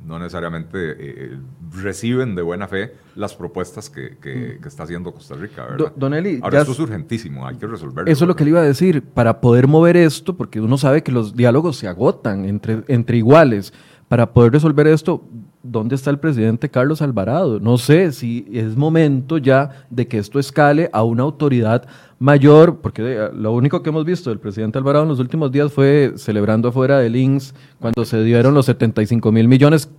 Eh, 0.00 0.06
no 0.06 0.18
necesariamente 0.18 0.78
eh, 0.98 1.38
reciben 1.72 2.34
de 2.34 2.42
buena 2.42 2.68
fe 2.68 2.94
las 3.14 3.34
propuestas 3.34 3.90
que, 3.90 4.16
que, 4.18 4.58
que 4.60 4.68
está 4.68 4.84
haciendo 4.84 5.12
Costa 5.12 5.34
Rica, 5.34 5.66
¿verdad? 5.66 5.92
Don 5.96 6.14
Eli, 6.14 6.40
Ahora, 6.42 6.60
esto 6.60 6.72
es 6.72 6.78
urgentísimo, 6.78 7.46
hay 7.46 7.56
que 7.56 7.66
resolverlo. 7.66 8.10
Eso 8.10 8.24
es 8.24 8.28
lo 8.28 8.36
que 8.36 8.44
le 8.44 8.50
iba 8.50 8.60
a 8.60 8.64
decir, 8.64 9.02
para 9.02 9.40
poder 9.40 9.66
mover 9.66 9.96
esto, 9.96 10.36
porque 10.36 10.60
uno 10.60 10.78
sabe 10.78 11.02
que 11.02 11.12
los 11.12 11.36
diálogos 11.36 11.76
se 11.76 11.88
agotan 11.88 12.44
entre, 12.44 12.82
entre 12.88 13.18
iguales, 13.18 13.72
para 14.08 14.32
poder 14.32 14.52
resolver 14.52 14.86
esto, 14.88 15.22
¿dónde 15.62 15.94
está 15.94 16.10
el 16.10 16.18
presidente 16.18 16.68
Carlos 16.68 17.02
Alvarado? 17.02 17.60
No 17.60 17.76
sé 17.78 18.12
si 18.12 18.46
es 18.52 18.76
momento 18.76 19.38
ya 19.38 19.84
de 19.90 20.06
que 20.06 20.18
esto 20.18 20.38
escale 20.38 20.88
a 20.92 21.02
una 21.04 21.22
autoridad 21.22 21.86
mayor, 22.18 22.78
porque 22.80 23.28
lo 23.34 23.52
único 23.52 23.82
que 23.82 23.90
hemos 23.90 24.04
visto 24.04 24.30
del 24.30 24.38
presidente 24.38 24.78
Alvarado 24.78 25.04
en 25.04 25.10
los 25.10 25.18
últimos 25.20 25.50
días 25.52 25.72
fue 25.72 26.14
celebrando 26.16 26.68
afuera 26.68 26.98
del 26.98 27.16
INSS 27.16 27.54
cuando 27.78 28.04
se 28.04 28.22
dieron 28.22 28.54
los 28.54 28.66
75 28.66 29.32
mil 29.32 29.48
millones 29.48 29.90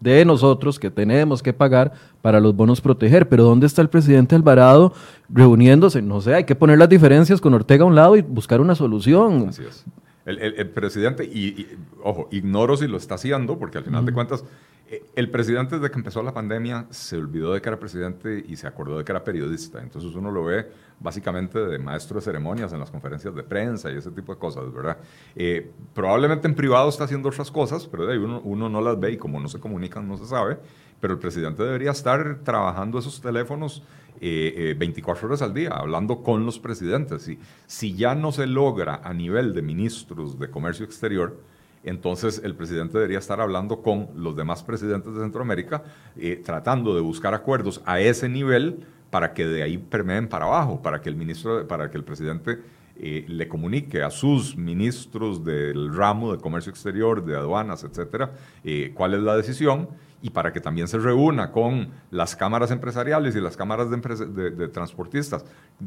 de 0.00 0.24
nosotros 0.24 0.78
que 0.78 0.90
tenemos 0.90 1.42
que 1.42 1.52
pagar 1.52 1.92
para 2.22 2.40
los 2.40 2.54
bonos 2.54 2.80
proteger. 2.80 3.28
Pero 3.28 3.44
¿dónde 3.44 3.66
está 3.66 3.82
el 3.82 3.88
presidente 3.88 4.34
Alvarado 4.34 4.92
reuniéndose? 5.28 6.02
No 6.02 6.20
sé, 6.20 6.34
hay 6.34 6.44
que 6.44 6.54
poner 6.54 6.78
las 6.78 6.88
diferencias 6.88 7.40
con 7.40 7.54
Ortega 7.54 7.84
a 7.84 7.86
un 7.86 7.94
lado 7.94 8.16
y 8.16 8.22
buscar 8.22 8.60
una 8.60 8.74
solución. 8.74 9.48
Así 9.48 9.62
es. 9.68 9.84
El, 10.26 10.38
el, 10.38 10.54
el 10.58 10.68
presidente, 10.68 11.24
y, 11.24 11.46
y, 11.48 11.66
ojo, 12.04 12.28
ignoro 12.30 12.76
si 12.76 12.86
lo 12.86 12.98
está 12.98 13.14
haciendo, 13.14 13.58
porque 13.58 13.78
al 13.78 13.84
final 13.84 14.00
uh 14.00 14.04
-huh. 14.04 14.06
de 14.06 14.12
cuentas 14.12 14.44
Eh, 14.44 14.69
el 15.14 15.30
presidente 15.30 15.76
desde 15.76 15.90
que 15.90 15.98
empezó 15.98 16.20
la 16.22 16.34
pandemia 16.34 16.86
se 16.90 17.16
olvidó 17.16 17.52
de 17.52 17.62
que 17.62 17.68
era 17.68 17.78
presidente 17.78 18.44
y 18.46 18.56
se 18.56 18.66
acordó 18.66 18.98
de 18.98 19.04
que 19.04 19.12
era 19.12 19.22
periodista. 19.22 19.80
Entonces 19.80 20.14
uno 20.14 20.32
lo 20.32 20.44
ve 20.44 20.66
básicamente 20.98 21.60
de 21.60 21.78
maestro 21.78 22.16
de 22.16 22.22
ceremonias 22.22 22.72
en 22.72 22.80
las 22.80 22.90
conferencias 22.90 23.34
de 23.34 23.44
prensa 23.44 23.90
y 23.90 23.96
ese 23.96 24.10
tipo 24.10 24.34
de 24.34 24.40
cosas, 24.40 24.72
¿verdad? 24.72 24.98
Eh, 25.36 25.70
probablemente 25.94 26.48
en 26.48 26.54
privado 26.56 26.88
está 26.88 27.04
haciendo 27.04 27.28
otras 27.28 27.50
cosas, 27.52 27.86
pero 27.86 28.04
uno, 28.20 28.40
uno 28.42 28.68
no 28.68 28.80
las 28.80 28.98
ve 28.98 29.12
y 29.12 29.16
como 29.16 29.38
no 29.38 29.48
se 29.48 29.60
comunican 29.60 30.08
no 30.08 30.16
se 30.16 30.26
sabe. 30.26 30.58
Pero 31.00 31.14
el 31.14 31.20
presidente 31.20 31.62
debería 31.62 31.92
estar 31.92 32.40
trabajando 32.42 32.98
esos 32.98 33.20
teléfonos 33.20 33.82
24 34.20 35.28
horas 35.28 35.40
al 35.40 35.54
día, 35.54 35.70
hablando 35.70 36.22
con 36.22 36.44
los 36.44 36.58
presidentes. 36.58 37.26
Y 37.28 37.38
si 37.66 37.94
ya 37.94 38.14
no 38.14 38.32
se 38.32 38.46
logra 38.46 39.00
a 39.02 39.14
nivel 39.14 39.54
de 39.54 39.62
ministros 39.62 40.38
de 40.38 40.50
comercio 40.50 40.84
exterior, 40.84 41.38
entonces 41.82 42.42
el 42.44 42.54
presidente 42.54 42.98
debería 42.98 43.18
estar 43.18 43.40
hablando 43.40 43.82
con 43.82 44.08
los 44.14 44.36
demás 44.36 44.62
presidentes 44.62 45.14
de 45.14 45.20
Centroamérica, 45.20 45.82
eh, 46.16 46.40
tratando 46.44 46.94
de 46.94 47.00
buscar 47.00 47.34
acuerdos 47.34 47.80
a 47.86 48.00
ese 48.00 48.28
nivel 48.28 48.84
para 49.10 49.32
que 49.32 49.46
de 49.46 49.62
ahí 49.62 49.78
permeen 49.78 50.28
para 50.28 50.46
abajo, 50.46 50.82
para 50.82 51.00
que 51.00 51.08
el 51.08 51.16
ministro, 51.16 51.66
para 51.66 51.90
que 51.90 51.96
el 51.96 52.04
presidente 52.04 52.58
eh, 52.96 53.24
le 53.28 53.48
comunique 53.48 54.02
a 54.02 54.10
sus 54.10 54.56
ministros 54.56 55.42
del 55.44 55.94
ramo 55.94 56.32
de 56.32 56.38
comercio 56.38 56.70
exterior, 56.70 57.24
de 57.24 57.34
aduanas, 57.34 57.82
etcétera, 57.82 58.32
eh, 58.62 58.92
cuál 58.94 59.14
es 59.14 59.20
la 59.20 59.36
decisión 59.36 59.88
y 60.22 60.30
para 60.30 60.52
que 60.52 60.60
también 60.60 60.86
se 60.86 60.98
reúna 60.98 61.50
con 61.50 61.88
las 62.10 62.36
cámaras 62.36 62.70
empresariales 62.70 63.34
y 63.34 63.40
las 63.40 63.56
cámaras 63.56 63.88
de 63.90 64.68
transportistas, 64.68 65.46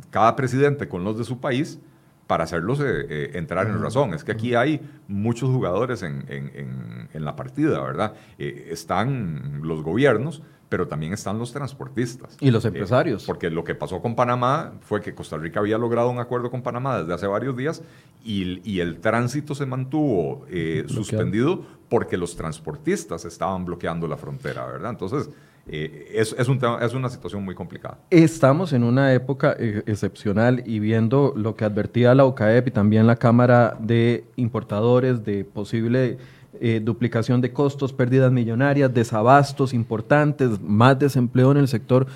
cada 0.09 0.35
presidente 0.35 0.89
con 0.89 1.03
los 1.03 1.19
de 1.19 1.23
su 1.23 1.39
país, 1.39 1.79
para 2.27 2.45
hacerlos 2.45 2.79
eh, 2.79 3.05
eh, 3.09 3.31
entrar 3.33 3.67
en 3.67 3.81
razón. 3.81 4.13
Es 4.13 4.23
que 4.23 4.31
aquí 4.31 4.55
hay 4.55 4.81
muchos 5.07 5.49
jugadores 5.49 6.03
en, 6.03 7.09
la 7.13 7.35
partida, 7.35 7.81
¿verdad? 7.81 8.13
Eh, 8.37 8.69
están 8.71 9.61
los 9.63 9.83
gobiernos, 9.83 10.41
pero 10.69 10.87
también 10.87 11.13
están 11.13 11.37
los 11.37 11.51
transportistas. 11.51 12.37
Y 12.39 12.49
los 12.49 12.65
empresarios. 12.65 13.25
porque 13.25 13.49
lo 13.49 13.63
que 13.63 13.75
pasó 13.75 14.01
con 14.01 14.15
Panamá 14.15 14.73
fue 14.81 15.01
que 15.01 15.13
Costa 15.13 15.37
Rica 15.37 15.59
había 15.59 15.77
logrado 15.77 16.09
un 16.09 16.19
acuerdo 16.19 16.49
con 16.49 16.63
Panamá 16.63 16.99
desde 16.99 17.13
hace 17.13 17.27
varios 17.27 17.55
días 17.55 17.83
y, 18.23 18.61
y 18.69 18.79
el 18.79 18.99
tránsito 18.99 19.53
se 19.53 19.65
mantuvo 19.65 20.45
suspendido 20.87 21.63
porque 21.89 22.17
los 22.17 22.35
transportistas 22.35 23.25
estaban 23.25 23.65
bloqueando 23.65 24.07
la 24.07 24.17
frontera, 24.17 24.65
¿verdad? 24.65 24.89
Entonces, 24.89 25.29
eh, 25.65 26.11
es, 26.13 26.35
es, 26.37 26.49
un 26.49 26.59
es 26.81 26.93
una 26.93 27.09
situación 27.09 27.43
muy 27.43 27.55
complicada. 27.55 27.97
Estamos 28.09 28.73
en 28.73 28.83
una 28.83 29.13
época 29.13 29.55
eh, 29.57 29.81
excepcional 29.85 30.61
y 30.65 30.79
viendo 30.79 31.33
lo 31.37 31.55
que 31.55 31.63
advertía 31.63 32.13
la 32.13 32.25
OCAEP 32.25 32.67
y 32.67 32.71
también 32.71 33.07
la 33.07 33.15
Cámara 33.15 33.77
de 33.79 34.25
Importadores 34.35 35.23
de 35.23 35.45
posible 35.45 36.17
eh, 36.59 36.81
duplicación 36.83 37.39
de 37.39 37.53
costos, 37.53 37.93
pérdidas 37.93 38.31
millonarias, 38.31 38.93
desabastos 38.93 39.73
importantes, 39.73 40.59
más 40.61 40.99
desempleo 40.99 41.51
en 41.51 41.57
el 41.57 41.67
sector 41.67 42.07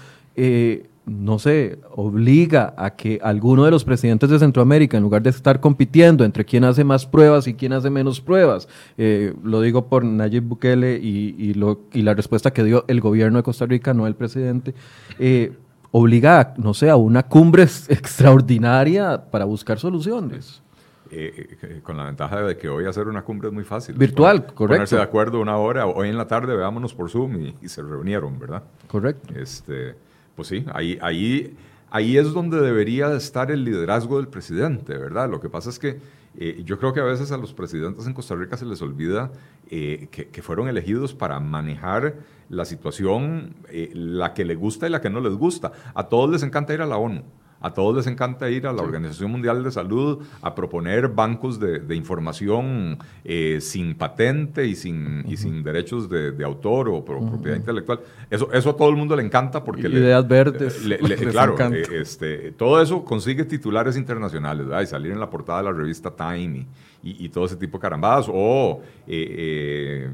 no 1.07 1.39
sé, 1.39 1.79
obliga 1.95 2.73
a 2.77 2.95
que 2.95 3.19
alguno 3.23 3.63
de 3.63 3.71
los 3.71 3.85
presidentes 3.85 4.29
de 4.29 4.39
Centroamérica, 4.39 4.97
en 4.97 5.03
lugar 5.03 5.21
de 5.21 5.29
estar 5.29 5.61
compitiendo 5.61 6.25
entre 6.25 6.43
quién 6.43 6.65
hace 6.65 6.83
más 6.83 7.05
pruebas 7.05 7.47
y 7.47 7.53
quién 7.53 7.71
hace 7.71 7.89
menos 7.89 8.19
pruebas, 8.19 8.67
eh, 8.97 9.33
lo 9.41 9.61
digo 9.61 9.87
por 9.87 10.03
Nayib 10.03 10.43
Bukele 10.43 10.97
y, 10.97 11.53
lo, 11.53 11.79
y, 11.93 12.01
la 12.01 12.13
respuesta 12.13 12.51
que 12.51 12.63
dio 12.63 12.83
el 12.89 12.99
gobierno 12.99 13.37
de 13.37 13.43
Costa 13.43 13.65
Rica, 13.65 13.93
no 13.93 14.05
el 14.05 14.15
presidente, 14.15 14.75
eh, 15.17 15.53
obliga, 15.91 16.41
a, 16.41 16.53
no 16.57 16.73
sé, 16.73 16.89
a 16.89 16.97
una 16.97 17.23
cumbre 17.23 17.63
extraordinaria 17.63 19.29
para 19.31 19.45
buscar 19.45 19.79
soluciones. 19.79 20.61
Eh, 21.09 21.79
con 21.83 21.95
la 21.95 22.03
ventaja 22.03 22.41
de 22.41 22.57
que 22.57 22.67
hoy 22.67 22.85
hacer 22.85 23.07
una 23.07 23.21
cumbre 23.21 23.47
es 23.47 23.53
muy 23.53 23.63
fácil. 23.63 23.95
Virtual, 23.95 24.41
correcto. 24.47 24.67
Ponerse 24.67 24.97
de 24.97 25.03
acuerdo 25.03 25.39
una 25.39 25.55
hora, 25.55 25.85
hoy 25.87 26.09
en 26.09 26.17
la 26.17 26.27
tarde 26.27 26.53
veámonos 26.53 26.93
por 26.93 27.09
Zoom 27.09 27.39
y, 27.39 27.55
y 27.61 27.69
se 27.69 27.81
reunieron, 27.81 28.37
¿verdad? 28.37 28.63
Correcto. 28.89 29.33
Este, 29.39 29.95
pues 30.37 30.49
sí, 30.49 30.63
ahí, 30.71 30.99
ahí, 31.01 31.57
ahí 31.89 32.15
es 32.15 32.31
donde 32.31 32.61
debería 32.61 33.11
estar 33.13 33.49
el 33.49 33.65
liderazgo 33.65 34.17
del 34.17 34.27
presidente, 34.27 34.95
¿verdad? 34.95 35.27
Lo 35.29 35.41
que 35.41 35.49
pasa 35.49 35.71
es 35.71 35.79
que 35.79 35.99
eh, 36.37 36.61
yo 36.63 36.77
creo 36.77 36.93
que 36.93 36.99
a 36.99 37.03
veces 37.03 37.31
a 37.31 37.37
los 37.37 37.53
presidentes 37.53 38.05
en 38.05 38.13
Costa 38.13 38.35
Rica 38.35 38.55
se 38.55 38.65
les 38.65 38.79
olvida 38.83 39.31
eh, 39.71 40.07
que, 40.11 40.41
fueron 40.43 40.67
elegidos 40.67 41.15
para 41.15 41.39
manejar 41.39 42.17
la 42.49 42.65
situación, 42.65 43.55
eh, 43.69 43.89
la 43.95 44.35
que 44.35 44.45
les 44.45 44.59
gusta 44.59 44.85
y 44.85 44.91
la 44.91 45.01
que 45.01 45.09
no 45.09 45.21
les 45.21 45.33
gusta. 45.33 45.71
A 45.95 46.07
todos 46.07 46.29
les 46.29 46.43
encanta 46.43 46.75
ir 46.75 46.81
a 46.83 46.85
la 46.85 46.97
ONU. 46.97 47.23
A 47.59 47.73
todos 47.73 47.95
les 47.95 48.07
encanta 48.07 48.49
ir 48.49 48.67
a 48.67 48.73
la 48.73 48.83
Organización 48.83 49.31
Mundial 49.31 49.63
de 49.63 49.71
Salud 49.71 50.23
a 50.41 50.53
proponer 50.53 51.07
bancos 51.07 51.59
de, 51.59 51.95
información 51.95 52.99
eh, 53.23 53.59
sin 53.61 53.95
patente 53.95 54.67
y 54.67 54.75
sin, 54.75 55.23
y 55.27 55.37
sin 55.37 55.63
derechos 55.63 56.09
de, 56.09 56.43
autor 56.43 56.89
o 56.89 57.03
propiedad 57.03 57.57
intelectual. 57.57 57.99
Eso, 58.29 58.51
eso 58.53 58.69
a 58.69 58.77
todo 58.77 58.89
el 58.89 58.95
mundo 58.95 59.15
le 59.15 59.23
encanta 59.23 59.63
porque... 59.63 59.87
Ideas 59.87 60.27
verdes. 60.27 60.79
claro, 61.31 61.55
eh, 61.73 61.83
este, 61.93 62.51
todo 62.51 62.81
eso 62.81 63.03
consigue 63.03 63.43
titulares 63.45 63.97
internacionales, 63.97 64.67
¿verdad? 64.67 64.83
Y 64.83 64.87
salir 64.87 65.11
en 65.11 65.19
la 65.19 65.29
portada 65.29 65.59
de 65.59 65.65
la 65.65 65.71
revista 65.71 66.11
Time 66.11 66.65
y, 67.03 67.29
todo 67.29 67.45
ese 67.45 67.55
tipo 67.55 67.77
de 67.77 67.81
carambadas. 67.81 68.27
O... 68.29 68.81
Eh, 69.07 70.09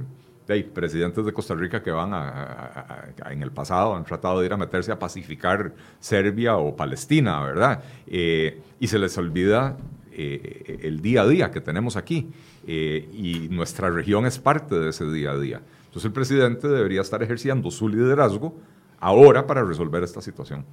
hay 0.51 0.63
presidentes 0.63 1.25
de 1.25 1.31
Costa 1.31 1.55
Rica 1.55 1.81
que 1.81 1.91
van 1.91 2.11
a, 2.13 3.13
en 3.29 3.41
el 3.41 3.51
pasado 3.51 3.95
han 3.95 4.03
tratado 4.03 4.39
de 4.39 4.47
ir 4.47 4.53
a 4.53 4.57
meterse 4.57 4.91
a 4.91 4.99
pacificar 4.99 5.73
Serbia 5.99 6.57
o 6.57 6.75
Palestina, 6.75 7.41
¿verdad? 7.41 7.81
Eh, 8.07 8.61
y 8.79 8.87
se 8.87 8.99
les 8.99 9.17
olvida 9.17 9.77
eh, 10.11 10.79
el 10.83 11.01
día 11.01 11.21
a 11.21 11.27
día 11.27 11.51
que 11.51 11.61
tenemos 11.61 11.95
aquí 11.95 12.29
eh, 12.67 13.09
y 13.13 13.47
nuestra 13.49 13.89
región 13.89 14.25
es 14.25 14.37
parte 14.37 14.75
de 14.77 14.89
ese 14.89 15.09
día 15.09 15.31
a 15.31 15.37
día. 15.37 15.61
Entonces 15.85 16.05
el 16.05 16.11
presidente 16.11 16.67
debería 16.67 17.01
estar 17.01 17.23
ejerciendo 17.23 17.71
su 17.71 17.87
liderazgo 17.87 18.55
ahora 18.99 19.47
para 19.47 19.63
resolver 19.63 20.03
esta 20.03 20.21
situación. 20.21 20.65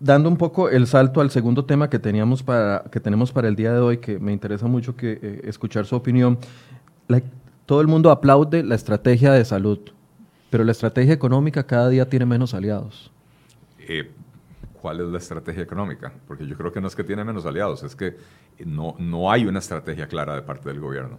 dando 0.00 0.28
un 0.28 0.36
poco 0.36 0.68
el 0.68 0.86
salto 0.86 1.20
al 1.20 1.30
segundo 1.30 1.64
tema 1.64 1.88
que 1.88 1.98
teníamos 1.98 2.42
para 2.42 2.84
que 2.90 3.00
tenemos 3.00 3.32
para 3.32 3.48
el 3.48 3.56
día 3.56 3.72
de 3.72 3.80
hoy, 3.80 3.98
que 3.98 4.18
me 4.18 4.32
interesa 4.32 4.66
mucho 4.66 4.96
que 4.96 5.40
escuchar 5.44 5.86
su 5.86 5.96
opinión. 5.96 6.38
Todo 7.66 7.80
el 7.80 7.86
mundo 7.86 8.10
aplaude 8.10 8.62
la 8.62 8.74
estrategia 8.74 9.32
de 9.32 9.44
salud, 9.44 9.78
pero 10.50 10.64
la 10.64 10.72
estrategia 10.72 11.14
económica 11.14 11.66
cada 11.66 11.88
día 11.88 12.08
tiene 12.08 12.26
menos 12.26 12.54
aliados. 12.54 13.10
Eh, 13.78 14.10
¿Cuál 14.80 15.00
es 15.00 15.06
la 15.06 15.18
estrategia 15.18 15.62
económica? 15.62 16.12
Porque 16.28 16.46
yo 16.46 16.56
creo 16.56 16.70
que 16.70 16.80
no 16.80 16.88
es 16.88 16.94
que 16.94 17.04
tiene 17.04 17.24
menos 17.24 17.46
aliados, 17.46 17.82
es 17.82 17.96
que 17.96 18.16
no, 18.66 18.96
no 18.98 19.30
hay 19.30 19.46
una 19.46 19.60
estrategia 19.60 20.06
clara 20.08 20.34
de 20.34 20.42
parte 20.42 20.68
del 20.68 20.80
gobierno. 20.80 21.18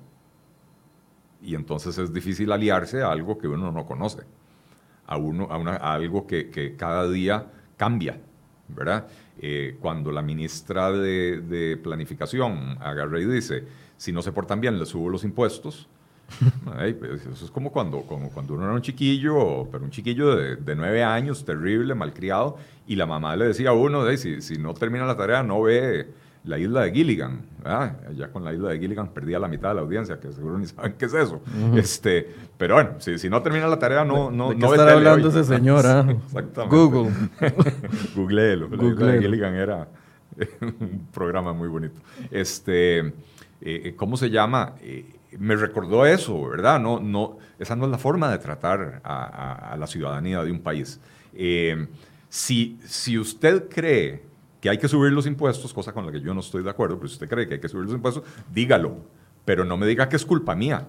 Y 1.42 1.56
entonces 1.56 1.98
es 1.98 2.14
difícil 2.14 2.52
aliarse 2.52 3.02
a 3.02 3.12
algo 3.12 3.38
que 3.38 3.48
uno 3.48 3.72
no 3.72 3.86
conoce, 3.86 4.24
a, 5.08 5.18
uno, 5.18 5.48
a, 5.50 5.94
algo 5.94 6.28
que, 6.28 6.76
cada 6.78 7.10
día 7.10 7.48
cambia, 7.76 8.20
¿verdad? 8.68 9.08
Eh, 9.40 9.78
cuando 9.82 10.12
la 10.12 10.22
ministra 10.22 10.92
de, 10.92 11.42
de 11.42 11.78
Planificación 11.78 12.78
agarra 12.80 13.20
y 13.20 13.26
dice, 13.26 13.64
si 13.98 14.12
no 14.12 14.22
se 14.22 14.32
portan 14.32 14.62
bien, 14.62 14.78
les 14.78 14.90
subo 14.90 15.10
los 15.10 15.24
impuestos, 15.24 15.90
pues, 17.00 17.26
eso 17.26 17.46
es 17.46 17.52
como 17.52 17.72
cuando, 17.72 18.02
como 18.02 18.30
cuando 18.30 18.54
uno 18.54 18.66
era 18.66 18.74
un 18.74 18.82
chiquillo, 18.82 19.68
pero 19.72 19.84
un 19.84 19.92
chiquillo 19.92 20.36
de, 20.36 20.56
de 20.56 20.76
nueve 20.76 21.04
años, 21.04 21.46
terrible, 21.46 21.96
malcriado, 21.96 22.58
y 22.88 22.96
la 22.96 23.06
mamá 23.06 23.36
le 23.36 23.46
decía 23.48 23.70
a 23.70 23.74
uno, 23.74 24.06
si, 24.18 24.42
si 24.42 24.58
no 24.58 24.74
termina 24.74 25.06
la 25.06 25.18
tarea, 25.18 25.44
no 25.44 25.62
ve 25.62 26.08
la 26.46 26.58
isla 26.58 26.82
de 26.82 26.92
Gilligan. 26.92 27.42
Ya 28.16 28.30
con 28.32 28.44
la 28.44 28.54
isla 28.54 28.70
de 28.70 28.80
Gilligan 28.80 29.10
perdía 29.10 29.40
la 29.40 29.48
mitad 29.48 29.70
de 29.70 29.76
la 29.76 29.82
audiencia, 29.82 30.20
que 30.20 30.32
seguro 30.32 30.58
ni 30.58 30.68
saben 30.68 30.94
qué 30.98 31.06
es 31.06 31.14
eso. 31.14 31.42
este, 31.76 32.30
pero 32.58 32.76
bueno, 32.76 32.92
si, 33.00 33.18
si, 33.18 33.30
no 33.30 33.42
termina 33.42 33.68
la 33.68 33.80
tarea, 33.80 34.06
no, 34.06 34.32
no, 34.32 34.50
¿De 34.50 34.58
qué 34.58 34.66
estará 34.66 34.94
hablando 34.94 35.30
ese 35.30 35.44
señor? 35.44 35.86
Ah? 35.86 36.06
Exactamente. 36.26 36.76
Google. 36.76 37.12
Google. 38.16 39.06
La 39.06 39.12
de 39.14 39.22
Gilligan 39.22 39.56
era 39.56 39.88
un 40.62 41.08
programa 41.14 41.54
muy 41.54 41.68
bonito. 41.68 42.00
Este, 42.30 43.00
eh, 43.00 43.12
eh, 43.62 43.94
¿Cómo 43.96 44.18
se 44.18 44.30
llama? 44.30 44.76
Eh, 44.82 45.06
me 45.40 45.56
recordó 45.56 46.06
eso, 46.06 46.50
¿verdad? 46.50 46.80
No, 46.80 47.00
no, 47.00 47.38
esa 47.60 47.76
no 47.76 47.86
es 47.86 47.92
la 47.92 47.98
forma 47.98 48.32
de 48.32 48.38
tratar 48.38 49.02
a, 49.04 49.76
la 49.78 49.88
ciudadanía 49.88 50.44
de 50.44 50.52
un 50.52 50.60
país. 50.62 51.00
Eh, 51.34 51.88
si, 52.30 52.80
si 52.86 53.18
usted 53.18 53.70
cree 53.70 54.24
que 54.62 54.70
hay 54.70 54.78
que 54.78 54.88
subir 54.88 55.12
los 55.12 55.28
impuestos, 55.28 55.74
cosa 55.74 55.94
con 55.94 56.06
la 56.06 56.12
que 56.12 56.22
yo 56.22 56.34
no 56.34 56.40
estoy 56.40 56.64
de 56.64 56.70
acuerdo, 56.70 56.98
pero 56.98 57.08
si 57.08 57.14
usted 57.14 57.30
cree 57.30 57.48
que 57.48 57.56
hay 57.56 57.60
que 57.60 57.70
subir 57.70 57.86
los 57.86 57.94
impuestos, 57.94 58.24
dígalo, 58.52 58.98
pero 59.46 59.64
no 59.64 59.78
me 59.78 59.86
diga 59.86 60.10
que 60.10 60.16
es 60.16 60.26
culpa 60.26 60.56
mía, 60.56 60.88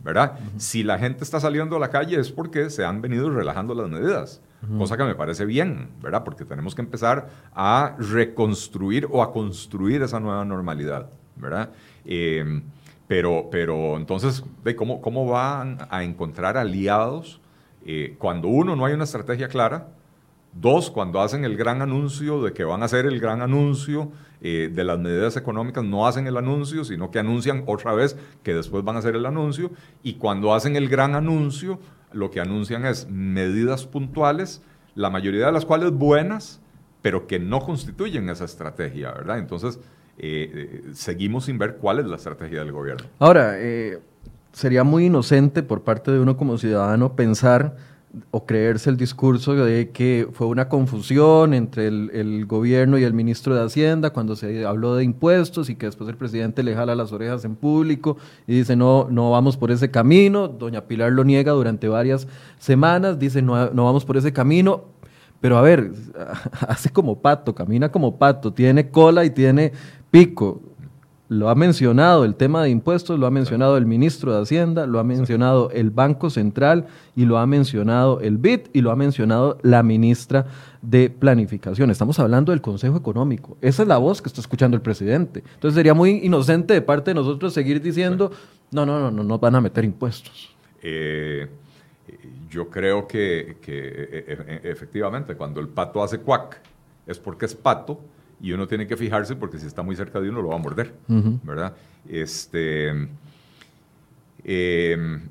¿verdad? 0.00 0.38
Si 0.58 0.82
la 0.82 0.98
gente 0.98 1.24
está 1.24 1.40
saliendo 1.40 1.76
a 1.76 1.78
la 1.78 1.90
calle 1.90 2.18
es 2.18 2.30
porque 2.30 2.70
se 2.70 2.84
han 2.84 3.00
venido 3.00 3.30
relajando 3.30 3.74
las 3.74 3.88
medidas, 3.88 4.42
cosa 4.76 4.96
que 4.96 5.04
me 5.04 5.14
parece 5.14 5.44
bien, 5.44 5.90
¿verdad? 6.02 6.24
Porque 6.24 6.44
tenemos 6.44 6.74
que 6.74 6.82
empezar 6.82 7.30
a 7.54 7.94
reconstruir 7.98 9.06
o 9.10 9.22
a 9.22 9.32
construir 9.32 10.02
esa 10.02 10.20
nueva 10.20 10.44
normalidad, 10.44 11.08
¿verdad? 11.36 11.70
Eh, 12.04 12.62
pero, 13.06 13.48
pero 13.50 13.96
entonces, 13.96 14.44
¿cómo, 14.76 15.00
¿cómo 15.00 15.26
van 15.26 15.78
a 15.90 16.04
encontrar 16.04 16.56
aliados 16.56 17.40
eh, 17.84 18.16
cuando 18.18 18.48
uno 18.48 18.76
no 18.76 18.86
hay 18.86 18.94
una 18.94 19.04
estrategia 19.04 19.48
clara? 19.48 19.88
Dos, 20.52 20.90
cuando 20.90 21.20
hacen 21.20 21.44
el 21.44 21.56
gran 21.56 21.82
anuncio 21.82 22.40
de 22.42 22.52
que 22.52 22.64
van 22.64 22.82
a 22.82 22.84
hacer 22.84 23.06
el 23.06 23.18
gran 23.18 23.42
anuncio 23.42 24.12
eh, 24.40 24.70
de 24.72 24.84
las 24.84 24.98
medidas 24.98 25.36
económicas, 25.36 25.84
no 25.84 26.06
hacen 26.06 26.26
el 26.26 26.36
anuncio, 26.36 26.84
sino 26.84 27.10
que 27.10 27.18
anuncian 27.18 27.64
otra 27.66 27.92
vez 27.92 28.16
que 28.42 28.54
después 28.54 28.84
van 28.84 28.96
a 28.96 29.00
hacer 29.00 29.16
el 29.16 29.26
anuncio. 29.26 29.72
Y 30.02 30.14
cuando 30.14 30.54
hacen 30.54 30.76
el 30.76 30.88
gran 30.88 31.14
anuncio, 31.14 31.80
lo 32.12 32.30
que 32.30 32.40
anuncian 32.40 32.86
es 32.86 33.08
medidas 33.10 33.84
puntuales, 33.84 34.62
la 34.94 35.10
mayoría 35.10 35.46
de 35.46 35.52
las 35.52 35.66
cuales 35.66 35.90
buenas, 35.90 36.60
pero 37.02 37.26
que 37.26 37.38
no 37.40 37.60
constituyen 37.60 38.30
esa 38.30 38.44
estrategia, 38.44 39.12
¿verdad? 39.12 39.38
Entonces, 39.38 39.80
eh, 40.18 40.50
eh, 40.54 40.82
seguimos 40.92 41.46
sin 41.46 41.58
ver 41.58 41.76
cuál 41.76 41.98
es 41.98 42.06
la 42.06 42.16
estrategia 42.16 42.60
del 42.60 42.72
gobierno. 42.72 43.06
Ahora, 43.18 43.56
sería 44.52 44.84
muy 44.84 45.06
inocente 45.06 45.62
por 45.62 45.82
parte 45.82 46.10
de 46.10 46.20
uno 46.20 46.36
como 46.36 46.58
ciudadano 46.58 47.16
pensar 47.16 47.76
o 48.30 48.46
creerse 48.46 48.90
el 48.90 48.96
discurso 48.96 49.54
de 49.54 49.90
que 49.90 50.28
fue 50.32 50.46
una 50.46 50.68
confusión 50.68 51.54
entre 51.54 51.88
el, 51.88 52.46
gobierno 52.46 52.98
y 52.98 53.04
el 53.04 53.12
ministro 53.12 53.54
de 53.54 53.64
Hacienda 53.64 54.10
cuando 54.10 54.36
se 54.36 54.64
habló 54.64 54.94
de 54.96 55.04
impuestos 55.04 55.70
y 55.70 55.74
que 55.74 55.86
después 55.86 56.08
el 56.08 56.16
presidente 56.16 56.62
le 56.62 56.74
jala 56.74 56.94
las 56.94 57.12
orejas 57.12 57.44
en 57.44 57.56
público 57.56 58.16
y 58.46 58.54
dice 58.54 58.76
no, 58.76 59.08
no 59.10 59.30
vamos 59.30 59.56
por 59.56 59.70
ese 59.70 59.90
camino. 59.90 60.48
Doña 60.48 60.82
Pilar 60.82 61.12
lo 61.12 61.24
niega 61.24 61.52
durante 61.52 61.88
varias 61.88 62.28
semanas, 62.58 63.18
dice 63.18 63.42
no, 63.42 63.70
no 63.70 63.84
vamos 63.84 64.04
por 64.04 64.16
ese 64.16 64.32
camino. 64.32 64.84
Pero 65.40 65.58
a 65.58 65.62
ver, 65.62 65.92
hace 66.68 66.90
como 66.90 67.20
pato, 67.20 67.54
camina 67.54 67.90
como 67.90 68.16
pato, 68.16 68.52
tiene 68.52 68.90
cola 68.90 69.24
y 69.24 69.30
tiene 69.30 69.72
pico 70.14 70.62
lo 71.28 71.48
ha 71.48 71.56
mencionado 71.56 72.24
el 72.24 72.36
tema 72.36 72.62
de 72.62 72.70
impuestos, 72.70 73.18
lo 73.18 73.26
ha 73.26 73.32
mencionado 73.32 73.76
el 73.76 73.84
ministro 73.84 74.32
de 74.32 74.42
Hacienda, 74.42 74.86
lo 74.86 75.00
ha 75.00 75.02
mencionado 75.02 75.70
el 75.72 75.90
Banco 75.90 76.30
Central 76.30 76.86
y 77.16 77.24
lo 77.24 77.36
ha 77.38 77.46
mencionado 77.48 78.20
el 78.20 78.38
BID 78.38 78.68
y 78.72 78.80
lo 78.80 78.92
ha 78.92 78.96
mencionado 78.96 79.58
la 79.62 79.82
ministra 79.82 80.46
de 80.82 81.10
Planificación. 81.10 81.90
Estamos 81.90 82.20
hablando 82.20 82.52
del 82.52 82.60
Consejo 82.60 82.96
Económico. 82.96 83.56
Esa 83.60 83.82
es 83.82 83.88
la 83.88 83.98
voz 83.98 84.22
que 84.22 84.28
está 84.28 84.40
escuchando 84.40 84.76
el 84.76 84.82
presidente. 84.82 85.42
Entonces 85.54 85.74
sería 85.74 85.94
muy 85.94 86.20
inocente 86.22 86.74
de 86.74 86.82
parte 86.82 87.10
de 87.10 87.16
nosotros 87.16 87.52
seguir 87.52 87.82
diciendo, 87.82 88.30
no, 88.70 88.86
no, 88.86 89.00
no, 89.00 89.10
no 89.10 89.24
nos 89.24 89.40
van 89.40 89.56
a 89.56 89.60
meter 89.60 89.84
impuestos. 89.84 90.54
Eh, 90.80 91.48
yo 92.48 92.70
creo 92.70 93.08
que, 93.08 93.56
que 93.60 93.78
e, 93.78 94.24
e, 94.28 94.60
e, 94.62 94.70
efectivamente 94.70 95.34
cuando 95.34 95.58
el 95.58 95.66
pato 95.66 96.04
hace 96.04 96.20
cuac 96.20 96.60
es 97.04 97.18
porque 97.18 97.46
es 97.46 97.54
pato 97.56 97.98
y 98.40 98.52
uno 98.52 98.66
tiene 98.66 98.86
que 98.86 98.96
fijarse 98.96 99.36
porque 99.36 99.58
si 99.58 99.66
está 99.66 99.82
muy 99.82 99.96
cerca 99.96 100.20
de 100.20 100.28
uno 100.28 100.42
lo 100.42 100.48
va 100.48 100.56
a 100.56 100.58
morder, 100.58 100.94
¿verdad? 101.08 101.74
Este, 102.08 102.88
em, 104.44 105.28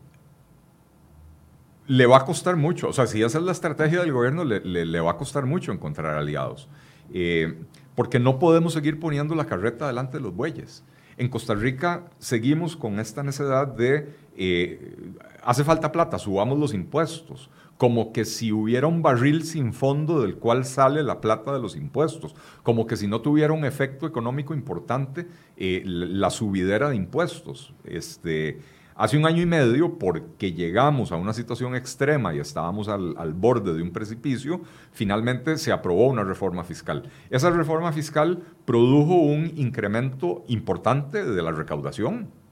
le 1.87 2.05
va 2.05 2.17
a 2.17 2.25
costar 2.25 2.55
mucho, 2.55 2.89
o 2.89 2.93
sea, 2.93 3.07
si 3.07 3.21
esa 3.21 3.37
es 3.37 3.43
la 3.43 3.51
estrategia 3.51 3.99
del 4.01 4.11
gobierno, 4.11 4.43
le, 4.45 4.99
va 5.01 5.11
a 5.11 5.17
costar 5.17 5.45
mucho 5.45 5.71
encontrar 5.71 6.15
aliados, 6.17 6.67
eh, 7.13 7.55
porque 7.95 8.19
no 8.19 8.39
podemos 8.39 8.73
seguir 8.73 8.99
poniendo 8.99 9.35
la 9.35 9.45
carreta 9.45 9.87
delante 9.87 10.17
de 10.17 10.23
los 10.23 10.35
bueyes. 10.35 10.83
En 11.17 11.29
Costa 11.29 11.53
Rica 11.53 12.05
seguimos 12.17 12.75
con 12.75 12.99
esta 12.99 13.21
necesidad 13.21 13.67
de, 13.67 14.09
eh, 14.35 14.95
hace 15.43 15.63
falta 15.63 15.91
plata, 15.91 16.17
subamos 16.17 16.57
los 16.57 16.73
impuestos, 16.73 17.49
como 17.77 18.13
que 18.13 18.25
si 18.25 18.51
hubiera 18.51 18.87
un 18.87 19.01
barril 19.01 19.43
sin 19.43 19.73
fondo 19.73 20.21
del 20.21 20.35
cual 20.35 20.65
sale 20.65 21.03
la 21.03 21.21
plata 21.21 21.53
de 21.53 21.59
los 21.59 21.75
impuestos, 21.75 22.35
como 22.61 22.87
que 22.87 22.95
si 22.95 23.07
no 23.07 23.21
tuviera 23.21 23.53
un 23.53 23.65
efecto 23.65 24.07
económico 24.07 24.53
importante 24.53 25.27
eh, 25.57 25.81
la 25.85 26.29
subidera 26.29 26.89
de 26.89 26.95
impuestos. 26.95 27.73
Este, 27.83 28.59
hace 28.95 29.17
un 29.17 29.25
año 29.25 29.41
y 29.41 29.45
medio, 29.45 29.97
porque 29.97 30.53
llegamos 30.53 31.11
a 31.11 31.15
una 31.15 31.33
situación 31.33 31.75
extrema 31.75 32.33
y 32.33 32.39
estábamos 32.39 32.87
al, 32.87 33.15
al 33.17 33.33
borde 33.33 33.73
de 33.73 33.81
un 33.81 33.91
precipicio, 33.91 34.61
finalmente 34.91 35.57
se 35.57 35.71
aprobó 35.71 36.07
una 36.07 36.23
reforma 36.23 36.63
fiscal. 36.63 37.09
Esa 37.29 37.49
reforma 37.49 37.91
fiscal 37.91 38.43
produjo 38.65 39.15
un 39.15 39.51
incremento 39.55 40.43
importante 40.47 41.25
de 41.25 41.41
la 41.41 41.51
recaudación 41.51 42.42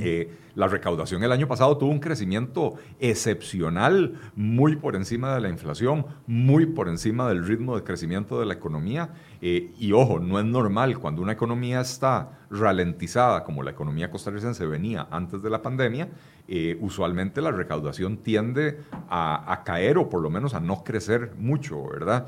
eh, 0.00 0.32
la 0.54 0.66
recaudación 0.66 1.22
el 1.22 1.32
año 1.32 1.46
pasado 1.46 1.76
tuvo 1.76 1.90
un 1.90 2.00
crecimiento 2.00 2.74
excepcional, 2.98 4.14
muy 4.34 4.76
por 4.76 4.96
encima 4.96 5.34
de 5.34 5.40
la 5.40 5.48
inflación, 5.48 6.06
muy 6.26 6.66
por 6.66 6.88
encima 6.88 7.28
del 7.28 7.46
ritmo 7.46 7.76
de 7.76 7.84
crecimiento 7.84 8.40
de 8.40 8.46
la 8.46 8.54
economía. 8.54 9.10
Eh, 9.40 9.72
y 9.78 9.92
ojo, 9.92 10.18
no 10.18 10.38
es 10.38 10.44
normal 10.44 10.98
cuando 10.98 11.22
una 11.22 11.32
economía 11.32 11.80
está 11.80 12.38
ralentizada, 12.50 13.44
como 13.44 13.62
la 13.62 13.70
economía 13.70 14.10
costarricense 14.10 14.66
venía 14.66 15.06
antes 15.10 15.40
de 15.40 15.50
la 15.50 15.62
pandemia, 15.62 16.08
eh, 16.48 16.76
usualmente 16.80 17.40
la 17.40 17.52
recaudación 17.52 18.18
tiende 18.18 18.80
a, 19.08 19.62
caer 19.64 19.98
o 19.98 20.08
por 20.08 20.20
lo 20.20 20.30
menos 20.30 20.54
a 20.54 20.60
no 20.60 20.82
crecer 20.82 21.32
mucho, 21.38 21.86
¿verdad? 21.88 22.26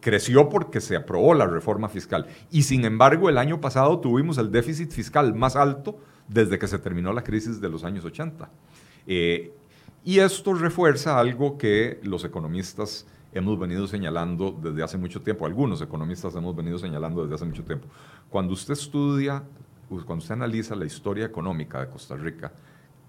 creció 0.00 0.48
porque 0.48 0.80
se 0.80 0.96
aprobó 0.96 1.34
la 1.34 1.46
reforma 1.46 1.88
fiscal. 1.88 2.26
Y 2.50 2.62
sin 2.62 2.84
embargo, 2.84 3.28
el 3.28 3.38
año 3.38 3.60
pasado 3.60 4.00
tuvimos 4.00 4.38
el 4.38 4.50
déficit 4.50 4.90
fiscal 4.90 5.34
más 5.34 5.56
alto 5.56 5.98
desde 6.28 6.58
que 6.58 6.66
se 6.66 6.78
terminó 6.78 7.12
la 7.12 7.22
crisis 7.22 7.60
de 7.60 7.68
los 7.68 7.84
años 7.84 8.04
80. 8.04 8.48
Eh, 9.06 9.52
y 10.04 10.18
esto 10.18 10.54
refuerza 10.54 11.18
algo 11.18 11.56
que 11.56 12.00
los 12.02 12.24
economistas 12.24 13.06
hemos 13.32 13.58
venido 13.58 13.86
señalando 13.86 14.56
desde 14.62 14.82
hace 14.82 14.96
mucho 14.96 15.20
tiempo, 15.20 15.44
algunos 15.44 15.82
economistas 15.82 16.34
hemos 16.36 16.54
venido 16.54 16.78
señalando 16.78 17.22
desde 17.22 17.34
hace 17.34 17.44
mucho 17.44 17.64
tiempo. 17.64 17.88
Cuando 18.30 18.52
usted 18.52 18.74
estudia, 18.74 19.42
cuando 19.88 20.16
usted 20.16 20.34
analiza 20.34 20.76
la 20.76 20.84
historia 20.84 21.26
económica 21.26 21.80
de 21.80 21.88
Costa 21.88 22.16
Rica, 22.16 22.52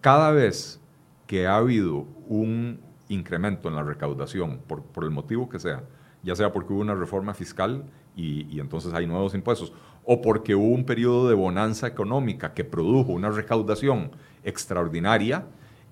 cada 0.02 0.32
vez 0.32 0.80
que 1.28 1.48
ha 1.48 1.58
habido 1.58 2.08
un 2.28 2.80
incremento 3.08 3.70
en 3.70 3.76
la 3.76 3.84
recaudación, 3.84 4.60
por, 4.68 4.82
por 4.82 5.04
el 5.04 5.12
motivo 5.12 5.48
que 5.48 5.60
sea, 5.60 5.84
ya 6.24 6.36
sea 6.36 6.52
porque 6.52 6.74
hubo 6.74 6.82
una 6.82 6.96
reforma 6.96 7.34
fiscal 7.34 7.86
y, 8.16 8.48
y 8.50 8.60
entonces 8.60 8.94
hay 8.94 9.06
nuevos 9.06 9.36
impuestos, 9.36 9.74
o 10.06 10.22
porque 10.22 10.56
hubo 10.56 10.74
un 10.74 10.86
periodo 10.86 11.28
de 11.28 11.36
bonanza 11.36 11.88
económica 11.88 12.54
que 12.54 12.64
produjo 12.64 13.12
una 13.12 13.32
recaudación 13.32 14.12
extraordinaria, 14.44 15.46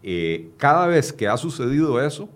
eh, 0.03 0.51
cada 0.57 0.85
vez 0.85 1.11
que 1.11 1.27
ha 1.27 1.37
sucedido 1.37 2.01
eso, 2.01 2.29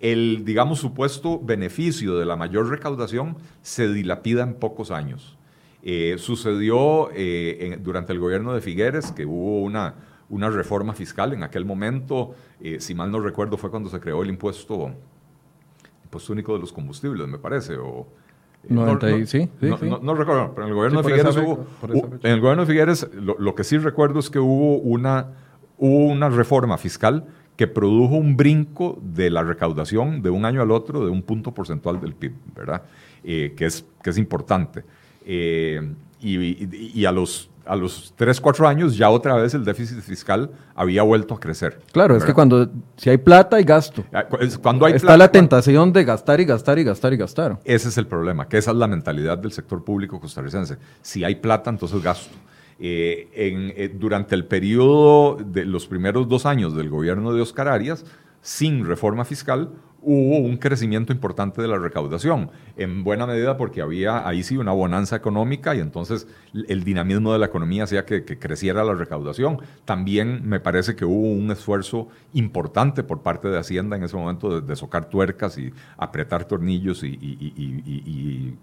el, 0.00 0.44
digamos, 0.44 0.80
supuesto 0.80 1.38
beneficio 1.40 2.18
de 2.18 2.26
la 2.26 2.36
mayor 2.36 2.68
recaudación 2.68 3.36
se 3.62 3.92
dilapida 3.92 4.42
en 4.42 4.54
pocos 4.54 4.90
años. 4.90 5.38
Eh, 5.82 6.16
sucedió 6.18 7.10
eh, 7.12 7.78
durante 7.80 8.12
el 8.12 8.18
gobierno 8.18 8.52
de 8.54 8.60
Figueres 8.60 9.12
que 9.12 9.24
hubo 9.24 9.62
una, 9.62 9.94
una 10.28 10.50
reforma 10.50 10.94
fiscal 10.94 11.32
en 11.32 11.42
aquel 11.42 11.64
momento, 11.64 12.34
si 12.78 12.94
mal 12.94 13.10
no 13.12 13.20
recuerdo, 13.20 13.56
fue 13.58 13.70
cuando 13.70 13.90
se 13.90 14.00
creó 14.00 14.22
el 14.22 14.30
impuesto, 14.30 14.92
impuesto 16.04 16.32
único 16.32 16.54
de 16.54 16.60
los 16.60 16.72
combustibles, 16.72 17.28
me 17.28 17.38
parece, 17.38 17.76
o 17.76 18.08
no, 18.68 19.26
sí, 19.26 19.48
no, 19.60 20.14
recuerdo, 20.14 20.52
pero 20.54 20.66
en 20.66 20.68
el 20.68 20.74
gobierno 20.74 21.02
de 21.02 21.08
Figueres 21.08 21.36
hubo, 21.36 21.66
en 22.22 22.30
el 22.30 22.40
gobierno 22.40 22.64
de 22.64 22.66
Figueres 22.66 23.08
lo, 23.14 23.54
que 23.54 23.64
sí 23.64 23.78
recuerdo 23.78 24.20
es 24.20 24.30
que 24.30 24.38
hubo 24.38 24.78
una, 24.78 25.28
una 25.78 26.28
reforma 26.28 26.78
fiscal 26.78 27.24
que 27.56 27.66
produjo 27.66 28.16
un 28.16 28.36
brinco 28.36 28.98
de 29.02 29.30
la 29.30 29.42
recaudación 29.42 30.22
de 30.22 30.30
un 30.30 30.44
año 30.44 30.60
al 30.60 30.70
otro 30.70 31.04
de 31.04 31.10
un 31.10 31.22
punto 31.22 31.52
porcentual 31.52 32.00
del 32.00 32.14
PIB, 32.14 32.32
¿verdad? 32.54 32.82
Eh, 33.22 33.54
que, 33.56 33.66
es, 33.66 33.84
que 34.02 34.10
es 34.10 34.18
importante. 34.18 34.84
Eh, 35.24 35.80
y, 36.24 36.90
y, 36.94 37.04
a 37.04 37.12
los 37.12 37.50
a 37.66 37.76
los 37.76 38.12
3, 38.16 38.40
4 38.40 38.68
años 38.68 38.96
ya 38.96 39.08
otra 39.08 39.36
vez 39.36 39.54
el 39.54 39.64
déficit 39.64 40.00
fiscal 40.00 40.50
había 40.74 41.02
vuelto 41.02 41.34
a 41.34 41.40
crecer. 41.40 41.80
Claro, 41.92 42.16
es 42.16 42.24
que 42.24 42.34
cuando 42.34 42.68
si 42.96 43.10
hay 43.10 43.16
plata 43.16 43.56
hay 43.56 43.64
gasto. 43.64 44.04
Ah, 44.12 44.26
cuando 44.62 44.86
hay 44.86 44.94
Está 44.94 45.16
la 45.16 45.30
tentación 45.30 45.92
de 45.92 46.04
gastar 46.04 46.40
y 46.40 46.44
gastar 46.44 46.78
y 46.78 46.84
gastar 46.84 47.12
y 47.12 47.16
gastar. 47.16 47.60
Ese 47.64 47.88
es 47.88 47.98
el 47.98 48.06
problema, 48.06 48.48
que 48.48 48.58
esa 48.58 48.70
es 48.72 48.76
la 48.76 48.86
mentalidad 48.86 49.38
del 49.38 49.52
sector 49.52 49.82
público 49.82 50.20
costarricense. 50.20 50.76
Si 51.00 51.24
hay 51.24 51.36
plata, 51.36 51.70
entonces 51.70 52.02
gasto. 52.02 52.34
Eh, 52.78 53.28
en, 53.32 53.72
eh, 53.76 53.94
durante 53.94 54.34
el 54.34 54.46
periodo 54.46 55.36
de 55.36 55.64
los 55.64 55.86
primeros 55.86 56.28
dos 56.28 56.44
años 56.44 56.74
del 56.74 56.90
gobierno 56.90 57.32
de 57.32 57.40
Oscar 57.40 57.68
Arias, 57.68 58.04
sin 58.42 58.84
reforma 58.84 59.24
fiscal, 59.24 59.70
hubo 60.04 60.38
un 60.38 60.56
crecimiento 60.56 61.12
importante 61.12 61.62
de 61.62 61.68
la 61.68 61.78
recaudación, 61.78 62.50
en 62.76 63.04
buena 63.04 63.26
medida 63.26 63.56
porque 63.56 63.80
había 63.80 64.26
ahí 64.26 64.42
sí 64.42 64.56
una 64.56 64.72
bonanza 64.72 65.16
económica 65.16 65.74
y 65.74 65.80
entonces 65.80 66.26
el 66.68 66.84
dinamismo 66.84 67.32
de 67.32 67.38
la 67.38 67.46
economía 67.46 67.84
hacía 67.84 68.04
que, 68.04 68.24
creciera 68.24 68.84
la 68.84 68.94
recaudación. 68.94 69.58
También 69.84 70.48
me 70.48 70.60
parece 70.60 70.94
que 70.96 71.04
hubo 71.04 71.32
un 71.32 71.50
esfuerzo 71.50 72.08
importante 72.32 73.02
por 73.02 73.22
parte 73.22 73.48
de 73.48 73.58
Hacienda 73.58 73.96
en 73.96 74.04
ese 74.04 74.16
momento 74.16 74.60
de, 74.60 74.76
socar 74.76 75.08
tuercas 75.08 75.56
y 75.58 75.72
apretar 75.96 76.44
tornillos 76.44 77.02
y, 77.04 78.56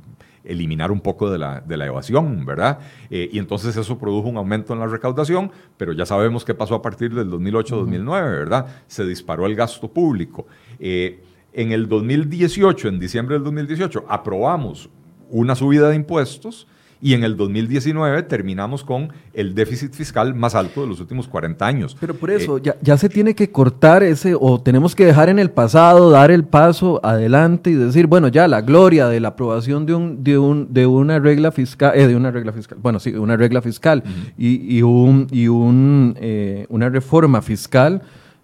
eliminar 0.43 0.91
un 0.91 1.01
poco 1.01 1.29
de 1.29 1.37
la, 1.37 1.85
evasión, 1.85 2.45
¿verdad? 2.45 2.79
Eh, 3.11 3.29
y 3.31 3.37
entonces 3.37 3.77
eso 3.77 3.99
produjo 3.99 4.27
un 4.27 4.37
aumento 4.37 4.73
en 4.73 4.79
la 4.79 4.87
recaudación, 4.87 5.51
pero 5.77 5.93
ya 5.93 6.05
sabemos 6.05 6.43
qué 6.43 6.55
pasó 6.55 6.73
a 6.73 6.81
partir 6.81 7.13
del 7.13 7.29
2008-2009, 7.29 8.05
¿verdad? 8.07 8.65
Se 8.87 9.05
disparó 9.05 9.45
el 9.45 9.55
gasto 9.55 9.87
público. 9.87 10.47
Eh, 10.79 11.19
en 11.53 11.71
el 11.71 11.87
2018, 11.87 12.87
en 12.87 12.99
diciembre 12.99 13.35
del 13.35 13.43
2018, 13.43 14.05
aprobamos 14.07 14.89
una 15.29 15.55
subida 15.55 15.89
de 15.89 15.95
impuestos 15.95 16.67
y 17.01 17.15
en 17.15 17.23
el 17.23 17.35
2019 17.35 18.23
terminamos 18.23 18.83
con 18.83 19.11
el 19.33 19.55
déficit 19.55 19.93
fiscal 19.93 20.35
más 20.35 20.53
alto 20.53 20.81
de 20.81 20.87
los 20.87 20.99
últimos 20.99 21.27
40 21.27 21.65
años. 21.65 21.97
Pero 21.99 22.13
por 22.13 22.29
eso, 22.29 22.59
ya, 22.59 22.75
ya, 22.81 22.95
se 22.95 23.09
tiene 23.09 23.33
que 23.33 23.49
cortar 23.49 24.03
ese, 24.03 24.35
o 24.39 24.61
tenemos 24.61 24.95
que 24.95 25.05
dejar 25.05 25.29
en 25.29 25.39
el 25.39 25.49
pasado, 25.49 26.11
dar 26.11 26.29
el 26.29 26.43
paso 26.43 27.03
adelante 27.03 27.71
y 27.71 27.73
decir, 27.73 28.05
bueno, 28.05 28.27
ya 28.27 28.47
la 28.47 28.61
gloria 28.61 29.07
de 29.07 29.19
la 29.19 29.29
aprobación 29.29 29.85
de 29.85 29.95
un, 29.95 30.23
de 30.23 30.37
un, 30.37 30.71
de 30.71 30.85
una 30.85 31.17
regla 31.17 31.51
fiscal, 31.51 31.93
eh, 31.95 32.07
de 32.07 32.15
una 32.15 32.29
regla 32.29 32.53
fiscal, 32.53 32.77
bueno, 32.79 32.99
sí, 32.99 33.15
una 33.15 33.35
regla 33.35 33.61
fiscal 33.63 34.03
y, 34.37 34.77
y, 34.77 34.83
un, 34.83 35.27
y 35.31 35.47
un, 35.47 36.15
eh, 36.19 36.67
una 36.69 36.89
reforma 36.89 37.41
fiscal. 37.41 38.03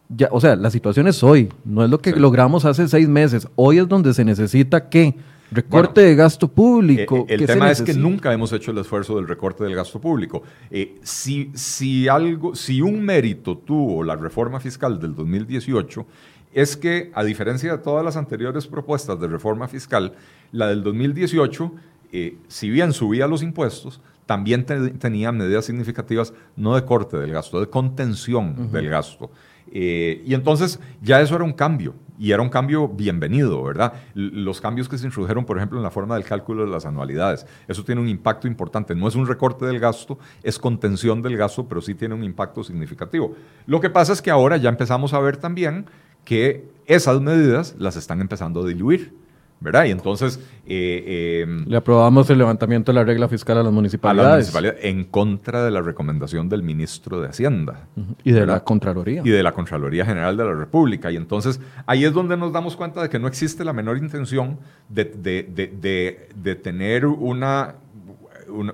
Ya, 0.09 0.29
o 0.31 0.39
sea, 0.39 0.55
la 0.55 0.69
situación 0.69 1.07
es 1.07 1.21
hoy, 1.23 1.49
no 1.65 1.83
es 1.83 1.89
lo 1.89 1.99
que 1.99 2.11
logramos 2.11 2.63
hace 2.65 2.87
seis 2.87 3.09
meses. 3.09 3.47
Hoy 3.55 3.79
es 3.79 3.87
donde 3.87 4.13
se 4.13 4.23
necesita 4.23 4.89
que 4.89 5.15
Recorte 5.49 6.01
de 6.01 6.15
gasto 6.15 6.47
público. 6.49 7.25
Eh, 7.29 7.35
el 7.35 7.45
tema 7.45 7.71
es 7.71 7.81
que 7.81 7.93
nunca 7.93 8.33
hemos 8.33 8.51
hecho 8.51 8.71
el 8.71 8.79
esfuerzo 8.79 9.15
del 9.15 9.27
recorte 9.27 9.63
del 9.63 9.75
gasto 9.75 9.99
público. 9.99 10.43
Eh, 10.69 10.99
si, 11.03 11.51
si, 11.53 12.07
algo, 12.07 12.53
si 12.53 12.81
un 12.81 13.01
mérito 13.01 13.57
tuvo 13.57 14.03
la 14.03 14.15
reforma 14.15 14.59
fiscal 14.59 14.99
del 14.99 15.15
2018, 15.15 16.05
es 16.53 16.75
que, 16.75 17.11
a 17.13 17.23
diferencia 17.23 17.71
de 17.71 17.77
todas 17.77 18.03
las 18.03 18.17
anteriores 18.17 18.67
propuestas 18.67 19.19
de 19.19 19.27
reforma 19.27 19.67
fiscal, 19.67 20.13
la 20.51 20.67
del 20.67 20.83
2018, 20.83 21.71
eh, 22.11 22.37
si 22.47 22.69
bien 22.69 22.91
subía 22.91 23.27
los 23.27 23.41
impuestos, 23.41 24.01
también 24.25 24.65
tenía 24.65 25.31
medidas 25.31 25.63
significativas 25.63 26.33
no 26.57 26.75
de 26.75 26.83
corte 26.83 27.15
del 27.15 27.31
gasto, 27.31 27.61
de 27.61 27.67
contención 27.67 28.69
del 28.73 28.89
gasto. 28.89 29.31
Y 29.71 30.33
entonces 30.33 30.79
ya 31.01 31.21
eso 31.21 31.35
era 31.35 31.43
un 31.43 31.53
cambio 31.53 31.93
y 32.19 32.31
era 32.31 32.41
un 32.41 32.49
cambio 32.49 32.87
bienvenido, 32.87 33.63
¿verdad? 33.63 33.93
Los 34.15 34.59
cambios 34.59 34.89
que 34.89 34.97
se 34.97 35.05
introdujeron, 35.05 35.45
por 35.45 35.57
ejemplo, 35.57 35.77
en 35.77 35.83
la 35.83 35.91
forma 35.91 36.15
del 36.15 36.23
cálculo 36.23 36.65
de 36.65 36.71
las 36.71 36.85
anualidades, 36.85 37.45
eso 37.67 37.83
tiene 37.83 38.01
un 38.01 38.07
impacto 38.07 38.47
importante. 38.47 38.95
No 38.95 39.07
es 39.07 39.15
un 39.15 39.27
recorte 39.27 39.65
del 39.65 39.79
gasto, 39.79 40.17
es 40.41 40.57
contención 40.57 41.21
del 41.21 41.37
gasto, 41.37 41.67
pero 41.67 41.81
sí 41.81 41.93
tiene 41.93 42.15
un 42.15 42.23
impacto 42.23 42.63
significativo. 42.63 43.35
Lo 43.65 43.79
que 43.79 43.89
pasa 43.89 44.13
es 44.13 44.21
que 44.21 44.31
ahora 44.31 44.57
ya 44.57 44.69
empezamos 44.69 45.13
a 45.13 45.19
ver 45.19 45.37
también 45.37 45.85
que 46.25 46.67
esas 46.87 47.21
medidas 47.21 47.75
las 47.77 47.95
están 47.95 48.19
empezando 48.19 48.63
a 48.63 48.67
diluir. 48.67 49.13
¿Verdad? 49.59 49.85
Y 49.85 49.91
entonces... 49.91 50.39
Eh, 50.65 51.43
em, 51.43 51.65
Le 51.65 51.77
aprobamos 51.77 52.29
el 52.29 52.37
levantamiento 52.37 52.91
de 52.91 52.95
la 52.95 53.03
regla 53.03 53.27
fiscal 53.27 53.57
a 53.57 53.63
las 53.63 53.71
municipalidades. 53.71 54.53
en 54.81 55.05
contra 55.05 55.63
de 55.63 55.71
la 55.71 55.81
recomendación 55.81 56.49
del 56.49 56.63
ministro 56.63 57.21
de 57.21 57.29
Hacienda. 57.29 57.87
Y 58.23 58.31
de 58.31 58.45
la 58.45 58.63
Contraloría. 58.63 59.21
Y 59.23 59.29
de 59.29 59.43
la 59.43 59.53
Contraloría 59.53 60.05
General 60.05 60.35
de 60.35 60.45
la 60.45 60.53
República. 60.53 61.11
Y 61.11 61.15
entonces 61.15 61.59
ahí 61.85 62.05
es 62.05 62.13
donde 62.13 62.37
nos 62.37 62.51
damos 62.51 62.75
cuenta 62.75 63.01
de 63.01 63.09
que 63.09 63.19
no 63.19 63.27
existe 63.27 63.63
la 63.63 63.73
menor 63.73 63.97
intención 63.97 64.59
de, 64.89 65.05
de, 65.05 66.55
tener 66.55 67.05
una, 67.05 67.75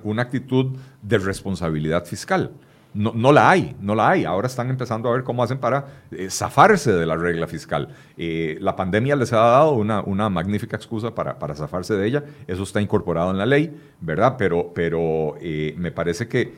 una 0.02 0.22
actitud 0.22 0.76
de 1.02 1.18
responsabilidad 1.18 2.04
fiscal. 2.04 2.50
No, 2.94 3.12
no, 3.12 3.32
la 3.32 3.50
hay, 3.50 3.74
no 3.80 3.94
la 3.96 4.10
hay. 4.10 4.24
Ahora 4.24 4.46
están 4.46 4.70
empezando 4.70 5.08
a 5.08 5.12
ver 5.12 5.24
cómo 5.24 5.42
hacen 5.42 5.58
para 5.58 5.86
eh, 6.12 6.30
zafarse 6.30 6.92
de 6.92 7.04
la 7.04 7.16
regla 7.16 7.48
fiscal. 7.48 7.88
Eh, 8.16 8.56
la 8.60 8.76
pandemia 8.76 9.16
les 9.16 9.32
ha 9.32 9.38
dado 9.38 9.72
una, 9.72 10.00
una 10.00 10.30
magnífica 10.30 10.76
excusa 10.76 11.12
para, 11.12 11.38
para, 11.38 11.56
zafarse 11.56 11.94
de 11.94 12.06
ella. 12.06 12.24
Eso 12.46 12.62
está 12.62 12.80
incorporado 12.80 13.32
en 13.32 13.38
la 13.38 13.46
ley, 13.46 13.76
¿verdad? 14.00 14.36
Pero, 14.38 14.70
pero 14.72 15.34
eh, 15.40 15.74
me 15.76 15.90
parece 15.90 16.28
que 16.28 16.54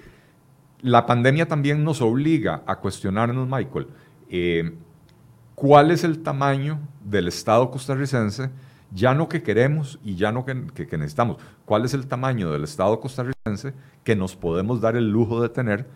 la 0.83 1.07
pandemia 1.07 1.49
también 1.49 1.83
nos 1.83 2.03
obliga 2.03 2.63
a 2.67 2.77
cuestionarnos, 2.77 3.49
Michael, 3.49 3.87
cuál 5.55 5.91
es 5.91 6.05
el 6.05 6.23
tamaño 6.23 6.79
del 7.03 7.29
Estado 7.29 7.71
costarricense, 7.71 8.51
ya 8.93 9.15
no 9.15 9.29
que 9.29 9.43
queremos 9.43 9.99
y 10.05 10.17
ya 10.17 10.31
no 10.33 10.45
que, 10.45 10.67
que 10.87 10.99
necesitamos, 10.99 11.39
cuál 11.65 11.85
es 11.87 11.95
el 11.95 12.07
tamaño 12.07 12.53
del 12.53 12.65
Estado 12.65 13.01
costarricense 13.01 13.73
que 14.05 14.15
nos 14.15 14.37
podemos 14.37 14.81
dar 14.81 14.97
el 14.97 15.11
lujo 15.11 15.43
de 15.43 15.49
tener 15.49 15.87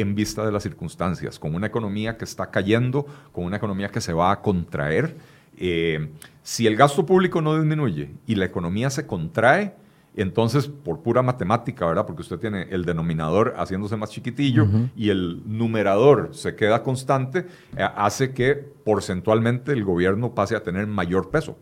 en 0.00 0.14
vista 0.14 0.44
de 0.44 0.52
las 0.52 0.62
circunstancias, 0.62 1.38
con 1.38 1.54
una 1.54 1.66
economía 1.66 2.16
que 2.16 2.24
está 2.24 2.50
cayendo, 2.50 3.06
con 3.32 3.44
una 3.44 3.56
economía 3.56 3.88
que 3.88 4.00
se 4.00 4.12
va 4.12 4.30
a 4.30 4.42
contraer. 4.42 5.16
Eh, 5.56 6.10
si 6.42 6.66
el 6.66 6.76
gasto 6.76 7.06
público 7.06 7.40
no 7.40 7.56
disminuye 7.56 8.10
y 8.26 8.34
la 8.34 8.44
economía 8.44 8.90
se 8.90 9.06
contrae, 9.06 9.74
entonces 10.14 10.66
por 10.68 11.02
pura 11.02 11.22
matemática, 11.22 11.86
¿verdad? 11.86 12.06
Porque 12.06 12.22
usted 12.22 12.38
tiene 12.38 12.68
el 12.70 12.84
denominador 12.84 13.54
haciéndose 13.56 13.96
más 13.96 14.10
chiquitillo 14.10 14.66
y 14.96 15.10
el 15.10 15.42
numerador 15.46 16.30
se 16.32 16.54
queda 16.56 16.82
constante, 16.82 17.46
eh, 17.76 17.88
hace 17.96 18.32
que 18.32 18.54
porcentualmente 18.54 19.72
el 19.72 19.84
gobierno 19.84 20.34
pase 20.34 20.56
a 20.56 20.62
tener 20.62 20.86
mayor 20.86 21.30
peso. 21.30 21.56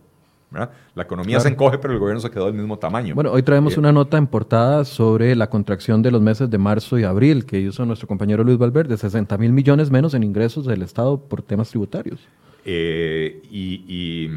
La 0.95 1.03
economía 1.03 1.41
se 1.41 1.49
encoge, 1.49 1.79
pero 1.79 1.93
el 1.93 2.01
gobierno 2.01 2.21
se 2.21 2.31
quedó 2.31 2.47
del 2.47 2.55
mismo 2.55 2.79
tamaño. 2.79 3.15
Bueno, 3.15 3.33
hoy 3.33 3.43
traemos 3.43 3.77
una 3.77 3.93
nota 3.93 4.17
en 4.17 4.27
portada 4.27 4.85
sobre 4.85 5.35
la 5.35 5.51
contracción 5.51 6.03
de 6.03 6.11
los 6.11 6.23
meses 6.23 6.51
de 6.51 6.59
marzo 6.59 6.99
y 6.99 7.05
abril 7.05 7.45
que 7.45 7.59
hizo 7.59 7.85
nuestro 7.85 8.09
compañero 8.09 8.45
Luis 8.45 8.59
Valverde, 8.59 8.97
60 8.97 9.37
mil 9.39 9.53
millones 9.53 9.91
menos 9.91 10.15
en 10.15 10.23
ingresos 10.23 10.67
del 10.67 10.83
Estado 10.83 11.19
por 11.19 11.43
temas 11.43 11.71
tributarios. 11.71 12.21
Eh, 12.65 13.43
y, 13.51 14.31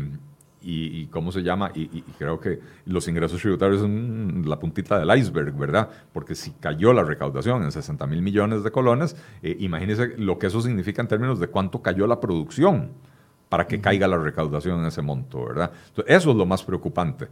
y, 0.61 1.05
¿cómo 1.07 1.31
se 1.31 1.43
llama? 1.43 1.71
Y, 1.73 2.01
creo 2.17 2.39
que 2.39 2.59
los 2.85 3.07
ingresos 3.07 3.39
tributarios 3.39 3.81
son 3.81 4.43
la 4.45 4.59
puntita 4.59 4.99
del 4.99 5.17
iceberg, 5.17 5.55
¿verdad? 5.55 5.89
Porque 6.11 6.35
si 6.35 6.51
cayó 6.51 6.91
la 6.91 7.03
recaudación 7.03 7.63
en 7.63 7.71
60 7.71 8.05
mil 8.07 8.21
millones 8.21 8.63
de 8.63 8.71
colones, 8.71 9.15
eh, 9.41 9.55
imagínese 9.59 10.17
lo 10.17 10.37
que 10.37 10.47
eso 10.47 10.61
significa 10.61 11.01
en 11.01 11.07
términos 11.07 11.39
de 11.39 11.47
cuánto 11.47 11.81
cayó 11.81 12.05
la 12.05 12.19
producción 12.19 12.91
para 13.49 13.67
que 13.67 13.79
caiga 13.79 14.07
la 14.07 14.17
recaudación 14.17 14.79
en 14.79 14.87
ese 14.87 15.01
monto, 15.01 15.45
¿verdad? 15.45 15.71
eso 16.05 16.31
es 16.31 16.35
lo 16.35 16.45
más 16.45 16.63
preocupante. 16.63 17.27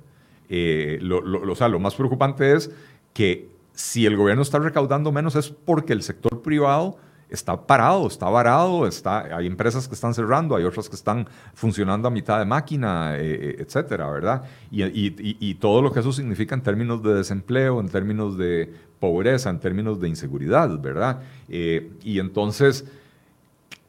Eh, 0.49 0.99
lo, 1.01 1.19
o 1.51 1.55
sea, 1.55 1.67
lo 1.67 1.79
más 1.79 1.95
preocupante 1.95 2.53
es 2.53 2.71
que 3.13 3.49
si 3.73 4.05
el 4.05 4.15
gobierno 4.15 4.43
está 4.43 4.59
recaudando 4.59 5.11
menos 5.11 5.35
es 5.35 5.49
porque 5.49 5.93
el 5.93 6.03
sector 6.03 6.41
privado 6.41 6.97
está 7.29 7.65
parado, 7.65 8.07
está 8.07 8.29
varado, 8.29 8.87
está, 8.87 9.35
hay 9.35 9.47
empresas 9.47 9.87
que 9.87 9.95
están 9.95 10.13
cerrando, 10.13 10.55
hay 10.55 10.63
otras 10.63 10.87
que 10.87 10.95
están 10.95 11.27
funcionando 11.55 12.07
a 12.07 12.11
mitad 12.11 12.37
de 12.39 12.45
máquina, 12.45 13.17
eh, 13.17 13.21
eh, 13.23 13.55
etcétera, 13.59 14.09
¿verdad? 14.09 14.43
Y, 14.71 14.83
y, 14.85 15.55
todo 15.55 15.81
lo 15.81 15.91
que 15.91 15.99
eso 15.99 16.13
significa 16.13 16.53
en 16.53 16.61
términos 16.61 17.01
de 17.01 17.15
desempleo, 17.15 17.79
en 17.79 17.89
términos 17.89 18.37
de 18.37 18.71
pobreza, 18.99 19.49
en 19.49 19.59
términos 19.59 19.99
de 19.99 20.07
inseguridad, 20.07 20.79
¿verdad? 20.79 21.21
y 21.47 22.19
entonces 22.19 22.85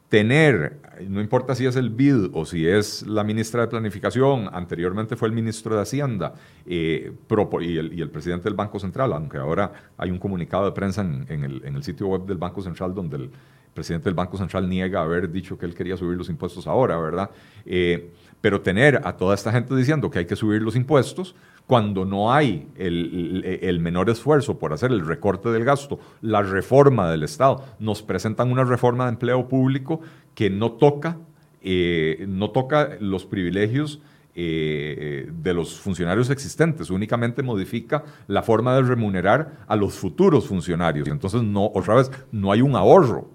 tener, 0.08 0.78
no 1.08 1.20
importa 1.20 1.54
si 1.54 1.66
es 1.66 1.76
el 1.76 1.90
BID 1.90 2.30
o 2.32 2.44
si 2.44 2.66
es 2.66 3.06
la 3.06 3.24
ministra 3.24 3.62
de 3.62 3.68
Planificación, 3.68 4.48
anteriormente 4.52 5.16
fue 5.16 5.28
el 5.28 5.34
ministro 5.34 5.74
de 5.74 5.82
Hacienda 5.82 6.34
eh, 6.66 7.12
y, 7.60 7.76
el, 8.00 8.10
presidente 8.10 8.44
del 8.44 8.54
Banco 8.54 8.78
Central, 8.78 9.12
aunque 9.12 9.38
ahora 9.38 9.72
hay 9.96 10.10
un 10.10 10.18
comunicado 10.18 10.64
de 10.64 10.72
prensa 10.72 11.02
en, 11.02 11.62
el, 11.64 11.82
sitio 11.82 12.08
web 12.08 12.26
del 12.26 12.38
Banco 12.38 12.62
Central 12.62 12.94
donde 12.94 13.16
el 13.16 13.30
presidente 13.74 14.04
del 14.04 14.14
Banco 14.14 14.36
Central 14.38 14.68
niega 14.68 15.02
haber 15.02 15.30
dicho 15.30 15.58
que 15.58 15.66
él 15.66 15.74
quería 15.74 15.96
subir 15.96 16.16
los 16.16 16.30
impuestos 16.30 16.66
ahora, 16.66 16.96
¿verdad? 16.98 17.30
Eh, 17.64 18.10
pero 18.40 18.60
tener 18.60 19.00
a 19.04 19.16
toda 19.16 19.34
esta 19.34 19.52
gente 19.52 19.74
diciendo 19.74 20.10
que 20.10 20.20
hay 20.20 20.26
que 20.26 20.36
subir 20.36 20.62
los 20.62 20.76
impuestos, 20.76 21.34
cuando 21.66 22.04
no 22.04 22.32
hay 22.32 22.68
el, 22.76 23.80
menor 23.80 24.08
esfuerzo 24.08 24.58
por 24.58 24.72
hacer 24.72 24.92
el 24.92 25.04
recorte 25.04 25.50
del 25.50 25.64
gasto, 25.64 25.98
la 26.20 26.42
reforma 26.42 27.10
del 27.10 27.24
Estado, 27.24 27.64
nos 27.80 28.02
presentan 28.02 28.52
una 28.52 28.64
reforma 28.64 29.04
de 29.04 29.10
empleo 29.10 29.48
público 29.48 30.00
que 30.34 30.48
no 30.48 30.72
toca, 30.72 31.18
eh, 31.62 32.24
no 32.28 32.50
toca 32.50 32.96
los 33.00 33.26
privilegios 33.26 34.00
eh, 34.36 35.28
de 35.42 35.54
los 35.54 35.80
funcionarios 35.80 36.30
existentes, 36.30 36.90
únicamente 36.90 37.42
modifica 37.42 38.04
la 38.28 38.42
forma 38.42 38.76
de 38.76 38.82
remunerar 38.82 39.64
a 39.66 39.74
los 39.74 39.94
futuros 39.94 40.46
funcionarios. 40.46 41.08
Entonces, 41.08 41.42
no, 41.42 41.70
otra 41.74 41.96
vez, 41.96 42.12
no 42.30 42.52
hay 42.52 42.60
un 42.60 42.76
ahorro, 42.76 43.28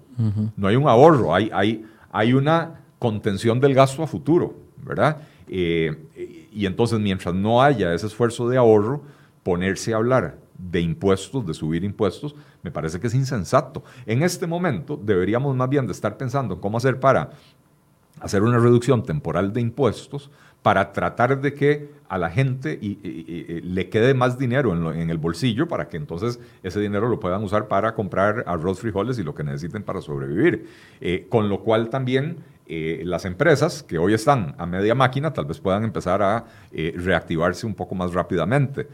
no 0.56 0.68
hay 0.68 0.76
un 0.76 0.88
ahorro, 0.88 1.34
hay, 1.34 1.50
hay, 1.52 1.84
hay 2.10 2.32
una 2.32 2.80
contención 2.98 3.58
del 3.60 3.74
gasto 3.74 4.02
a 4.02 4.06
futuro, 4.06 4.54
¿verdad? 4.84 5.18
Eh, 5.48 6.41
y 6.52 6.66
entonces, 6.66 7.00
mientras 7.00 7.34
no 7.34 7.62
haya 7.62 7.94
ese 7.94 8.06
esfuerzo 8.06 8.48
de 8.48 8.56
ahorro, 8.56 9.02
ponerse 9.42 9.92
a 9.92 9.96
hablar 9.96 10.38
de 10.58 10.80
impuestos, 10.80 11.46
de 11.46 11.54
subir 11.54 11.82
impuestos, 11.82 12.34
me 12.62 12.70
parece 12.70 13.00
que 13.00 13.08
es 13.08 13.14
insensato. 13.14 13.82
En 14.06 14.22
este 14.22 14.46
momento 14.46 15.00
deberíamos 15.02 15.56
más 15.56 15.68
bien 15.68 15.86
de 15.86 15.92
estar 15.92 16.16
pensando 16.16 16.54
en 16.54 16.60
cómo 16.60 16.78
hacer 16.78 17.00
para 17.00 17.30
hacer 18.20 18.42
una 18.42 18.58
reducción 18.58 19.02
temporal 19.02 19.52
de 19.52 19.60
impuestos 19.60 20.30
para 20.62 20.92
tratar 20.92 21.40
de 21.40 21.54
que 21.54 21.90
a 22.08 22.18
la 22.18 22.30
gente 22.30 22.78
le 23.64 23.88
quede 23.88 24.14
más 24.14 24.38
dinero 24.38 24.92
en, 24.92 25.10
el 25.10 25.18
bolsillo 25.18 25.66
para 25.66 25.88
que 25.88 25.96
entonces 25.96 26.38
ese 26.62 26.78
dinero 26.78 27.08
lo 27.08 27.18
puedan 27.18 27.42
usar 27.42 27.68
para 27.68 27.94
comprar 27.94 28.44
arroz, 28.46 28.80
frijoles 28.80 29.18
y 29.18 29.22
lo 29.22 29.34
que 29.34 29.42
necesiten 29.42 29.82
para 29.82 30.00
sobrevivir. 30.00 30.68
Eh, 31.00 31.26
con 31.28 31.48
lo 31.48 31.60
cual 31.60 31.88
también 31.88 32.36
eh, 32.66 33.02
las 33.04 33.24
empresas 33.24 33.82
que 33.82 33.98
hoy 33.98 34.14
están 34.14 34.54
a 34.58 34.66
media 34.66 34.94
máquina 34.94 35.32
tal 35.32 35.46
vez 35.46 35.58
puedan 35.58 35.84
empezar 35.84 36.22
a 36.22 36.44
eh, 36.70 36.94
reactivarse 36.96 37.66
un 37.66 37.74
poco 37.74 37.94
más 37.94 38.12
rápidamente. 38.12 38.86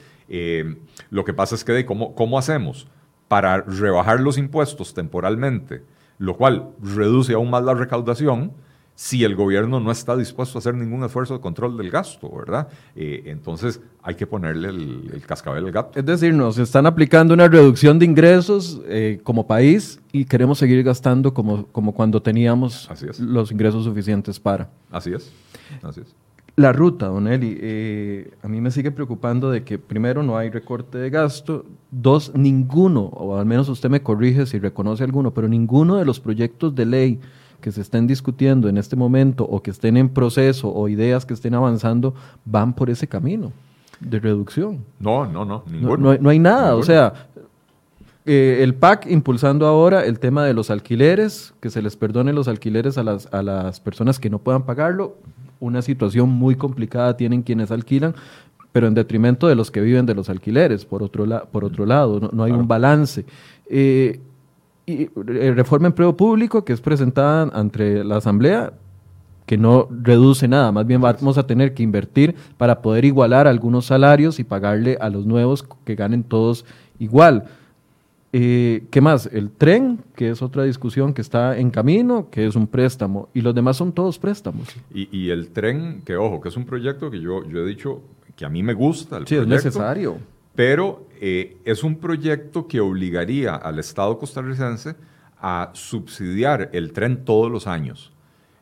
lo 1.11 1.25
que 1.25 1.35
pasa 1.35 1.55
es 1.55 1.65
que, 1.65 1.85
¿cómo, 1.85 2.15
¿cómo 2.15 2.39
hacemos 2.39 2.87
para 3.27 3.63
rebajar 3.63 4.21
los 4.21 4.39
impuestos 4.39 4.95
temporalmente, 4.95 5.83
lo 6.19 6.37
cual 6.37 6.71
reduce 6.81 7.35
aún 7.35 7.51
más 7.51 7.65
la 7.65 7.75
recaudación? 7.75 8.53
Si 8.99 9.23
el 9.23 9.37
gobierno 9.37 9.79
no 9.79 9.93
está 9.93 10.17
dispuesto 10.17 10.59
a 10.59 10.59
hacer 10.59 10.75
ningún 10.75 11.05
esfuerzo 11.05 11.35
de 11.35 11.41
control 11.41 11.77
del 11.77 11.89
gasto, 11.89 12.29
¿verdad? 12.37 12.67
Eh, 12.97 13.23
entonces 13.27 13.81
hay 14.03 14.17
que 14.17 14.27
ponerle 14.27 14.71
el, 14.71 15.23
cascabel 15.25 15.67
al 15.67 15.71
gato. 15.71 16.01
Es 16.01 16.05
decir, 16.05 16.35
nos 16.35 16.59
están 16.59 16.85
aplicando 16.85 17.33
una 17.33 17.47
reducción 17.47 18.01
de 18.01 18.07
ingresos 18.07 18.81
eh, 18.89 19.21
como 19.23 19.47
país 19.47 20.01
y 20.11 20.25
queremos 20.25 20.59
seguir 20.59 20.83
gastando 20.83 21.33
como, 21.33 21.67
como 21.67 21.95
cuando 21.95 22.21
teníamos 22.21 22.91
los 23.21 23.53
ingresos 23.53 23.85
suficientes 23.85 24.41
para. 24.41 24.69
Así 24.91 25.13
es, 25.13 25.31
así 25.85 26.01
es. 26.01 26.17
La 26.57 26.73
ruta, 26.73 27.07
Don 27.07 27.29
Eli, 27.29 27.57
eh, 27.61 28.33
a 28.43 28.49
mí 28.49 28.61
me 28.61 28.73
sigue 28.73 28.91
preocupando 28.91 29.49
de 29.49 29.63
que 29.63 29.79
primero 29.79 30.25
no 30.25 30.37
hay 30.37 30.51
recorte 30.51 30.99
de 30.99 31.09
gasto, 31.09 31.65
dos, 31.93 32.33
ninguno, 32.35 33.03
o 33.03 33.39
al 33.39 33.47
menos 33.47 33.69
usted 33.69 33.91
me 33.91 34.03
corrige 34.03 34.45
si 34.45 34.59
reconoce 34.59 35.05
alguno, 35.05 35.33
pero 35.33 35.47
ninguno 35.47 35.99
de 35.99 36.05
los 36.05 36.19
proyectos 36.19 36.75
de 36.75 36.85
ley 36.85 37.21
que 37.61 37.73
se 37.73 37.81
estén 37.81 38.07
discutiendo 38.07 38.69
en 38.69 38.79
este 38.79 38.97
momento 38.97 39.45
o 39.45 39.63
que 39.63 39.71
estén 39.71 39.97
en 39.97 40.09
proceso 40.09 40.73
o 40.73 40.89
ideas 40.89 41.27
que 41.27 41.35
estén 41.35 41.55
avanzando 41.55 42.15
van 42.45 42.73
por 42.73 42.91
ese 42.91 43.07
camino 43.07 43.53
de 44.01 44.21
reducción. 44.21 44.85
No, 45.01 45.27
no, 45.27 45.45
no, 45.45 45.65
ninguno. 45.71 46.17
No, 46.19 46.31
hay, 46.31 46.39
nada, 46.39 46.77
o 46.77 46.83
sea, 46.83 47.29
eh, 48.25 48.61
el 48.63 48.75
PAC 48.75 49.07
impulsando 49.11 49.67
ahora 49.67 50.05
el 50.05 50.19
tema 50.19 50.45
de 50.45 50.55
los 50.55 50.71
alquileres, 50.71 51.55
que 51.61 51.71
se 51.71 51.83
les 51.83 51.97
perdone 51.97 52.33
los 52.33 52.47
alquileres 52.47 52.99
a 52.99 53.03
las, 53.03 53.33
a 53.33 53.43
las 53.43 53.81
personas 53.81 54.19
que 54.19 54.31
no 54.31 54.39
puedan 54.39 54.65
pagarlo, 54.65 55.17
una 55.61 55.83
situación 55.83 56.29
muy 56.29 56.55
complicada 56.55 57.17
tienen 57.17 57.43
quienes 57.43 57.71
alquilan, 57.71 58.15
pero 58.73 58.87
en 58.87 58.95
detrimento 58.95 59.49
de 59.49 59.55
los 59.55 59.71
que 59.71 59.81
viven 59.81 60.07
de 60.07 60.15
los 60.15 60.29
alquileres, 60.29 60.85
por 60.85 61.03
otro, 61.03 61.27
por 61.51 61.65
otro 61.65 61.87
lado, 61.87 62.31
no, 62.33 62.45
hay 62.45 62.53
un 62.53 62.69
balance. 62.69 63.25
Eh, 63.69 64.21
y 64.89 65.03
eh, 65.03 65.53
reforma 65.55 65.89
empleo 65.89 66.17
público 66.17 66.65
que 66.65 66.73
es 66.73 66.81
presentada 66.81 67.51
ante 67.53 68.03
la 68.03 68.17
Asamblea, 68.17 68.73
que 69.45 69.59
no 69.59 69.89
reduce 69.91 70.49
nada, 70.49 70.73
más 70.73 70.87
bien 70.87 71.01
vamos 71.01 71.39
a 71.39 71.47
tener 71.47 71.75
que 71.75 71.83
invertir 71.83 72.35
para 72.57 72.83
poder 72.83 73.05
igualar 73.05 73.47
algunos 73.47 73.87
salarios 73.87 74.39
y 74.39 74.45
pagarle 74.45 74.99
a 75.01 75.09
los 75.11 75.27
nuevos 75.27 75.67
que 75.85 75.95
ganen 75.95 76.23
todos 76.23 76.65
igual. 76.99 77.45
Eh, 78.33 78.85
¿Qué 78.91 79.01
más? 79.01 79.29
El 79.33 79.51
tren, 79.51 80.01
que 80.15 80.31
es 80.31 80.43
otra 80.43 80.65
discusión 80.65 81.15
que 81.15 81.23
está 81.23 81.57
en 81.57 81.71
camino, 81.71 82.29
que 82.31 82.47
es 82.47 82.57
un 82.57 82.67
préstamo, 82.67 83.31
y 83.33 83.41
los 83.41 83.55
demás 83.55 83.79
son 83.79 83.93
todos 83.93 84.19
préstamos. 84.19 84.69
Y, 84.93 85.31
el 85.31 85.49
tren, 85.49 86.03
que 86.05 86.17
ojo, 86.17 86.41
que 86.41 86.51
es 86.51 86.57
un 86.57 86.67
proyecto 86.67 87.11
que 87.11 87.21
yo, 87.21 87.43
yo 87.49 87.61
he 87.61 87.67
dicho 87.67 88.03
que 88.37 88.45
a 88.45 88.51
mí 88.51 88.63
me 88.63 88.75
gusta. 88.75 89.17
El 89.17 89.27
sí, 89.27 89.37
es 89.37 89.47
necesario 89.47 90.19
pero 90.59 91.07
eh, 91.21 91.57
es 91.65 91.85
un 91.85 92.01
proyecto 92.01 92.67
que 92.67 92.81
obligaría 92.81 93.55
al 93.55 93.79
Estado 93.79 94.19
costarricense 94.19 94.97
a 95.41 95.71
subsidiar 95.73 96.71
el 96.73 96.93
tren 96.93 97.25
todos 97.25 97.49
los 97.49 97.69
años. 97.69 98.13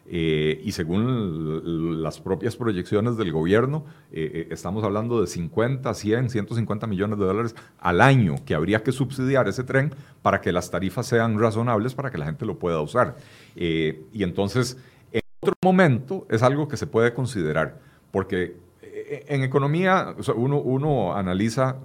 Eh, 0.05 0.61
y 0.63 0.73
según 0.73 2.03
las 2.03 2.21
propias 2.21 2.55
proyecciones 2.55 3.17
del 3.17 3.33
gobierno, 3.33 3.87
eh, 4.13 4.47
estamos 4.51 4.85
hablando 4.85 5.23
de 5.23 5.27
50, 5.27 5.95
100, 5.95 6.29
150 6.29 6.87
millones 6.87 7.19
de 7.19 7.25
dólares 7.25 7.55
al 7.79 8.03
año 8.03 8.35
que 8.45 8.55
habría 8.55 8.83
que 8.83 8.93
subsidiar 8.93 9.49
ese 9.49 9.65
tren 9.65 9.95
para 10.21 10.43
que 10.43 10.53
las 10.53 10.71
tarifas 10.71 11.07
sean 11.07 11.39
razonables 11.39 11.95
para 11.95 12.11
que 12.11 12.19
la 12.19 12.27
gente 12.27 12.45
lo 12.45 12.59
pueda 12.59 12.79
usar. 12.83 13.17
y 13.55 14.23
entonces, 14.23 14.77
en 15.13 15.23
otro 15.41 15.55
momento, 15.65 16.27
es 16.29 16.43
algo 16.43 16.69
que 16.69 16.77
se 16.77 16.87
puede 16.87 17.15
considerar, 17.15 17.81
porque 18.11 18.66
en 19.09 19.43
economía 19.43 20.15
uno, 20.35 20.61
uno, 20.61 21.15
analiza 21.15 21.77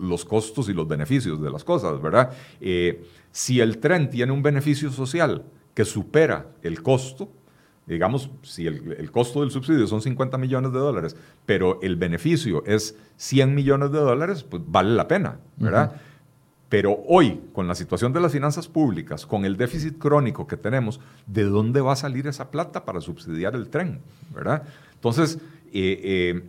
los 0.00 0.24
costos 0.24 0.68
y 0.68 0.72
los 0.72 0.88
beneficios 0.88 1.40
de 1.40 1.50
las 1.50 1.64
cosas, 1.64 2.00
¿verdad? 2.00 2.32
Eh, 2.60 3.04
si 3.30 3.60
el 3.60 3.78
tren 3.78 4.10
tiene 4.10 4.32
un 4.32 4.42
beneficio 4.42 4.90
social 4.90 5.44
que 5.74 5.84
supera 5.84 6.46
el 6.62 6.82
costo, 6.82 7.30
digamos, 7.86 8.30
si 8.42 8.66
el, 8.66 9.10
costo 9.10 9.40
del 9.40 9.50
subsidio 9.50 9.86
son 9.86 10.02
50 10.02 10.36
millones 10.38 10.72
de 10.72 10.78
dólares, 10.78 11.16
pero 11.46 11.80
el 11.82 11.96
beneficio 11.96 12.62
es 12.66 12.96
100 13.16 13.54
millones 13.54 13.92
de 13.92 13.98
dólares, 13.98 14.44
pues 14.44 14.62
vale 14.66 14.94
la 14.94 15.08
pena, 15.08 15.40
¿verdad? 15.56 16.00
Pero 16.68 17.02
hoy, 17.06 17.40
con 17.54 17.66
la 17.66 17.74
situación 17.74 18.12
de 18.12 18.20
las 18.20 18.32
finanzas 18.32 18.68
públicas, 18.68 19.24
con 19.24 19.46
el 19.46 19.56
déficit 19.56 19.96
crónico 19.98 20.46
que 20.46 20.58
tenemos, 20.58 21.00
¿de 21.26 21.44
dónde 21.44 21.80
va 21.80 21.92
a 21.92 21.96
salir 21.96 22.26
esa 22.26 22.50
plata 22.50 22.84
para 22.84 23.00
subsidiar 23.00 23.54
el 23.54 23.70
tren? 23.70 24.02
¿verdad? 24.34 24.64
Entonces, 24.94 25.38
eh, 25.72 26.00
eh, 26.02 26.42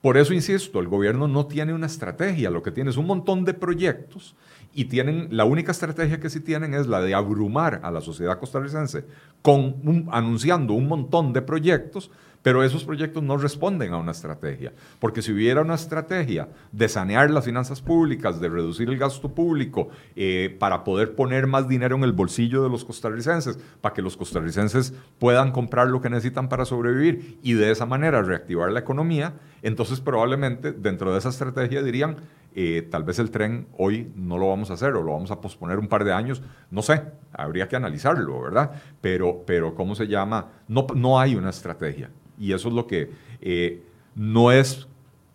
por 0.00 0.16
eso 0.16 0.32
insisto, 0.32 0.78
el 0.78 0.88
gobierno 0.88 1.26
no 1.26 1.46
tiene 1.46 1.74
una 1.74 1.86
estrategia, 1.86 2.50
lo 2.50 2.62
que 2.62 2.70
tiene 2.70 2.90
es 2.90 2.96
un 2.96 3.06
montón 3.06 3.44
de 3.44 3.54
proyectos 3.54 4.36
y 4.72 4.84
tienen, 4.84 5.28
la 5.30 5.44
única 5.44 5.72
estrategia 5.72 6.20
que 6.20 6.30
sí 6.30 6.40
tienen 6.40 6.74
es 6.74 6.86
la 6.86 7.00
de 7.00 7.14
abrumar 7.14 7.80
a 7.82 7.90
la 7.90 8.00
sociedad 8.00 8.38
costarricense 8.38 9.04
con 9.42 10.06
anunciando 10.12 10.74
un 10.74 10.86
montón 10.86 11.32
de 11.32 11.42
proyectos 11.42 12.10
pero 12.46 12.62
esos 12.62 12.84
proyectos 12.84 13.24
no 13.24 13.36
responden 13.38 13.92
a 13.92 13.96
una 13.96 14.12
estrategia, 14.12 14.72
porque 15.00 15.20
si 15.20 15.32
hubiera 15.32 15.62
una 15.62 15.74
estrategia 15.74 16.48
de 16.70 16.88
sanear 16.88 17.28
las 17.28 17.44
finanzas 17.44 17.80
públicas, 17.80 18.38
de 18.38 18.48
reducir 18.48 18.88
el 18.88 18.98
gasto 18.98 19.34
público, 19.34 19.88
eh, 20.14 20.56
para 20.60 20.84
poder 20.84 21.16
poner 21.16 21.48
más 21.48 21.66
dinero 21.66 21.96
en 21.96 22.04
el 22.04 22.12
bolsillo 22.12 22.62
de 22.62 22.68
los 22.68 22.84
costarricenses, 22.84 23.58
para 23.80 23.92
que 23.96 24.00
los 24.00 24.16
costarricenses 24.16 24.94
puedan 25.18 25.50
comprar 25.50 25.88
lo 25.88 26.00
que 26.00 26.08
necesitan 26.08 26.48
para 26.48 26.64
sobrevivir 26.64 27.40
y 27.42 27.54
de 27.54 27.72
esa 27.72 27.84
manera 27.84 28.22
reactivar 28.22 28.70
la 28.70 28.78
economía, 28.78 29.34
entonces 29.62 29.98
probablemente 29.98 30.70
dentro 30.70 31.12
de 31.12 31.18
esa 31.18 31.30
estrategia 31.30 31.82
dirían, 31.82 32.18
eh, 32.54 32.86
tal 32.88 33.02
vez 33.02 33.18
el 33.18 33.32
tren 33.32 33.66
hoy 33.76 34.12
no 34.14 34.38
lo 34.38 34.50
vamos 34.50 34.70
a 34.70 34.74
hacer 34.74 34.94
o 34.94 35.02
lo 35.02 35.14
vamos 35.14 35.32
a 35.32 35.40
posponer 35.40 35.80
un 35.80 35.88
par 35.88 36.04
de 36.04 36.12
años, 36.12 36.40
no 36.70 36.82
sé, 36.82 37.02
habría 37.32 37.66
que 37.66 37.74
analizarlo, 37.74 38.40
¿verdad? 38.40 38.70
Pero, 39.00 39.42
pero 39.44 39.74
¿cómo 39.74 39.96
se 39.96 40.06
llama? 40.06 40.52
No, 40.68 40.86
no 40.94 41.18
hay 41.18 41.34
una 41.34 41.50
estrategia. 41.50 42.08
Y 42.38 42.52
eso 42.52 42.68
es 42.68 42.74
lo 42.74 42.86
que 42.86 43.10
eh, 43.40 43.82
no 44.14 44.52
es 44.52 44.86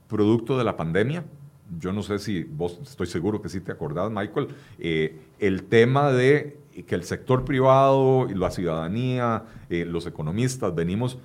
producto 0.07 0.57
de 0.57 0.63
la 0.63 0.75
pandemia. 0.77 1.23
Yo 1.79 1.93
no 1.93 2.03
sé 2.03 2.19
si 2.19 2.43
vos, 2.43 2.79
estoy 2.81 3.07
seguro 3.07 3.41
que 3.41 3.49
sí 3.49 3.61
te 3.61 3.71
acordás, 3.71 4.11
Michael, 4.11 4.49
eh, 4.77 5.19
el 5.39 5.63
tema 5.63 6.11
de 6.11 6.57
que 6.85 6.95
el 6.95 7.03
sector 7.03 7.45
privado 7.45 8.27
y 8.29 8.33
la 8.33 8.51
ciudadanía, 8.51 9.43
eh, 9.69 9.85
los 9.85 10.05
economistas, 10.05 10.73
venimos 10.75 11.17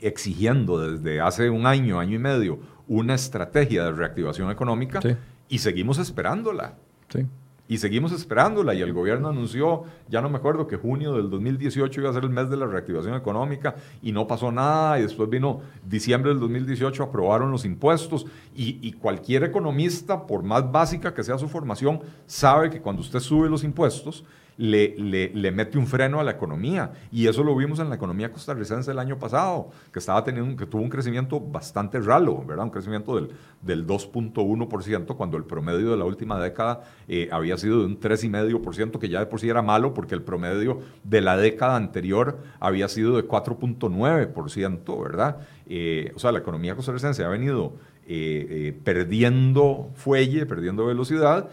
exigiendo 0.00 0.78
desde 0.78 1.20
hace 1.20 1.50
un 1.50 1.66
año, 1.66 2.00
año 2.00 2.16
y 2.16 2.18
medio, 2.18 2.58
una 2.88 3.14
estrategia 3.14 3.84
de 3.84 3.92
reactivación 3.92 4.50
económica 4.50 5.00
y 5.48 5.58
seguimos 5.58 5.98
esperándola. 5.98 6.76
Sí 7.08 7.26
y 7.70 7.78
seguimos 7.78 8.10
esperándola 8.10 8.74
y 8.74 8.82
el 8.82 8.92
gobierno 8.92 9.28
anunció, 9.28 9.84
ya 10.08 10.20
no 10.20 10.28
me 10.28 10.38
acuerdo, 10.38 10.66
que 10.66 10.76
junio 10.76 11.14
del 11.14 11.30
2018 11.30 12.00
iba 12.00 12.10
a 12.10 12.12
ser 12.12 12.24
el 12.24 12.30
mes 12.30 12.50
de 12.50 12.56
la 12.56 12.66
reactivación 12.66 13.14
económica 13.14 13.76
y 14.02 14.10
no 14.10 14.26
pasó 14.26 14.50
nada 14.50 14.98
y 14.98 15.02
después 15.02 15.30
vino 15.30 15.60
diciembre 15.86 16.32
del 16.32 16.40
2018, 16.40 17.00
aprobaron 17.00 17.52
los 17.52 17.64
impuestos 17.64 18.26
y, 18.56 18.80
y 18.82 18.94
cualquier 18.94 19.44
economista, 19.44 20.26
por 20.26 20.42
más 20.42 20.72
básica 20.72 21.14
que 21.14 21.22
sea 21.22 21.38
su 21.38 21.48
formación, 21.48 22.00
sabe 22.26 22.70
que 22.70 22.80
cuando 22.80 23.02
usted 23.02 23.20
sube 23.20 23.48
los 23.48 23.62
impuestos, 23.62 24.24
le, 24.60 25.30
le, 25.32 25.52
mete 25.52 25.78
un 25.78 25.86
freno 25.86 26.20
a 26.20 26.24
la 26.24 26.32
economía. 26.32 26.92
Y 27.10 27.26
eso 27.26 27.42
lo 27.42 27.56
vimos 27.56 27.78
en 27.78 27.88
la 27.88 27.94
economía 27.94 28.30
costarricense 28.30 28.90
el 28.90 28.98
año 28.98 29.18
pasado, 29.18 29.70
que, 29.90 29.98
estaba 29.98 30.22
teniendo, 30.22 30.54
que 30.54 30.66
tuvo 30.66 30.82
un 30.82 30.90
crecimiento 30.90 31.40
bastante 31.40 31.98
ralo, 31.98 32.44
¿verdad? 32.44 32.66
Un 32.66 32.70
crecimiento 32.70 33.16
del, 33.16 33.30
del 33.62 33.86
2.1%, 33.86 35.16
cuando 35.16 35.38
el 35.38 35.44
promedio 35.44 35.92
de 35.92 35.96
la 35.96 36.04
última 36.04 36.38
década 36.38 36.82
eh, 37.08 37.30
había 37.32 37.56
sido 37.56 37.80
de 37.80 37.86
un 37.86 37.98
3,5%, 37.98 38.98
que 38.98 39.08
ya 39.08 39.20
de 39.20 39.26
por 39.26 39.40
sí 39.40 39.48
era 39.48 39.62
malo, 39.62 39.94
porque 39.94 40.14
el 40.14 40.22
promedio 40.22 40.80
de 41.04 41.22
la 41.22 41.38
década 41.38 41.76
anterior 41.76 42.38
había 42.60 42.88
sido 42.88 43.16
de 43.16 43.26
4.9%, 43.26 45.02
¿verdad? 45.02 45.38
Eh, 45.70 46.12
o 46.14 46.18
sea, 46.18 46.32
la 46.32 46.40
economía 46.40 46.76
costarricense 46.76 47.24
ha 47.24 47.28
venido 47.28 47.72
eh, 48.06 48.78
perdiendo 48.84 49.88
fuelle, 49.94 50.44
perdiendo 50.44 50.84
velocidad 50.84 51.48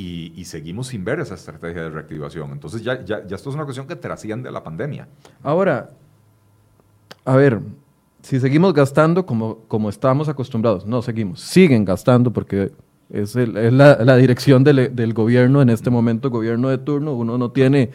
y, 0.00 0.44
seguimos 0.44 0.88
sin 0.88 1.04
ver 1.04 1.18
esa 1.18 1.34
estrategia 1.34 1.82
de 1.82 1.90
reactivación. 1.90 2.52
Entonces 2.52 2.82
ya, 2.82 3.04
ya, 3.04 3.26
ya 3.26 3.34
esto 3.34 3.50
es 3.50 3.56
una 3.56 3.64
cuestión 3.64 3.86
que 3.88 3.96
trasciende 3.96 4.48
a 4.48 4.52
la 4.52 4.62
pandemia. 4.62 5.08
Ahora, 5.42 5.90
a 7.24 7.36
ver, 7.36 7.60
si 8.22 8.38
seguimos 8.38 8.72
gastando 8.74 9.26
como, 9.26 9.58
como 9.66 9.88
estábamos 9.88 10.28
acostumbrados, 10.28 10.86
no 10.86 11.02
seguimos, 11.02 11.40
siguen 11.40 11.84
gastando 11.84 12.32
porque 12.32 12.70
es, 13.10 13.34
la, 13.34 14.16
dirección 14.16 14.62
del, 14.62 15.14
gobierno 15.14 15.62
en 15.62 15.70
este 15.70 15.90
momento, 15.90 16.30
gobierno 16.30 16.68
de 16.68 16.78
turno, 16.78 17.14
uno 17.14 17.36
no 17.36 17.50
tiene 17.50 17.90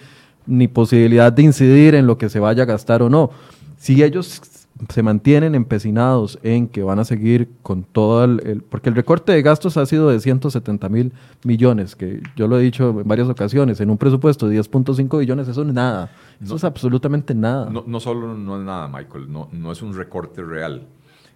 ni 0.46 0.68
posibilidad 0.68 1.32
de 1.32 1.44
incidir 1.44 1.96
en 1.96 2.06
lo 2.06 2.18
que 2.18 2.28
se 2.30 2.40
vaya 2.40 2.64
a 2.64 2.66
gastar 2.66 3.02
o 3.02 3.10
no. 3.10 3.30
Si 3.78 4.04
ellos 4.04 4.42
se 4.90 5.04
mantienen 5.04 5.56
empecinados 5.56 6.40
en 6.42 6.68
que 6.68 6.84
van 6.84 7.00
a 7.00 7.06
seguir 7.06 7.50
con 7.62 7.84
todo 7.84 8.24
el, 8.24 8.64
Porque 8.70 8.90
el 8.90 8.96
recorte 8.96 9.32
de 9.32 9.42
gastos 9.42 9.78
ha 9.78 9.86
sido 9.86 10.10
de 10.10 10.20
170 10.20 10.90
mil 10.90 11.14
millones, 11.44 11.96
que 11.96 12.22
yo 12.36 12.48
lo 12.48 12.58
he 12.58 12.62
dicho 12.62 12.90
en 12.90 13.08
varias 13.08 13.30
ocasiones, 13.30 13.80
en 13.82 13.90
un 13.90 13.98
presupuesto 13.98 14.48
de 14.48 14.60
10.5 14.60 15.20
billones, 15.20 15.48
eso 15.48 15.64
no 15.64 15.70
es 15.70 15.76
nada. 15.76 16.12
Eso 16.42 16.56
es 16.56 16.64
absolutamente 16.64 17.36
nada. 17.36 17.70
No, 17.70 17.84
no, 17.86 18.00
solo 18.00 18.36
no 18.36 18.60
es 18.60 18.66
nada, 18.66 18.88
Michael, 18.88 19.32
no, 19.32 19.48
no 19.52 19.72
es 19.72 19.82
un 19.82 19.96
recorte 19.96 20.42
real. 20.42 20.88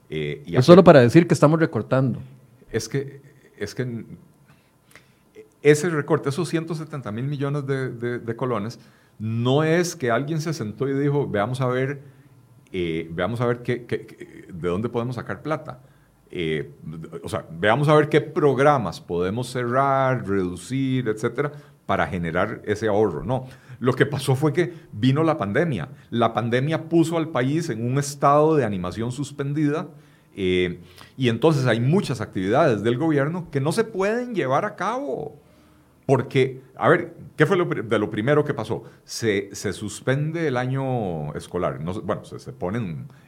Eh, 0.09 0.43
es 0.47 0.65
solo 0.65 0.83
para 0.83 0.99
decir 1.01 1.27
que 1.27 1.33
estamos 1.33 1.59
recortando. 1.59 2.19
Es 2.71 2.89
que, 2.89 3.21
es 3.57 3.75
que 3.75 4.05
ese 5.61 5.89
recorte, 5.89 6.29
esos 6.29 6.49
170 6.49 7.11
mil 7.11 7.25
millones 7.25 7.67
de, 7.67 7.91
de, 7.91 8.19
de 8.19 8.35
colones, 8.35 8.79
no 9.19 9.63
es 9.63 9.95
que 9.95 10.11
alguien 10.11 10.41
se 10.41 10.53
sentó 10.53 10.87
y 10.87 10.93
dijo, 10.93 11.27
veamos 11.27 11.61
a 11.61 11.67
ver, 11.67 12.16
eh, 12.79 13.07
veamos 13.09 13.41
a 13.41 13.47
ver 13.47 13.63
qué, 13.63 14.45
de 14.53 14.69
dónde 14.69 14.87
podemos 14.87 15.15
sacar 15.15 15.41
plata. 15.41 15.79
Eh, 16.29 16.69
o 17.23 17.27
sea, 17.27 17.43
veamos 17.49 17.87
a 17.87 17.95
ver 17.95 18.07
qué 18.07 18.21
programas 18.21 19.01
podemos 19.01 19.47
cerrar, 19.49 20.27
reducir, 20.27 21.07
etcétera, 21.07 21.53
para 21.87 22.05
generar 22.05 22.61
ese 22.65 22.87
ahorro. 22.87 23.23
No, 23.23 23.47
lo 23.79 23.93
que 23.93 24.05
pasó 24.05 24.35
fue 24.35 24.53
que 24.53 24.73
vino 24.91 25.23
la 25.23 25.39
pandemia. 25.39 25.89
La 26.11 26.35
pandemia 26.35 26.87
puso 26.87 27.17
al 27.17 27.29
país 27.29 27.67
en 27.71 27.83
un 27.83 27.97
estado 27.97 28.55
de 28.55 28.63
animación 28.63 29.11
suspendida 29.11 29.87
eh, 30.35 30.79
y 31.17 31.29
entonces 31.29 31.65
hay 31.65 31.79
muchas 31.79 32.21
actividades 32.21 32.83
del 32.83 32.99
gobierno 32.99 33.47
que 33.49 33.59
no 33.59 33.71
se 33.71 33.85
pueden 33.85 34.35
llevar 34.35 34.65
a 34.65 34.75
cabo. 34.75 35.41
Porque, 36.07 36.61
a 36.77 36.87
ver, 36.87 37.13
¿qué 37.35 37.45
fue 37.45 37.57
de 37.57 37.99
lo 37.99 38.09
primero 38.09 38.45
que 38.45 38.53
pasó? 38.53 38.83
Se, 39.03 39.53
suspende 39.73 40.47
el 40.47 40.55
año 40.55 41.33
escolar. 41.35 41.81
No, 41.81 42.01
bueno, 42.01 42.23
se, 42.23 42.53
pone 42.53 42.77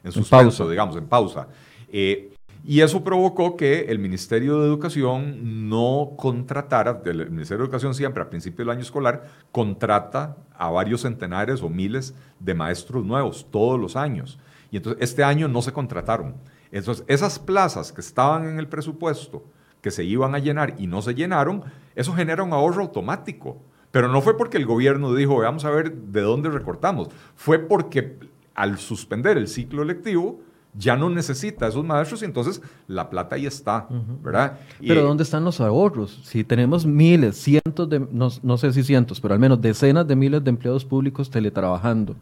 en, 0.03 0.11
suspenso, 0.11 0.67
digamos, 0.69 0.95
en 0.95 1.05
pausa. 1.05 1.49
Eh, 1.91 2.33
y 2.63 2.79
eso 2.79 3.03
provocó 3.03 3.57
que 3.57 3.81
el 3.89 3.99
Ministerio 3.99 4.61
de 4.61 4.67
Educación 4.67 5.69
no 5.69 6.11
contratara, 6.17 7.01
el 7.05 7.29
Ministerio 7.31 7.59
de 7.59 7.65
Educación 7.65 7.93
siempre 7.93 8.23
a 8.23 8.29
principio 8.29 8.63
del 8.63 8.71
año 8.71 8.81
escolar 8.81 9.25
contrata 9.51 10.37
a 10.53 10.69
varios 10.69 11.01
centenares 11.01 11.61
o 11.61 11.69
miles 11.69 12.15
de 12.39 12.53
maestros 12.53 13.05
nuevos 13.05 13.45
todos 13.51 13.77
los 13.77 13.97
años. 13.97 14.39
Y 14.71 14.77
entonces 14.77 15.01
este 15.01 15.23
año 15.23 15.49
no 15.49 15.61
se 15.61 15.73
contrataron. 15.73 16.35
Entonces 16.71 17.03
esas 17.07 17.39
plazas 17.39 17.91
que 17.91 17.99
estaban 18.01 18.47
en 18.47 18.57
el 18.57 18.67
presupuesto, 18.67 19.43
que 19.81 19.91
se 19.91 20.03
iban 20.03 20.35
a 20.35 20.39
llenar 20.39 20.75
y 20.77 20.87
no 20.87 21.01
se 21.01 21.15
llenaron, 21.15 21.63
eso 21.99 22.13
genera 22.13 22.43
un 22.43 22.53
ahorro 22.53 22.81
automático. 22.83 23.57
Pero 23.91 24.07
no 24.07 24.21
fue 24.21 24.37
porque 24.37 24.57
el 24.57 24.65
gobierno 24.65 25.13
dijo, 25.13 25.37
vamos 25.39 25.65
a 25.65 25.69
ver 25.69 25.93
de 25.93 26.21
dónde 26.21 26.49
recortamos, 26.49 27.09
fue 27.35 27.59
porque 27.59 28.17
al 28.55 28.77
suspender 28.77 29.37
el 29.37 29.47
ciclo 29.47 29.83
lectivo, 29.83 30.39
ya 30.75 30.95
no 30.95 31.09
necesita 31.09 31.67
esos 31.67 31.83
maestros 31.83 32.21
y 32.21 32.25
entonces 32.25 32.61
la 32.87 33.09
plata 33.09 33.35
ahí 33.35 33.47
está, 33.47 33.87
¿verdad? 34.23 34.59
Pero 34.79 35.01
¿dónde 35.01 35.23
están 35.23 35.43
los 35.43 35.59
ahorros? 35.59 36.21
Si 36.23 36.43
tenemos 36.43 36.85
miles, 36.85 37.35
cientos 37.35 37.89
de, 37.89 37.99
no, 37.99 38.57
sé 38.57 38.71
si 38.71 38.83
cientos, 38.83 39.19
pero 39.19 39.33
al 39.33 39.39
menos 39.39 39.59
decenas 39.59 40.07
de 40.07 40.15
miles 40.15 40.43
de 40.43 40.51
empleados 40.51 40.85
públicos 40.85 41.29
teletrabajando. 41.29 42.15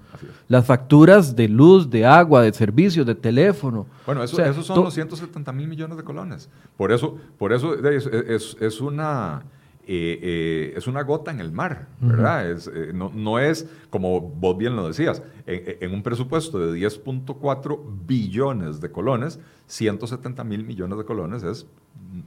Las 0.47 0.65
facturas 0.65 1.35
de 1.35 1.49
luz, 1.49 1.89
de 1.89 2.05
agua, 2.05 2.41
de 2.41 2.53
servicios, 2.53 3.05
de 3.05 3.15
teléfono. 3.15 3.85
Bueno, 4.05 4.23
eso, 4.23 4.41
esos 4.41 4.65
son 4.65 4.83
los 4.83 4.93
170 4.93 5.51
mil 5.51 5.67
millones 5.67 5.97
de 5.97 6.03
colones. 6.03 6.49
Por 6.77 6.93
eso, 6.93 7.17
por 7.37 7.51
eso 7.51 7.75
es 7.75 8.81
una 8.81 9.43
eh, 9.89 10.19
eh, 10.21 10.73
es 10.75 10.85
una 10.85 11.01
gota 11.03 11.31
en 11.31 11.39
el 11.39 11.53
mar, 11.53 11.87
¿verdad? 12.01 12.51
es, 12.51 12.67
eh, 12.67 12.91
no, 12.93 13.39
es, 13.39 13.69
como 13.89 14.19
vos 14.19 14.57
bien 14.57 14.75
lo 14.75 14.85
decías, 14.85 15.23
en, 15.45 15.93
un 15.93 16.03
presupuesto 16.03 16.59
de 16.59 16.77
10.4 16.77 17.79
billones 18.05 18.81
de 18.81 18.91
colones, 18.91 19.39
170 19.67 20.43
mil 20.43 20.65
millones 20.65 20.97
de 20.97 21.05
colones 21.05 21.43
es 21.43 21.67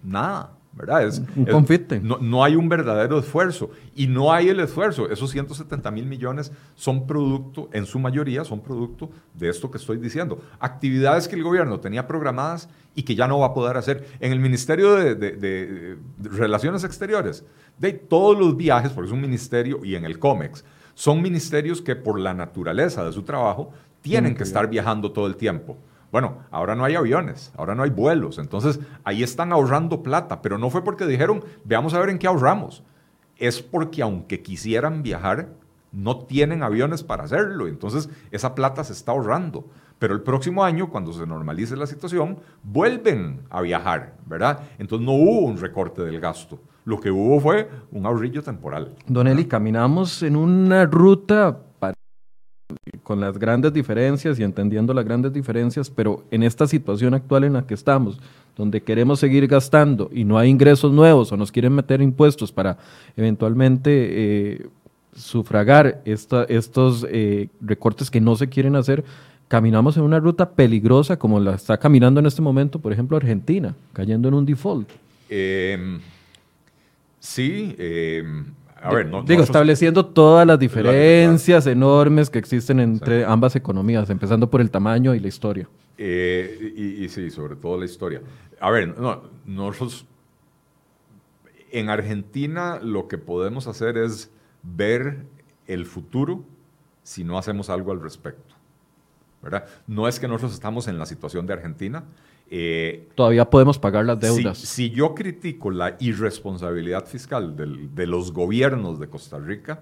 nada, 0.02 0.56
¿verdad? 0.72 1.06
Es, 1.06 1.20
un 1.34 1.44
confite. 1.46 2.00
No, 2.00 2.18
no, 2.18 2.44
hay 2.44 2.54
un 2.54 2.68
verdadero 2.68 3.18
esfuerzo 3.18 3.70
y 3.94 4.06
no 4.06 4.32
hay 4.32 4.48
el 4.48 4.60
esfuerzo. 4.60 5.10
Esos 5.10 5.30
170 5.30 5.90
mil 5.90 6.06
millones 6.06 6.52
son 6.74 7.06
producto, 7.06 7.68
en 7.72 7.86
su 7.86 7.98
mayoría, 7.98 8.44
son 8.44 8.60
producto 8.60 9.10
de 9.34 9.48
esto 9.48 9.70
que 9.70 9.78
estoy 9.78 9.98
diciendo. 9.98 10.40
Actividades 10.60 11.26
que 11.26 11.36
el 11.36 11.42
gobierno 11.42 11.80
tenía 11.80 12.06
programadas 12.06 12.68
y 12.94 13.02
que 13.02 13.14
ya 13.14 13.26
no 13.26 13.40
va 13.40 13.46
a 13.46 13.54
poder 13.54 13.76
hacer. 13.76 14.06
En 14.20 14.32
el 14.32 14.40
Ministerio 14.40 14.94
de, 14.94 15.96
Relaciones 16.22 16.84
Exteriores, 16.84 17.44
de 17.78 17.92
todos 17.92 18.38
los 18.38 18.56
viajes, 18.56 18.92
porque 18.92 19.08
es 19.08 19.12
un 19.12 19.20
ministerio, 19.20 19.84
y 19.84 19.96
en 19.96 20.04
el 20.04 20.18
COMEX, 20.18 20.64
son 20.94 21.22
ministerios 21.22 21.82
que 21.82 21.96
por 21.96 22.18
la 22.18 22.34
naturaleza 22.34 23.04
de 23.04 23.12
su 23.12 23.22
trabajo 23.22 23.72
tienen 24.02 24.34
que 24.34 24.44
estar 24.44 24.68
viajando 24.68 25.12
todo 25.12 25.26
el 25.26 25.36
tiempo. 25.36 25.76
Bueno, 26.12 26.38
ahora 26.50 26.74
no 26.74 26.84
hay 26.84 26.96
aviones, 26.96 27.52
ahora 27.56 27.74
no 27.74 27.82
hay 27.84 27.90
vuelos, 27.90 28.38
entonces 28.38 28.80
ahí 29.04 29.22
están 29.22 29.52
ahorrando 29.52 30.02
plata, 30.02 30.42
pero 30.42 30.58
no 30.58 30.70
fue 30.70 30.82
porque 30.82 31.06
dijeron, 31.06 31.44
veamos 31.64 31.94
a 31.94 32.00
ver 32.00 32.10
en 32.10 32.18
qué 32.18 32.26
ahorramos. 32.26 32.82
Es 33.36 33.62
porque 33.62 34.02
aunque 34.02 34.42
quisieran 34.42 35.02
viajar, 35.02 35.48
no 35.92 36.18
tienen 36.18 36.62
aviones 36.62 37.02
para 37.02 37.24
hacerlo, 37.24 37.68
entonces 37.68 38.08
esa 38.30 38.54
plata 38.54 38.84
se 38.84 38.92
está 38.92 39.12
ahorrando. 39.12 39.66
Pero 39.98 40.14
el 40.14 40.22
próximo 40.22 40.64
año, 40.64 40.88
cuando 40.88 41.12
se 41.12 41.26
normalice 41.26 41.76
la 41.76 41.86
situación, 41.86 42.38
vuelven 42.62 43.42
a 43.50 43.60
viajar, 43.60 44.14
¿verdad? 44.24 44.60
Entonces 44.78 45.04
no 45.04 45.12
hubo 45.12 45.40
un 45.40 45.58
recorte 45.58 46.02
del 46.02 46.18
gasto. 46.18 46.58
Lo 46.86 46.98
que 46.98 47.10
hubo 47.10 47.38
fue 47.38 47.68
un 47.92 48.06
ahorrillo 48.06 48.42
temporal. 48.42 48.94
Don 49.06 49.26
Eli, 49.26 49.44
caminamos 49.44 50.22
en 50.22 50.36
una 50.36 50.86
ruta 50.86 51.58
con 53.02 53.20
las 53.20 53.38
grandes 53.38 53.72
diferencias 53.72 54.38
y 54.38 54.42
entendiendo 54.42 54.94
las 54.94 55.04
grandes 55.04 55.32
diferencias, 55.32 55.90
pero 55.90 56.24
en 56.30 56.42
esta 56.42 56.66
situación 56.66 57.14
actual 57.14 57.44
en 57.44 57.54
la 57.54 57.66
que 57.66 57.74
estamos, 57.74 58.20
donde 58.56 58.82
queremos 58.82 59.20
seguir 59.20 59.46
gastando 59.46 60.10
y 60.12 60.24
no 60.24 60.38
hay 60.38 60.50
ingresos 60.50 60.92
nuevos 60.92 61.32
o 61.32 61.36
nos 61.36 61.50
quieren 61.52 61.72
meter 61.72 62.00
impuestos 62.02 62.52
para 62.52 62.78
eventualmente 63.16 63.90
eh, 63.92 64.66
sufragar 65.14 66.02
estos 66.04 67.06
eh, 67.10 67.48
recortes 67.60 68.10
que 68.10 68.20
no 68.20 68.36
se 68.36 68.48
quieren 68.48 68.76
hacer, 68.76 69.04
caminamos 69.48 69.96
en 69.96 70.04
una 70.04 70.20
ruta 70.20 70.50
peligrosa 70.50 71.18
como 71.18 71.40
la 71.40 71.54
está 71.54 71.78
caminando 71.78 72.20
en 72.20 72.26
este 72.26 72.42
momento, 72.42 72.78
por 72.78 72.92
ejemplo, 72.92 73.16
Argentina, 73.16 73.74
cayendo 73.92 74.28
en 74.28 74.34
un 74.34 74.46
default. 74.46 74.88
Em, 75.28 76.00
sí, 77.18 77.74
Digo, 79.24 79.42
estableciendo 79.42 80.06
todas 80.06 80.46
las 80.46 80.58
diferencias 80.58 81.66
enormes 81.66 82.30
que 82.30 82.38
existen 82.38 82.80
entre 82.80 83.24
ambas 83.24 83.54
economías, 83.56 84.08
empezando 84.08 84.48
por 84.48 84.60
el 84.60 84.70
tamaño 84.70 85.14
y 85.14 85.20
la 85.20 85.28
historia. 85.28 85.68
Eh, 85.98 86.96
y, 86.98 87.08
sí, 87.10 87.30
sobre 87.30 87.56
todo 87.56 87.78
la 87.78 87.84
historia. 87.84 88.22
A 88.58 88.70
ver, 88.70 88.98
no, 88.98 89.22
nosotros 89.44 90.06
en 91.70 91.90
Argentina 91.90 92.78
lo 92.82 93.06
que 93.06 93.18
podemos 93.18 93.66
hacer 93.66 93.98
es 93.98 94.30
ver 94.62 95.26
el 95.66 95.84
futuro 95.84 96.44
si 97.02 97.22
no 97.22 97.36
hacemos 97.38 97.68
algo 97.68 97.92
al 97.92 98.00
respecto. 98.00 98.54
¿verdad? 99.42 99.66
No 99.86 100.08
es 100.08 100.20
que 100.20 100.28
nosotros 100.28 100.52
estamos 100.52 100.88
en 100.88 100.98
la 100.98 101.06
situación 101.06 101.46
de 101.46 101.54
Argentina, 101.54 102.04
eh, 102.50 103.08
Todavía 103.14 103.48
podemos 103.48 103.78
pagar 103.78 104.04
las 104.04 104.18
deudas. 104.18 104.58
Si, 104.58 104.90
yo 104.90 105.14
critico 105.14 105.70
la 105.70 105.96
irresponsabilidad 106.00 107.06
fiscal 107.06 107.56
de 107.56 108.06
los 108.06 108.32
gobiernos 108.32 108.98
de 108.98 109.08
Costa 109.08 109.38
Rica, 109.38 109.80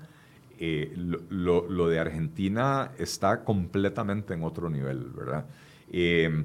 eh, 0.59 0.93
lo, 1.31 1.89
de 1.89 1.99
Argentina 1.99 2.93
está 2.99 3.43
completamente 3.43 4.35
en 4.35 4.43
otro 4.43 4.69
nivel, 4.69 5.11
¿verdad? 5.11 5.47
Eh, 5.91 6.45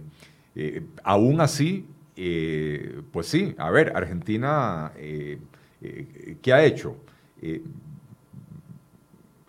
aún 1.04 1.42
así, 1.42 1.88
pues 3.12 3.28
sí, 3.28 3.54
a 3.58 3.70
ver, 3.70 3.92
Argentina, 3.96 4.94
¿qué 4.96 6.54
ha 6.54 6.64
hecho? 6.64 6.96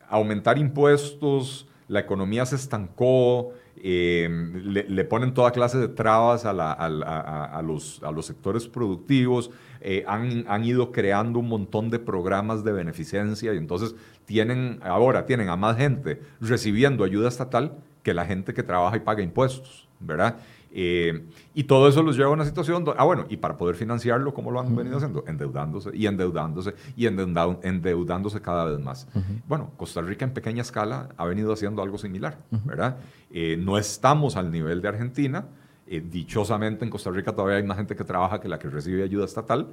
aumentar 0.08 0.58
impuestos, 0.58 1.68
la 1.88 2.00
economía 2.00 2.46
se 2.46 2.56
estancó, 2.56 3.52
eh, 3.86 4.30
le, 4.64 5.04
ponen 5.04 5.34
toda 5.34 5.50
clase 5.50 5.76
de 5.76 5.88
trabas 5.88 6.46
a, 6.46 7.62
los, 7.62 8.00
sectores 8.22 8.66
productivos, 8.66 9.50
eh, 9.82 10.02
han, 10.08 10.64
ido 10.64 10.90
creando 10.90 11.38
un 11.38 11.50
montón 11.50 11.90
de 11.90 11.98
programas 11.98 12.64
de 12.64 12.72
beneficencia 12.72 13.52
y 13.52 13.58
entonces 13.58 13.94
tienen, 14.24 14.80
ahora 14.82 15.26
tienen 15.26 15.50
a 15.50 15.56
más 15.56 15.76
gente 15.76 16.22
recibiendo 16.40 17.04
ayuda 17.04 17.28
estatal 17.28 17.76
que 18.02 18.14
la 18.14 18.24
gente 18.24 18.54
que 18.54 18.62
trabaja 18.62 18.96
y 18.96 19.00
paga 19.00 19.22
impuestos, 19.22 19.86
¿verdad? 20.00 20.36
Eh, 20.76 21.26
y 21.54 21.64
todo 21.64 21.88
eso 21.88 22.02
los 22.02 22.16
lleva 22.16 22.30
a 22.30 22.32
una 22.32 22.44
situación, 22.44 22.84
ah 22.96 23.04
bueno, 23.04 23.26
y 23.28 23.36
para 23.36 23.56
poder 23.56 23.76
financiarlo, 23.76 24.34
¿cómo 24.34 24.50
lo 24.50 24.58
han 24.58 24.74
venido 24.74 24.96
haciendo? 24.96 25.22
Endeudándose 25.28 25.90
y 25.94 26.06
endeudándose 26.06 26.74
y 26.96 27.06
endeudándose 27.06 28.40
cada 28.40 28.64
vez 28.64 28.80
más. 28.80 29.06
Bueno, 29.46 29.70
Costa 29.76 30.02
Rica 30.02 30.24
en 30.24 30.32
pequeña 30.32 30.62
escala 30.62 31.10
ha 31.16 31.24
venido 31.26 31.52
haciendo 31.52 31.80
algo 31.80 31.96
similar, 31.96 32.38
¿verdad? 32.64 32.96
Eh, 33.30 33.56
no 33.56 33.78
estamos 33.78 34.34
al 34.34 34.50
nivel 34.50 34.82
de 34.82 34.88
Argentina, 34.88 35.46
eh, 35.86 36.02
dichosamente 36.04 36.84
en 36.84 36.90
Costa 36.90 37.10
Rica 37.10 37.32
todavía 37.32 37.58
hay 37.58 37.62
más 37.62 37.76
gente 37.76 37.94
que 37.94 38.02
trabaja 38.02 38.40
que 38.40 38.48
la 38.48 38.58
que 38.58 38.68
recibe 38.68 39.04
ayuda 39.04 39.26
estatal, 39.26 39.68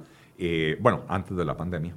bueno, 0.80 1.02
antes 1.08 1.36
de 1.36 1.44
la 1.44 1.56
pandemia 1.56 1.96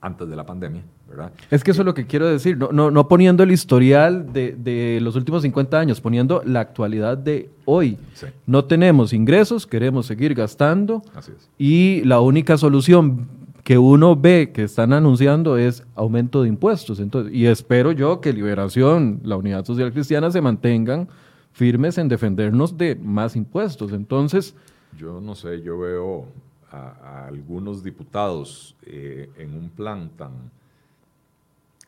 antes 0.00 0.28
de 0.28 0.36
la 0.36 0.46
pandemia, 0.46 0.82
¿verdad? 1.08 1.32
Es 1.50 1.64
que 1.64 1.72
eso 1.72 1.82
es 1.82 1.86
lo 1.86 1.94
que 1.94 2.06
quiero 2.06 2.28
decir, 2.28 2.56
no, 2.56 2.70
no, 2.70 2.90
no 2.90 3.08
poniendo 3.08 3.42
el 3.42 3.50
historial 3.50 4.32
de, 4.32 4.52
de, 4.52 5.00
los 5.00 5.16
últimos 5.16 5.42
50 5.42 5.78
años, 5.78 6.00
poniendo 6.00 6.42
la 6.44 6.60
actualidad 6.60 7.18
de 7.18 7.50
hoy. 7.64 7.98
No 8.46 8.64
tenemos 8.64 9.12
ingresos, 9.12 9.66
queremos 9.66 10.06
seguir 10.06 10.34
gastando 10.34 11.02
Así 11.14 11.32
es. 11.36 11.50
y 11.58 12.02
la 12.04 12.20
única 12.20 12.56
solución 12.56 13.26
que 13.64 13.76
uno 13.76 14.16
ve 14.16 14.50
que 14.54 14.62
están 14.62 14.92
anunciando 14.92 15.58
es 15.58 15.84
aumento 15.94 16.42
de 16.42 16.48
impuestos. 16.48 17.00
Entonces, 17.00 17.34
y 17.34 17.46
espero 17.46 17.92
yo 17.92 18.20
que 18.20 18.32
Liberación, 18.32 19.20
la 19.24 19.36
Unidad 19.36 19.64
Social 19.64 19.92
Cristiana 19.92 20.30
se 20.30 20.40
mantengan 20.40 21.08
firmes 21.52 21.98
en 21.98 22.08
defendernos 22.08 22.78
de 22.78 22.94
más 22.96 23.36
impuestos. 23.36 23.92
Entonces... 23.92 24.54
Yo 24.96 25.20
no 25.20 25.34
sé, 25.34 25.60
yo 25.60 25.78
veo 25.78 26.28
a, 26.70 27.26
algunos 27.26 27.82
diputados 27.82 28.74
eh, 28.82 29.30
en 29.38 29.54
un 29.54 29.70
plan 29.70 30.10
tan 30.16 30.50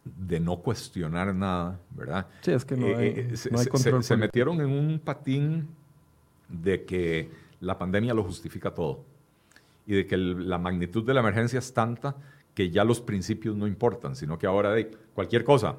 de 0.05 0.41
no 0.41 0.57
cuestionar 0.59 1.35
nada, 1.35 1.79
¿verdad? 1.91 2.27
Sí, 2.41 2.53
es 2.53 2.65
que 2.65 2.77
no 2.77 2.87
hay, 2.87 3.07
eh, 3.09 3.35
no 3.51 3.59
hay 3.59 3.67
control. 3.67 4.03
se- 4.03 4.09
se 4.09 4.17
metieron 4.17 4.61
en 4.61 4.71
un 4.71 4.99
patín 4.99 5.69
de 6.49 6.85
que 6.85 7.31
la 7.61 7.77
pandemia 7.79 8.15
lo 8.15 8.25
justifica 8.25 8.73
todo 8.73 9.05
y 9.87 9.95
de 9.95 10.07
que 10.07 10.15
el- 10.15 10.49
la 10.49 10.59
magnitud 10.59 11.05
de 11.05 11.13
la 11.15 11.21
emergencia 11.21 11.59
es 11.59 11.73
tanta 11.75 12.17
que 12.55 12.71
ya 12.71 12.83
los 12.85 13.01
principios 13.01 13.57
no 13.57 13.67
importan, 13.67 14.17
sino 14.17 14.39
que 14.39 14.47
ahora 14.47 14.73
de 14.73 14.91
cualquier 15.15 15.45
cosa, 15.45 15.77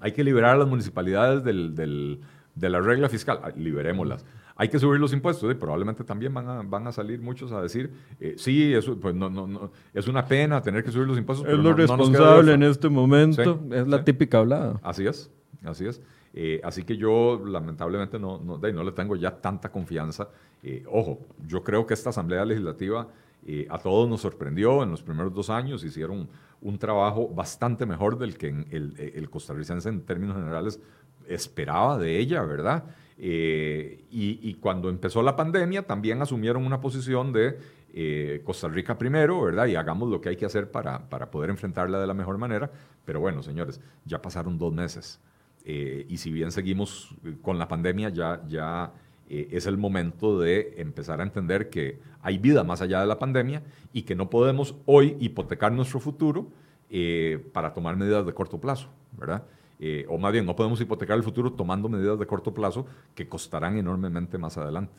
hay 0.00 0.12
que 0.12 0.24
liberar 0.24 0.54
a 0.54 0.58
las 0.58 0.68
municipalidades 0.68 1.42
del- 1.44 1.74
del- 1.74 2.20
de 2.54 2.68
la 2.70 2.80
regla 2.80 3.08
fiscal, 3.08 3.40
ah, 3.42 3.50
liberémoslas. 3.56 4.24
Hay 4.56 4.68
que 4.68 4.78
subir 4.78 4.98
los 4.98 5.12
impuestos, 5.12 5.50
y 5.52 5.54
probablemente 5.54 6.02
también 6.02 6.32
van 6.32 6.48
a, 6.48 6.62
van 6.62 6.86
a 6.86 6.92
salir 6.92 7.20
muchos 7.20 7.52
a 7.52 7.60
decir, 7.60 7.90
eh, 8.20 8.34
sí, 8.38 8.72
eso, 8.72 8.96
pues 8.98 9.14
no, 9.14 9.28
no, 9.28 9.46
no, 9.46 9.70
es 9.92 10.08
una 10.08 10.24
pena 10.26 10.62
tener 10.62 10.82
que 10.82 10.90
subir 10.90 11.06
los 11.06 11.18
impuestos. 11.18 11.46
es 11.46 11.50
pero 11.50 11.62
lo 11.62 11.70
no- 11.70 11.76
responsable 11.76 12.40
otra". 12.40 12.54
en 12.54 12.62
este 12.62 12.88
momento, 12.88 13.60
Sí, 13.68 13.74
es 13.74 13.86
la 13.86 13.98
sí. 13.98 14.04
típica 14.04 14.38
hablada. 14.38 14.80
Así 14.82 15.06
es, 15.06 15.30
así 15.64 15.86
es. 15.86 16.00
Eh, 16.32 16.60
así 16.64 16.84
que 16.84 16.96
yo 16.96 17.42
lamentablemente 17.46 18.18
no, 18.18 18.38
no, 18.38 18.58
de 18.58 18.72
no 18.72 18.82
le 18.84 18.92
tengo 18.92 19.14
ya 19.16 19.30
tanta 19.30 19.70
confianza. 19.70 20.28
Eh, 20.62 20.84
ojo, 20.90 21.20
yo 21.46 21.62
creo 21.62 21.86
que 21.86 21.94
esta 21.94 22.10
Asamblea 22.10 22.44
Legislativa 22.44 23.08
eh, 23.46 23.66
a 23.70 23.78
todos 23.78 24.08
nos 24.08 24.20
sorprendió 24.22 24.82
en 24.82 24.90
los 24.90 25.02
primeros 25.02 25.32
dos 25.32 25.48
años, 25.50 25.84
hicieron 25.84 26.28
un 26.62 26.78
trabajo 26.78 27.28
bastante 27.28 27.86
mejor 27.86 28.18
del 28.18 28.36
que 28.36 28.48
en 28.48 28.66
el, 28.70 28.94
el 29.14 29.30
costarricense 29.30 29.88
en 29.88 30.00
términos 30.02 30.36
generales 30.36 30.80
esperaba 31.28 31.98
de 31.98 32.18
ella, 32.18 32.42
¿verdad? 32.42 32.84
Eh, 33.18 34.04
y, 34.10 34.40
y 34.42 34.54
cuando 34.54 34.90
empezó 34.90 35.22
la 35.22 35.36
pandemia 35.36 35.86
también 35.86 36.20
asumieron 36.20 36.66
una 36.66 36.80
posición 36.80 37.32
de 37.32 37.58
eh, 37.94 38.42
Costa 38.44 38.68
Rica 38.68 38.98
primero, 38.98 39.40
¿verdad? 39.42 39.66
Y 39.66 39.74
hagamos 39.74 40.10
lo 40.10 40.20
que 40.20 40.28
hay 40.28 40.36
que 40.36 40.44
hacer 40.44 40.70
para, 40.70 41.08
para 41.08 41.30
poder 41.30 41.50
enfrentarla 41.50 41.98
de 41.98 42.06
la 42.06 42.14
mejor 42.14 42.36
manera. 42.36 42.70
Pero 43.04 43.20
bueno, 43.20 43.42
señores, 43.42 43.80
ya 44.04 44.20
pasaron 44.20 44.58
dos 44.58 44.72
meses. 44.72 45.20
Eh, 45.64 46.06
y 46.08 46.18
si 46.18 46.30
bien 46.30 46.52
seguimos 46.52 47.16
eh, 47.24 47.36
con 47.40 47.58
la 47.58 47.68
pandemia, 47.68 48.10
ya, 48.10 48.42
ya 48.46 48.92
eh, 49.28 49.48
es 49.50 49.66
el 49.66 49.78
momento 49.78 50.38
de 50.38 50.74
empezar 50.76 51.20
a 51.20 51.24
entender 51.24 51.70
que 51.70 51.98
hay 52.22 52.38
vida 52.38 52.62
más 52.62 52.82
allá 52.82 53.00
de 53.00 53.06
la 53.06 53.18
pandemia 53.18 53.62
y 53.92 54.02
que 54.02 54.14
no 54.14 54.30
podemos 54.30 54.76
hoy 54.86 55.16
hipotecar 55.18 55.72
nuestro 55.72 55.98
futuro 55.98 56.48
eh, 56.90 57.44
para 57.52 57.72
tomar 57.74 57.96
medidas 57.96 58.24
de 58.26 58.32
corto 58.32 58.60
plazo, 58.60 58.90
¿verdad? 59.18 59.44
Eh, 59.78 60.06
o 60.08 60.16
más 60.18 60.32
bien, 60.32 60.46
no 60.46 60.56
podemos 60.56 60.80
hipotecar 60.80 61.16
el 61.16 61.22
futuro 61.22 61.52
tomando 61.52 61.88
medidas 61.88 62.18
de 62.18 62.26
corto 62.26 62.52
plazo 62.54 62.86
que 63.14 63.28
costarán 63.28 63.76
enormemente 63.76 64.38
más 64.38 64.56
adelante. 64.56 64.94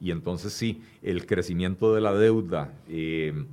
Y 0.00 0.10
entonces 0.10 0.52
sí, 0.52 0.82
el 1.02 1.26
crecimiento 1.26 1.94
de 1.94 2.00
la 2.00 2.12
deuda, 2.14 2.72
eh, 2.88 3.44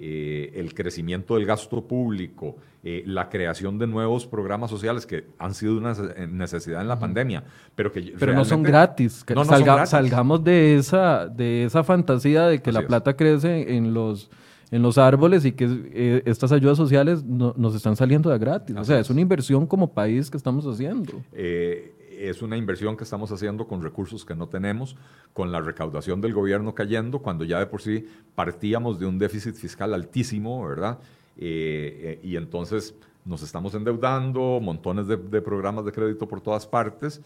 eh, 0.00 0.52
el 0.54 0.74
crecimiento 0.74 1.34
del 1.34 1.46
gasto 1.46 1.82
público, 1.82 2.56
la 3.04 3.28
creación 3.28 3.78
de 3.78 3.86
nuevos 3.86 4.24
programas 4.26 4.70
sociales 4.70 5.04
que 5.04 5.26
han 5.38 5.52
sido 5.54 5.76
una 5.76 5.92
nece- 5.94 6.28
necesidad 6.30 6.80
en 6.80 6.88
la 6.88 6.98
pandemia, 6.98 7.44
pero 7.74 7.92
que 7.92 8.14
Pero 8.18 8.32
no 8.32 8.44
son 8.46 8.62
gratis. 8.62 9.24
que 9.24 9.34
No, 9.34 9.44
no 9.44 9.50
son 9.56 9.62
gratis. 9.64 9.90
Salgamos 9.90 10.42
de 10.42 10.76
esa, 10.76 11.26
de 11.26 11.64
esa 11.64 11.84
fantasía 11.84 12.46
de 12.46 12.62
que 12.62 12.70
Así 12.70 12.74
la 12.74 12.80
es. 12.80 12.86
plata 12.86 13.14
crece 13.16 13.76
en 13.76 13.92
los, 13.92 14.30
en 14.70 14.82
los 14.82 14.98
árboles 14.98 15.44
y 15.44 15.52
que 15.52 15.66
eh, 15.92 16.22
estas 16.26 16.52
ayudas 16.52 16.76
sociales 16.76 17.24
no- 17.24 17.54
nos 17.56 17.74
están 17.74 17.96
saliendo 17.96 18.30
de 18.30 18.38
gratis. 18.38 18.76
o 18.76 18.80
Así 18.80 18.88
sea, 18.88 18.98
es. 19.00 19.06
es 19.06 19.10
una 19.10 19.20
inversión 19.20 19.66
como 19.66 19.92
país 19.92 20.30
que 20.30 20.36
estamos 20.36 20.66
haciendo. 20.66 21.12
Eh, 21.32 21.94
es 22.20 22.42
una 22.42 22.56
inversión 22.56 22.96
que 22.96 23.04
estamos 23.04 23.30
haciendo 23.30 23.66
con 23.68 23.80
recursos 23.82 24.24
que 24.24 24.34
no 24.34 24.48
tenemos, 24.48 24.96
con 25.32 25.52
la 25.52 25.60
recaudación 25.60 26.20
del 26.20 26.34
gobierno 26.34 26.74
cayendo, 26.74 27.20
cuando 27.20 27.44
ya 27.44 27.60
de 27.60 27.66
por 27.66 27.80
sí 27.80 28.06
partíamos 28.34 28.98
de 28.98 29.06
un 29.06 29.18
déficit 29.18 29.54
fiscal 29.54 29.94
altísimo, 29.94 30.66
¿verdad? 30.66 30.98
Eh, 31.36 32.18
eh, 32.22 32.26
y 32.26 32.34
entonces 32.36 32.94
nos 33.24 33.42
estamos 33.42 33.72
endeudando, 33.74 34.58
montones 34.60 35.06
de, 35.06 35.16
de 35.16 35.40
programas 35.40 35.84
de 35.84 35.92
crédito 35.92 36.26
por 36.26 36.40
todas 36.40 36.66
partes, 36.66 37.20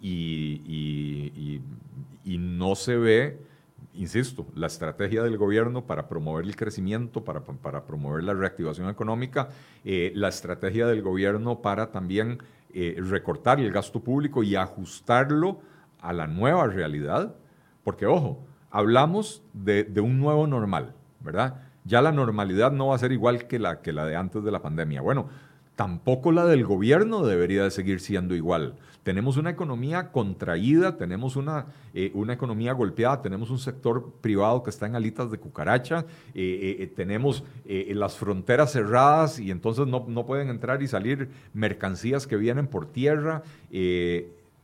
y, 0.00 0.60
y- 0.66 1.32
y- 1.36 1.60
y 2.34 2.38
no 2.38 2.74
se 2.76 2.96
ve, 2.96 3.38
insisto, 3.96 4.46
la 4.54 4.66
estrategia 4.66 5.22
del 5.22 5.36
gobierno 5.36 5.86
para 5.86 6.08
promover 6.08 6.44
el 6.44 6.56
crecimiento, 6.56 7.24
para, 7.24 7.40
para 7.42 7.84
promover 7.84 8.24
la 8.24 8.34
reactivación 8.34 8.88
económica, 8.88 9.48
eh, 9.84 10.12
la 10.14 10.28
estrategia 10.28 10.86
del 10.86 11.02
gobierno 11.02 11.62
para 11.62 11.90
también 11.90 12.38
eh, 12.72 12.96
recortar 12.98 13.60
el 13.60 13.70
gasto 13.72 14.00
público 14.00 14.42
y 14.42 14.56
ajustarlo 14.56 15.60
a 16.00 16.12
la 16.12 16.26
nueva 16.26 16.66
realidad. 16.66 17.34
Porque, 17.84 18.06
ojo, 18.06 18.44
hablamos 18.70 19.42
de, 19.52 19.84
de 19.84 20.00
un 20.00 20.18
nuevo 20.18 20.46
normal, 20.46 20.94
¿verdad? 21.20 21.62
Ya 21.84 22.02
la 22.02 22.12
normalidad 22.12 22.72
no 22.72 22.88
va 22.88 22.96
a 22.96 22.98
ser 22.98 23.12
igual 23.12 23.46
que 23.46 23.58
la, 23.58 23.80
que 23.80 23.92
la 23.92 24.04
de 24.04 24.16
antes 24.16 24.42
de 24.42 24.50
la 24.50 24.60
pandemia. 24.60 25.00
Bueno, 25.02 25.28
tampoco 25.76 26.32
la 26.32 26.46
del 26.46 26.64
gobierno 26.64 27.24
debería 27.24 27.62
de 27.62 27.70
seguir 27.70 28.00
siendo 28.00 28.34
igual. 28.34 28.74
Tenemos 29.02 29.36
una 29.36 29.50
economía 29.50 30.10
contraída, 30.10 30.96
tenemos 30.96 31.36
una, 31.36 31.66
eh, 31.94 32.10
una 32.14 32.32
economía 32.32 32.72
golpeada, 32.72 33.22
tenemos 33.22 33.50
un 33.50 33.58
sector 33.58 34.14
privado 34.20 34.64
que 34.64 34.70
está 34.70 34.86
en 34.86 34.96
alitas 34.96 35.30
de 35.30 35.38
cucaracha, 35.38 36.06
eh, 36.34 36.78
eh, 36.80 36.86
tenemos 36.88 37.44
las 37.64 38.16
fronteras 38.16 38.72
cerradas 38.72 39.38
y 39.38 39.52
entonces 39.52 39.86
no, 39.86 40.04
no 40.08 40.26
pueden 40.26 40.48
entrar 40.48 40.82
y 40.82 40.88
salir 40.88 41.28
mercancías 41.52 42.26
que 42.26 42.36
vienen 42.36 42.66
por 42.66 42.86
tierra. 42.86 43.42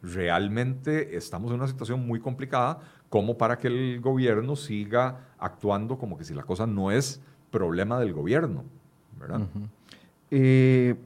Realmente 0.02 1.16
estamos 1.16 1.52
en 1.52 1.58
una 1.58 1.68
situación 1.68 2.04
muy 2.04 2.18
complicada 2.18 2.80
como 3.08 3.38
para 3.38 3.58
que 3.58 3.68
el 3.68 4.00
gobierno 4.00 4.56
siga 4.56 5.28
actuando 5.38 5.98
como 5.98 6.18
que 6.18 6.24
si 6.24 6.34
la 6.34 6.42
cosa 6.42 6.66
no 6.66 6.90
es 6.90 7.20
problema 7.52 8.00
del 8.00 8.12
gobierno, 8.12 8.64
¿verdad? 9.20 9.42
Eh, 10.34 10.96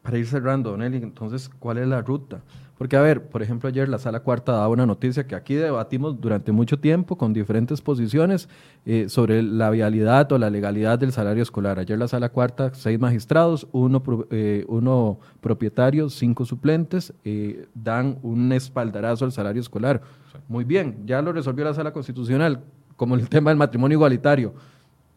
para 0.00 0.16
ir 0.16 0.26
cerrando, 0.26 0.70
Don 0.70 0.82
Eli, 0.82 0.98
entonces, 0.98 1.50
¿cuál 1.58 1.78
es 1.78 1.88
la 1.88 2.02
ruta? 2.02 2.40
Porque, 2.78 2.96
a 2.96 3.02
ver, 3.02 3.24
por 3.28 3.42
ejemplo, 3.42 3.68
ayer 3.68 3.88
la 3.88 3.98
Sala 3.98 4.20
Cuarta 4.20 4.52
daba 4.52 4.68
una 4.68 4.86
noticia 4.86 5.26
que 5.26 5.34
aquí 5.34 5.54
debatimos 5.54 6.18
durante 6.18 6.52
mucho 6.52 6.78
tiempo 6.78 7.18
con 7.18 7.34
diferentes 7.34 7.82
posiciones 7.82 8.48
eh, 8.86 9.10
sobre 9.10 9.42
la 9.42 9.68
vialidad 9.70 10.30
o 10.32 10.38
la 10.38 10.48
legalidad 10.48 10.98
del 10.98 11.12
salario 11.12 11.42
escolar. 11.42 11.78
Ayer 11.80 11.98
la 11.98 12.08
Sala 12.08 12.30
Cuarta, 12.30 12.72
seis 12.72 12.98
magistrados, 12.98 13.66
uno, 13.72 14.02
eh, 14.30 14.64
uno 14.68 15.18
propietario, 15.42 16.08
cinco 16.08 16.46
suplentes, 16.46 17.12
eh, 17.24 17.66
dan 17.74 18.18
un 18.22 18.50
espaldarazo 18.52 19.26
al 19.26 19.32
salario 19.32 19.60
escolar. 19.60 20.00
Muy 20.48 20.64
bien, 20.64 21.02
ya 21.04 21.20
lo 21.20 21.32
resolvió 21.32 21.66
la 21.66 21.74
Sala 21.74 21.92
Constitucional, 21.92 22.62
como 22.96 23.16
el 23.16 23.28
tema 23.28 23.50
del 23.50 23.58
matrimonio 23.58 23.96
igualitario. 23.96 24.54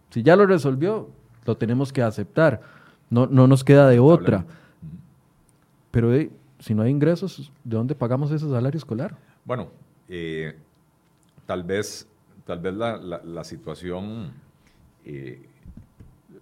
Si 0.10 0.24
ya 0.24 0.36
lo 0.36 0.46
resolvió, 0.48 1.08
lo 1.46 1.56
tenemos 1.56 1.94
que 1.94 2.02
aceptar. 2.02 2.83
No, 3.14 3.28
no 3.28 3.46
nos 3.48 3.64
queda 3.64 3.88
de 3.90 4.00
otra. 4.00 4.46
Pero 5.92 6.14
eh, 6.14 6.32
si 6.60 6.74
no 6.74 6.82
hay 6.82 6.90
ingresos, 6.92 7.52
¿de 7.64 7.78
dónde 7.78 7.94
pagamos 7.94 8.32
ese 8.32 8.50
salario 8.50 8.78
escolar? 8.78 9.16
Bueno, 9.46 9.68
eh, 10.10 10.56
tal 11.46 11.64
vez, 11.64 12.08
tal 12.46 12.60
vez 12.60 12.74
la, 12.74 12.98
la- 12.98 13.22
la 13.24 13.44
situación... 13.44 14.32
eh, 15.06 15.46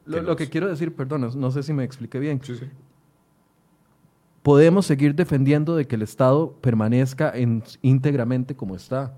Lo, 0.06 0.16
que 0.16 0.22
lo 0.22 0.28
nos- 0.30 0.38
que 0.38 0.50
quiero 0.50 0.68
decir, 0.70 0.96
perdón, 0.96 1.30
no 1.36 1.52
sé 1.52 1.62
si 1.64 1.74
me 1.74 1.84
expliqué 1.84 2.20
bien. 2.20 2.40
Sí, 2.44 2.56
sí. 2.56 2.66
Podemos 4.44 4.86
seguir 4.88 5.14
defendiendo 5.14 5.76
de 5.76 5.86
que 5.86 5.96
el 5.96 6.02
Estado 6.02 6.54
permanezca 6.62 7.32
en- 7.36 7.64
íntegramente 7.82 8.56
como 8.56 8.76
está. 8.76 9.14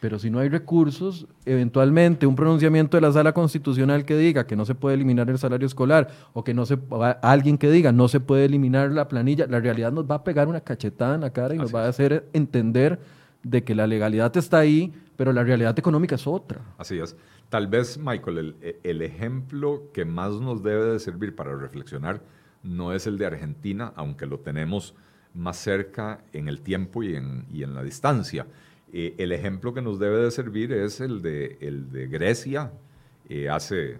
Pero 0.00 0.18
si 0.18 0.30
no 0.30 0.38
hay 0.38 0.48
recursos, 0.48 1.26
eventualmente 1.46 2.26
un 2.26 2.36
pronunciamiento 2.36 2.96
de 2.96 3.00
la 3.00 3.12
sala 3.12 3.32
constitucional 3.32 4.04
que 4.04 4.16
diga 4.16 4.46
que 4.46 4.56
no 4.56 4.66
se 4.66 4.74
puede 4.74 4.96
eliminar 4.96 5.30
el 5.30 5.38
salario 5.38 5.66
escolar 5.66 6.08
o 6.34 6.44
que 6.44 6.52
no 6.52 6.66
se 6.66 6.78
alguien 7.22 7.56
que 7.56 7.70
diga 7.70 7.90
no 7.90 8.08
se 8.08 8.20
puede 8.20 8.44
eliminar 8.44 8.90
la 8.90 9.08
planilla, 9.08 9.46
la 9.46 9.60
realidad 9.60 9.92
nos 9.92 10.04
va 10.04 10.16
a 10.16 10.24
pegar 10.24 10.48
una 10.48 10.60
cachetada 10.60 11.14
en 11.14 11.22
la 11.22 11.30
cara 11.30 11.54
y 11.54 11.58
nos 11.58 11.74
va 11.74 11.86
a 11.86 11.88
hacer 11.88 12.28
entender 12.34 13.00
de 13.42 13.64
que 13.64 13.74
la 13.74 13.86
legalidad 13.86 14.36
está 14.36 14.58
ahí, 14.58 14.92
pero 15.16 15.32
la 15.32 15.42
realidad 15.42 15.78
económica 15.78 16.16
es 16.16 16.26
otra. 16.26 16.60
Así 16.76 16.98
es. 16.98 17.16
Tal 17.48 17.66
vez, 17.66 17.98
Michael, 17.98 18.38
el, 18.38 18.76
el 18.82 19.02
ejemplo 19.02 19.90
que 19.92 20.04
más 20.04 20.32
nos 20.32 20.62
debe 20.62 20.84
de 20.92 20.98
servir 20.98 21.34
para 21.36 21.54
reflexionar 21.56 22.20
no 22.62 22.92
es 22.92 23.06
el 23.06 23.18
de 23.18 23.26
Argentina, 23.26 23.92
aunque 23.96 24.26
lo 24.26 24.40
tenemos 24.40 24.94
más 25.34 25.58
cerca 25.58 26.24
en 26.32 26.48
el 26.48 26.60
tiempo 26.62 27.02
y 27.02 27.14
en, 27.14 27.46
y 27.52 27.62
en 27.62 27.74
la 27.74 27.82
distancia. 27.82 28.46
Eh, 28.96 29.12
el 29.18 29.32
ejemplo 29.32 29.74
que 29.74 29.82
nos 29.82 29.98
debe 29.98 30.18
de 30.18 30.30
servir 30.30 30.72
es 30.72 31.00
el 31.00 31.20
de, 31.20 31.58
el 31.60 31.90
de 31.90 32.06
Grecia 32.06 32.70
eh, 33.28 33.48
hace, 33.48 33.98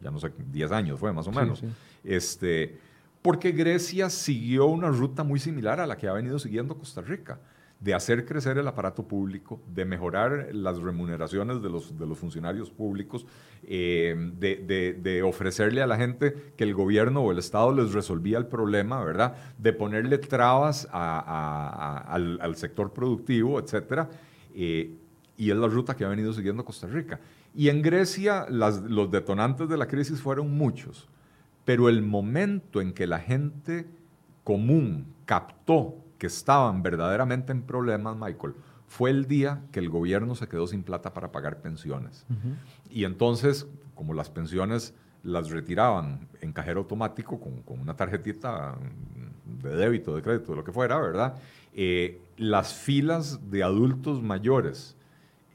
ya 0.00 0.10
no 0.10 0.18
sé, 0.18 0.32
10 0.52 0.72
años 0.72 0.98
fue 0.98 1.12
más 1.12 1.26
o 1.28 1.32
Sí, 1.32 1.38
menos. 1.38 1.58
sí. 1.58 1.66
Este, 2.02 2.78
porque 3.20 3.52
Grecia 3.52 4.08
siguió 4.08 4.64
una 4.66 4.88
ruta 4.88 5.22
muy 5.22 5.38
similar 5.38 5.80
a 5.80 5.86
la 5.86 5.98
que 5.98 6.08
ha 6.08 6.14
venido 6.14 6.38
siguiendo 6.38 6.78
Costa 6.78 7.02
Rica, 7.02 7.38
de 7.84 7.92
hacer 7.92 8.24
crecer 8.24 8.56
el 8.56 8.66
aparato 8.66 9.06
público, 9.06 9.60
de 9.68 9.84
mejorar 9.84 10.48
las 10.52 10.78
remuneraciones 10.78 11.62
de 11.62 11.68
los, 11.68 11.98
de 11.98 12.06
los 12.06 12.18
funcionarios 12.18 12.70
públicos, 12.70 13.26
eh, 13.62 14.16
de, 14.38 14.56
de- 15.02 15.22
ofrecerle 15.22 15.82
a 15.82 15.86
la 15.86 15.96
gente 15.96 16.52
que 16.56 16.64
el 16.64 16.74
gobierno 16.74 17.20
o 17.20 17.30
el 17.30 17.38
Estado 17.38 17.72
les 17.72 17.92
resolvía 17.92 18.38
el 18.38 18.46
problema, 18.46 19.04
¿verdad? 19.04 19.36
De 19.58 19.72
ponerle 19.72 20.18
trabas 20.18 20.88
al, 20.92 22.38
al 22.40 22.56
sector 22.56 22.92
productivo, 22.92 23.58
etcétera. 23.60 24.08
Eh, 24.54 24.96
y 25.36 25.50
es 25.50 25.56
la 25.56 25.66
ruta 25.68 25.94
que 25.94 26.04
ha 26.04 26.08
venido 26.08 26.32
siguiendo 26.32 26.64
Costa 26.64 26.86
Rica. 26.86 27.20
Y 27.54 27.68
en 27.68 27.82
Grecia 27.82 28.46
los 28.48 29.10
detonantes 29.10 29.68
de 29.68 29.76
la 29.76 29.86
crisis 29.86 30.20
fueron 30.20 30.50
muchos 30.56 31.08
pero 31.64 31.88
el 31.88 32.02
momento 32.02 32.82
en 32.82 32.92
que 32.92 33.06
la 33.06 33.18
gente 33.18 33.86
común 34.42 35.06
captó 35.24 36.03
que 36.18 36.26
estaban 36.26 36.82
verdaderamente 36.82 37.52
en 37.52 37.62
problemas, 37.62 38.16
Michael, 38.16 38.54
fue 38.86 39.10
el 39.10 39.26
día 39.26 39.62
que 39.72 39.80
el 39.80 39.88
gobierno 39.88 40.34
se 40.34 40.48
quedó 40.48 40.66
sin 40.66 40.82
plata 40.82 41.12
para 41.14 41.32
pagar 41.32 41.60
pensiones. 41.60 42.26
Y 42.90 43.04
entonces, 43.04 43.66
como 43.94 44.14
las 44.14 44.30
pensiones 44.30 44.94
las 45.22 45.50
retiraban 45.50 46.28
en 46.40 46.52
cajero 46.52 46.80
automático 46.80 47.40
con, 47.40 47.80
una 47.80 47.96
tarjetita 47.96 48.76
de 49.62 49.74
débito, 49.74 50.14
de 50.14 50.22
crédito, 50.22 50.52
de 50.52 50.56
lo 50.56 50.64
que 50.64 50.72
fuera, 50.72 51.00
¿verdad? 51.00 51.34
Eh, 51.72 52.20
las 52.36 52.74
filas 52.74 53.50
de 53.50 53.62
adultos 53.62 54.22
mayores 54.22 54.96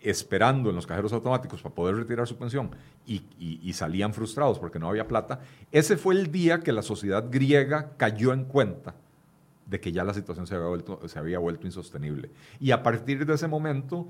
esperando 0.02 0.70
en 0.70 0.76
los 0.76 0.88
cajeros 0.88 1.14
automáticos 1.14 1.62
para 1.62 1.76
poder 1.76 1.96
retirar 1.96 2.28
su 2.28 2.38
pensión 2.38 2.72
y, 3.06 3.74
salían 3.74 4.14
frustrados 4.14 4.60
porque 4.60 4.80
no 4.80 4.90
había 4.90 5.08
plata, 5.08 5.40
ese 5.72 5.98
fue 5.98 6.16
el 6.16 6.32
día 6.32 6.60
que 6.60 6.72
la 6.72 6.82
sociedad 6.82 7.26
griega 7.30 7.92
cayó 7.98 8.34
en 8.34 8.46
cuenta 8.46 8.96
de 9.70 9.80
que 9.80 9.92
ya 9.92 10.04
la 10.04 10.14
situación 10.14 10.48
se 10.48 10.56
había 10.56 10.68
vuelto, 10.68 11.08
se 11.08 11.20
había 11.20 11.40
vuelto 11.40 11.68
insostenible. 11.68 12.32
Y 12.60 12.72
a 12.72 12.82
partir 12.82 13.26
de 13.26 13.36
ese 13.36 13.48
momento, 13.48 14.08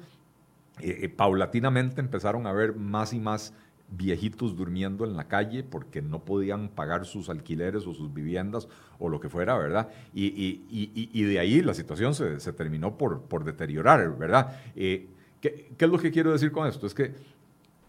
eh, 0.79 0.99
eh, 1.01 1.09
paulatinamente 1.09 1.99
empezaron 1.99 2.47
a 2.47 2.53
ver 2.53 2.75
más 2.75 3.13
y 3.13 3.19
más 3.19 3.53
viejitos 3.91 4.55
durmiendo 4.55 5.03
en 5.03 5.17
la 5.17 5.27
calle 5.27 5.63
porque 5.63 6.01
no 6.01 6.23
podían 6.23 6.69
pagar 6.69 7.05
sus 7.05 7.29
alquileres 7.29 7.87
o 7.87 7.93
sus 7.93 8.13
viviendas 8.13 8.67
o 8.99 9.09
lo 9.09 9.19
que 9.19 9.29
fuera, 9.29 9.57
¿verdad? 9.57 9.89
Y, 10.13 11.23
de 11.23 11.39
ahí 11.39 11.61
la 11.61 11.73
situación 11.73 12.13
se, 12.13 12.53
terminó 12.53 12.97
por, 12.97 13.23
por, 13.23 13.43
deteriorar, 13.43 14.17
¿verdad? 14.17 14.59
Eh, 14.75 15.07
¿qué, 15.41 15.71
¿Qué 15.75 15.85
es 15.85 15.91
lo 15.91 15.97
que 15.97 16.11
quiero 16.11 16.31
decir 16.31 16.51
con 16.51 16.67
esto? 16.67 16.85
Es 16.85 16.93
que 16.93 17.13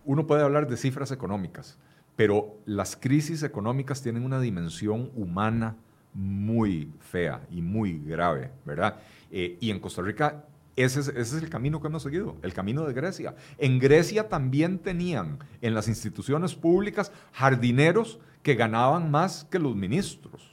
uno 0.04 0.26
puede 0.26 0.42
hablar 0.42 0.68
de 0.68 0.76
cifras 0.76 1.12
económicas, 1.12 1.78
pero 2.16 2.56
las 2.64 2.96
crisis 2.96 3.42
económicas 3.42 4.02
tienen 4.02 4.24
una 4.24 4.40
dimensión 4.40 5.10
humana 5.14 5.76
muy 6.14 6.92
fea 7.00 7.40
y 7.50 7.62
muy 7.62 7.98
grave, 7.98 8.50
¿verdad? 8.64 8.96
Eh, 9.30 9.56
y 9.61 9.70
en 9.70 9.80
Costa 9.80 10.02
Rica 10.02 10.44
ese 10.76 11.00
es, 11.00 11.32
el 11.34 11.50
camino 11.50 11.80
que 11.80 11.88
hemos 11.88 12.02
seguido, 12.02 12.36
el 12.42 12.54
camino 12.54 12.86
de 12.86 12.92
Grecia. 12.92 13.34
En 13.58 13.78
Grecia 13.78 14.28
también 14.28 14.78
tenían 14.78 15.38
en 15.61 15.74
las 15.74 15.88
instituciones 15.88 16.54
públicas 16.54 17.12
jardineros 17.32 18.18
que 18.42 18.54
ganaban 18.54 19.11
más 19.11 19.44
que 19.50 19.58
los 19.58 19.76
ministros, 19.76 20.50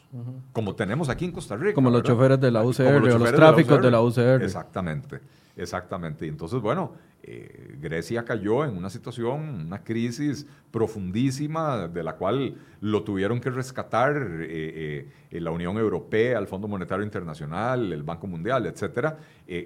como 0.51 0.75
tenemos 0.75 1.09
aquí 1.09 1.25
en 1.25 1.31
Costa 1.31 1.55
Rica. 1.55 1.75
Como 1.75 1.89
los 1.89 2.03
choferes 2.03 2.39
de 2.41 2.51
la 2.51 2.63
UCR, 2.63 3.01
los, 3.01 3.19
los 3.19 3.31
tráficos 3.33 3.81
de 3.81 3.91
la 3.91 4.01
UCR. 4.01 4.43
Exactamente, 4.43 5.21
exactamente. 5.55 6.25
Y 6.25 6.29
entonces, 6.29 6.59
bueno, 6.59 6.93
eh, 7.29 7.75
Grecia 7.81 8.23
cayó 8.23 8.63
en 8.63 8.77
una 8.77 8.89
situación, 8.89 9.65
una 9.65 9.83
crisis 9.83 10.47
profundísima 10.71 11.89
de 11.89 12.01
la 12.01 12.15
cual 12.15 12.55
lo 12.79 13.03
tuvieron 13.03 13.41
que 13.41 13.49
rescatar 13.49 14.15
eh, 14.15 15.09
eh, 15.29 15.41
la 15.41 15.51
Unión 15.51 15.77
Europea, 15.77 16.39
el 16.39 16.47
Fondo 16.47 16.69
Monetario 16.69 17.03
Internacional, 17.03 17.91
el 17.91 18.03
Banco 18.03 18.27
Mundial, 18.27 18.65
etcétera, 18.65 19.17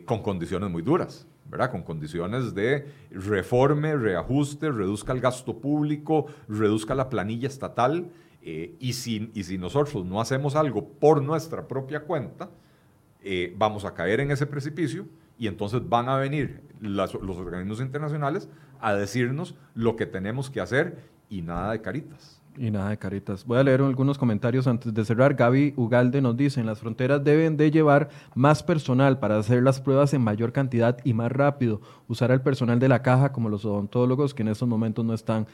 con 0.06 0.24
condiciones 0.24 0.72
muy 0.72 0.82
duras, 0.82 1.28
¿verdad? 1.52 1.70
Con 1.70 1.84
condiciones 1.84 2.56
de 2.56 2.88
reforme, 3.12 3.96
reajuste, 3.96 4.72
reduzca 4.72 5.14
el 5.14 5.22
gasto 5.22 5.60
público, 5.60 6.26
reduzca 6.48 6.96
la 6.96 7.10
planilla 7.10 7.48
estatal. 7.48 8.10
y, 8.42 8.94
si, 8.94 9.30
y 9.36 9.44
si 9.44 9.60
nosotros 9.60 10.04
no 10.04 10.20
hacemos 10.20 10.56
algo 10.56 10.88
por 11.00 11.22
nuestra 11.22 11.68
propia 11.68 12.00
cuenta, 12.00 12.50
vamos 13.56 13.86
a 13.86 13.94
caer 13.94 14.20
en 14.20 14.32
ese 14.32 14.48
precipicio 14.48 15.06
y 15.38 15.46
entonces 15.48 15.88
van 15.88 16.10
a 16.10 16.18
venir 16.18 16.71
los 16.82 17.16
organismos 17.16 17.80
internacionales 17.80 18.50
a 18.80 18.94
decirnos 18.94 19.56
lo 19.76 19.96
que 19.96 20.06
tenemos 20.06 20.50
que 20.50 20.62
hacer 20.62 20.98
y 21.30 21.42
nada 21.42 21.72
de 21.72 21.82
caritas. 21.82 22.42
Y 22.58 22.70
nada 22.70 22.90
de 22.90 22.98
caritas. 22.98 23.46
Voy 23.46 23.60
a 23.60 23.64
leer 23.64 23.82
algunos 23.82 24.18
comentarios 24.18 24.68
antes 24.68 24.94
de 24.94 25.06
cerrar. 25.06 25.36
Gaby 25.36 25.74
Ugalde 25.78 26.22
nos 26.22 26.36
dice, 26.36 26.60
en 26.60 26.66
las 26.66 26.80
fronteras 26.80 27.24
deben 27.24 27.56
de 27.56 27.72
llevar 27.72 28.10
más 28.36 28.62
personal 28.62 29.20
para 29.20 29.38
hacer 29.38 29.64
las 29.64 29.80
pruebas 29.80 30.14
en 30.14 30.22
mayor 30.22 30.52
cantidad 30.52 30.98
y 31.06 31.14
más 31.14 31.32
rápido. 31.32 31.80
Usar 32.10 32.30
el 32.32 32.42
personal 32.42 32.78
de 32.78 32.90
la 32.90 33.02
caja 33.02 33.32
como 33.32 33.48
los 33.48 33.64
odontólogos 33.64 34.34
que 34.34 34.42
en 34.42 34.50
estos 34.50 34.68
momentos 34.68 35.06
no 35.06 35.14
están 35.14 35.48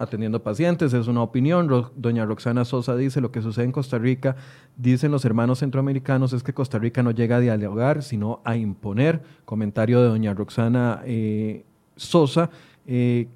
atendiendo 0.00 0.42
pacientes, 0.42 0.94
es 0.94 1.06
una 1.08 1.22
opinión. 1.22 1.68
doña 1.94 2.24
Roxana 2.24 2.64
Sosa 2.64 2.96
dice, 2.96 3.20
lo 3.20 3.30
que 3.30 3.42
sucede 3.42 3.66
en 3.66 3.72
Costa 3.72 3.98
Rica, 3.98 4.34
dicen 4.76 5.12
los 5.12 5.26
hermanos 5.26 5.58
centroamericanos, 5.58 6.32
es 6.32 6.42
que 6.42 6.54
Costa 6.54 6.78
Rica 6.78 7.02
no 7.02 7.10
llega 7.10 7.36
a 7.36 7.40
dialogar, 7.40 8.02
sino 8.02 8.40
a 8.44 8.56
imponer. 8.56 9.22
Comentario 9.44 10.00
de 10.00 10.08
doña 10.08 10.32
Roxana 10.32 11.02
eh, 11.04 11.64
Sosa. 11.96 12.50
Eh, 12.86 13.28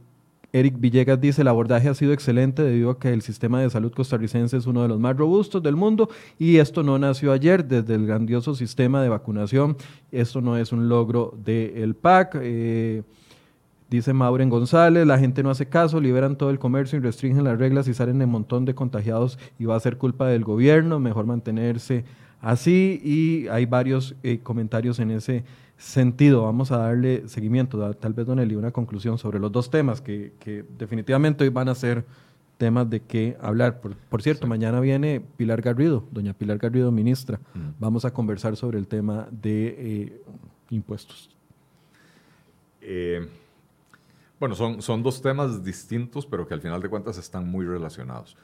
Eric 0.54 0.76
Villegas 0.78 1.20
dice, 1.20 1.42
el 1.42 1.48
abordaje 1.48 1.88
ha 1.88 1.94
sido 1.94 2.12
excelente 2.12 2.62
debido 2.62 2.90
a 2.90 2.98
que 2.98 3.12
el 3.12 3.22
sistema 3.22 3.60
de 3.60 3.68
salud 3.68 3.92
costarricense 3.92 4.56
es 4.56 4.66
uno 4.66 4.82
de 4.82 4.88
los 4.88 5.00
más 5.00 5.16
robustos 5.16 5.60
del 5.62 5.74
mundo 5.74 6.08
y 6.38 6.58
esto 6.58 6.84
no 6.84 6.96
nació 6.96 7.32
ayer 7.32 7.66
desde 7.66 7.96
el 7.96 8.06
grandioso 8.06 8.54
sistema 8.54 9.02
de 9.02 9.08
vacunación. 9.08 9.76
Esto 10.12 10.40
no 10.40 10.56
es 10.56 10.72
un 10.72 10.88
logro 10.88 11.36
del 11.44 11.94
PAC. 11.96 12.38
Eh, 12.40 13.02
Dice 13.94 14.12
Mauren 14.12 14.50
González, 14.50 15.06
la 15.06 15.20
gente 15.20 15.44
no 15.44 15.50
hace 15.50 15.66
caso, 15.66 16.00
liberan 16.00 16.36
todo 16.36 16.50
el 16.50 16.58
comercio 16.58 16.98
y 16.98 17.00
restringen 17.00 17.44
las 17.44 17.56
reglas 17.56 17.86
y 17.86 17.94
salen 17.94 18.20
un 18.20 18.28
montón 18.28 18.64
de 18.64 18.74
contagiados 18.74 19.38
y 19.56 19.66
va 19.66 19.76
a 19.76 19.80
ser 19.80 19.98
culpa 19.98 20.26
del 20.26 20.42
gobierno, 20.42 20.98
mejor 20.98 21.26
mantenerse 21.26 22.04
así 22.40 23.00
y 23.04 23.46
hay 23.46 23.66
varios 23.66 24.16
eh, 24.24 24.40
comentarios 24.42 24.98
en 24.98 25.12
ese 25.12 25.44
sentido. 25.76 26.42
Vamos 26.42 26.72
a 26.72 26.78
darle 26.78 27.28
seguimiento, 27.28 27.94
tal 27.94 28.14
vez 28.14 28.26
Don 28.26 28.40
Eli, 28.40 28.56
una 28.56 28.72
conclusión 28.72 29.16
sobre 29.16 29.38
los 29.38 29.52
dos 29.52 29.70
temas 29.70 30.00
que, 30.00 30.32
definitivamente 30.76 31.44
hoy 31.44 31.50
van 31.50 31.68
a 31.68 31.76
ser 31.76 32.04
temas 32.58 32.90
de 32.90 32.98
qué 32.98 33.36
hablar. 33.40 33.80
Por, 33.80 34.22
cierto, 34.22 34.48
mañana 34.48 34.80
viene 34.80 35.22
Pilar 35.36 35.62
Garrido, 35.62 36.04
doña 36.10 36.32
Pilar 36.32 36.58
Garrido, 36.58 36.90
ministra. 36.90 37.38
Mm. 37.54 37.78
Vamos 37.78 38.04
a 38.04 38.12
conversar 38.12 38.56
sobre 38.56 38.76
el 38.76 38.88
tema 38.88 39.28
de 39.30 39.76
eh, 39.78 40.22
impuestos. 40.70 41.30
Eh, 42.80 43.28
bueno, 44.44 44.56
son, 44.56 44.82
son 44.82 45.02
dos 45.02 45.22
temas 45.22 45.64
distintos, 45.64 46.26
pero 46.26 46.46
que 46.46 46.52
al 46.52 46.60
final 46.60 46.82
de 46.82 46.90
cuentas 46.90 47.16
están 47.16 47.48
muy 47.48 47.64
relacionados. 47.64 48.36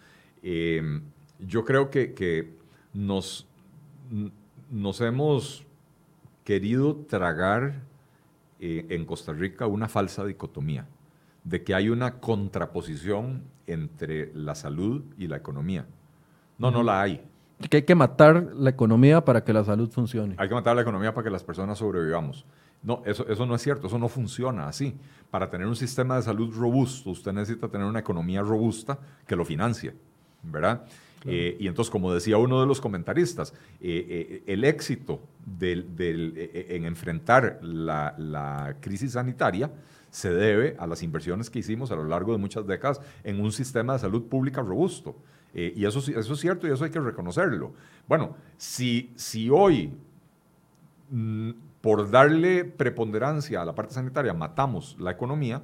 Em, 0.43 1.03
yo 1.39 1.63
creo 1.63 1.91
que, 1.91 2.57
nos, 2.95 3.47
nos 4.71 5.01
hemos 5.03 5.67
querido 6.43 6.97
tragar 7.07 7.83
eh, 8.61 8.87
en 8.89 9.05
Costa 9.05 9.35
Rica 9.35 9.67
una 9.67 9.89
falsa 9.89 10.25
dicotomía, 10.25 10.87
de 11.45 11.63
que 11.65 11.75
hay 11.75 11.91
una 11.91 12.19
contraposición 12.19 13.43
entre 13.67 14.33
la 14.35 14.55
salud 14.55 15.05
y 15.19 15.27
la 15.27 15.37
economía. 15.37 15.85
No, 16.57 16.71
no 16.71 16.83
la 16.83 17.03
hay. 17.03 17.23
Que 17.69 17.77
hay 17.77 17.83
que 17.83 17.95
matar 17.95 18.55
la 18.55 18.71
economía 18.71 19.23
para 19.23 19.45
que 19.45 19.53
la 19.53 19.65
salud 19.65 19.91
funcione. 19.91 20.35
Hay 20.39 20.49
que 20.49 20.55
matar 20.55 20.75
la 20.77 20.81
economía 20.81 21.13
para 21.13 21.25
que 21.25 21.31
las 21.31 21.45
personas 21.45 21.77
sobrevivamos. 21.77 22.47
No, 22.83 23.03
eso, 23.05 23.27
eso 23.29 23.45
no 23.47 23.55
es 23.55 23.63
cierto, 23.63 23.89
eso 23.89 23.99
no 23.99 24.09
funciona 24.09 24.67
así. 24.67 24.95
Para 25.31 25.51
tener 25.51 25.67
un 25.67 25.77
sistema 25.77 26.17
de 26.17 26.23
salud 26.23 26.55
robusto, 26.55 27.11
usted 27.11 27.33
necesita 27.33 27.69
tener 27.69 27.87
una 27.87 28.01
economía 28.01 28.43
robusta 28.43 28.99
que 29.27 29.37
lo 29.37 29.45
financie, 29.45 29.95
¿verdad? 30.43 30.87
Eh, 31.27 31.57
y 31.59 31.69
entonces, 31.69 31.91
como 31.91 32.13
decía 32.13 32.39
uno 32.39 32.61
de 32.61 32.67
los 32.67 32.81
comentaristas, 32.81 33.53
eh, 33.81 34.07
eh, 34.09 34.43
el 34.47 34.65
éxito 34.65 35.21
del, 35.45 35.87
en 35.99 36.87
enfrentar 36.87 37.59
la, 37.63 38.15
la, 38.17 38.77
crisis 38.81 39.13
sanitaria 39.13 39.71
se 40.11 40.33
debe 40.33 40.77
a 40.79 40.87
las 40.87 41.03
inversiones 41.03 41.51
que 41.51 41.59
hicimos 41.59 41.91
a 41.91 41.97
lo 41.97 42.05
largo 42.05 42.33
de 42.33 42.39
muchas 42.39 42.67
décadas 42.67 43.01
en 43.23 43.41
un 43.41 43.53
sistema 43.53 43.93
de 43.93 43.99
salud 44.01 44.25
pública 44.25 44.63
robusto. 44.63 45.15
y 45.53 45.85
eso, 45.85 45.99
eso 45.99 46.33
es 46.33 46.41
cierto 46.41 46.67
y 46.67 46.71
eso 46.71 46.85
hay 46.85 46.91
que 46.91 47.01
reconocerlo. 47.01 47.73
Bueno, 48.09 48.37
si, 48.57 49.13
si 49.15 49.51
hoy 49.51 49.93
mm, 51.11 51.51
por 51.81 52.11
darle 52.11 52.65
preponderancia 52.65 53.63
a 53.63 53.65
la 53.65 53.75
parte 53.75 53.95
sanitaria, 53.95 54.35
matamos 54.35 54.97
la 54.99 55.11
economía, 55.11 55.63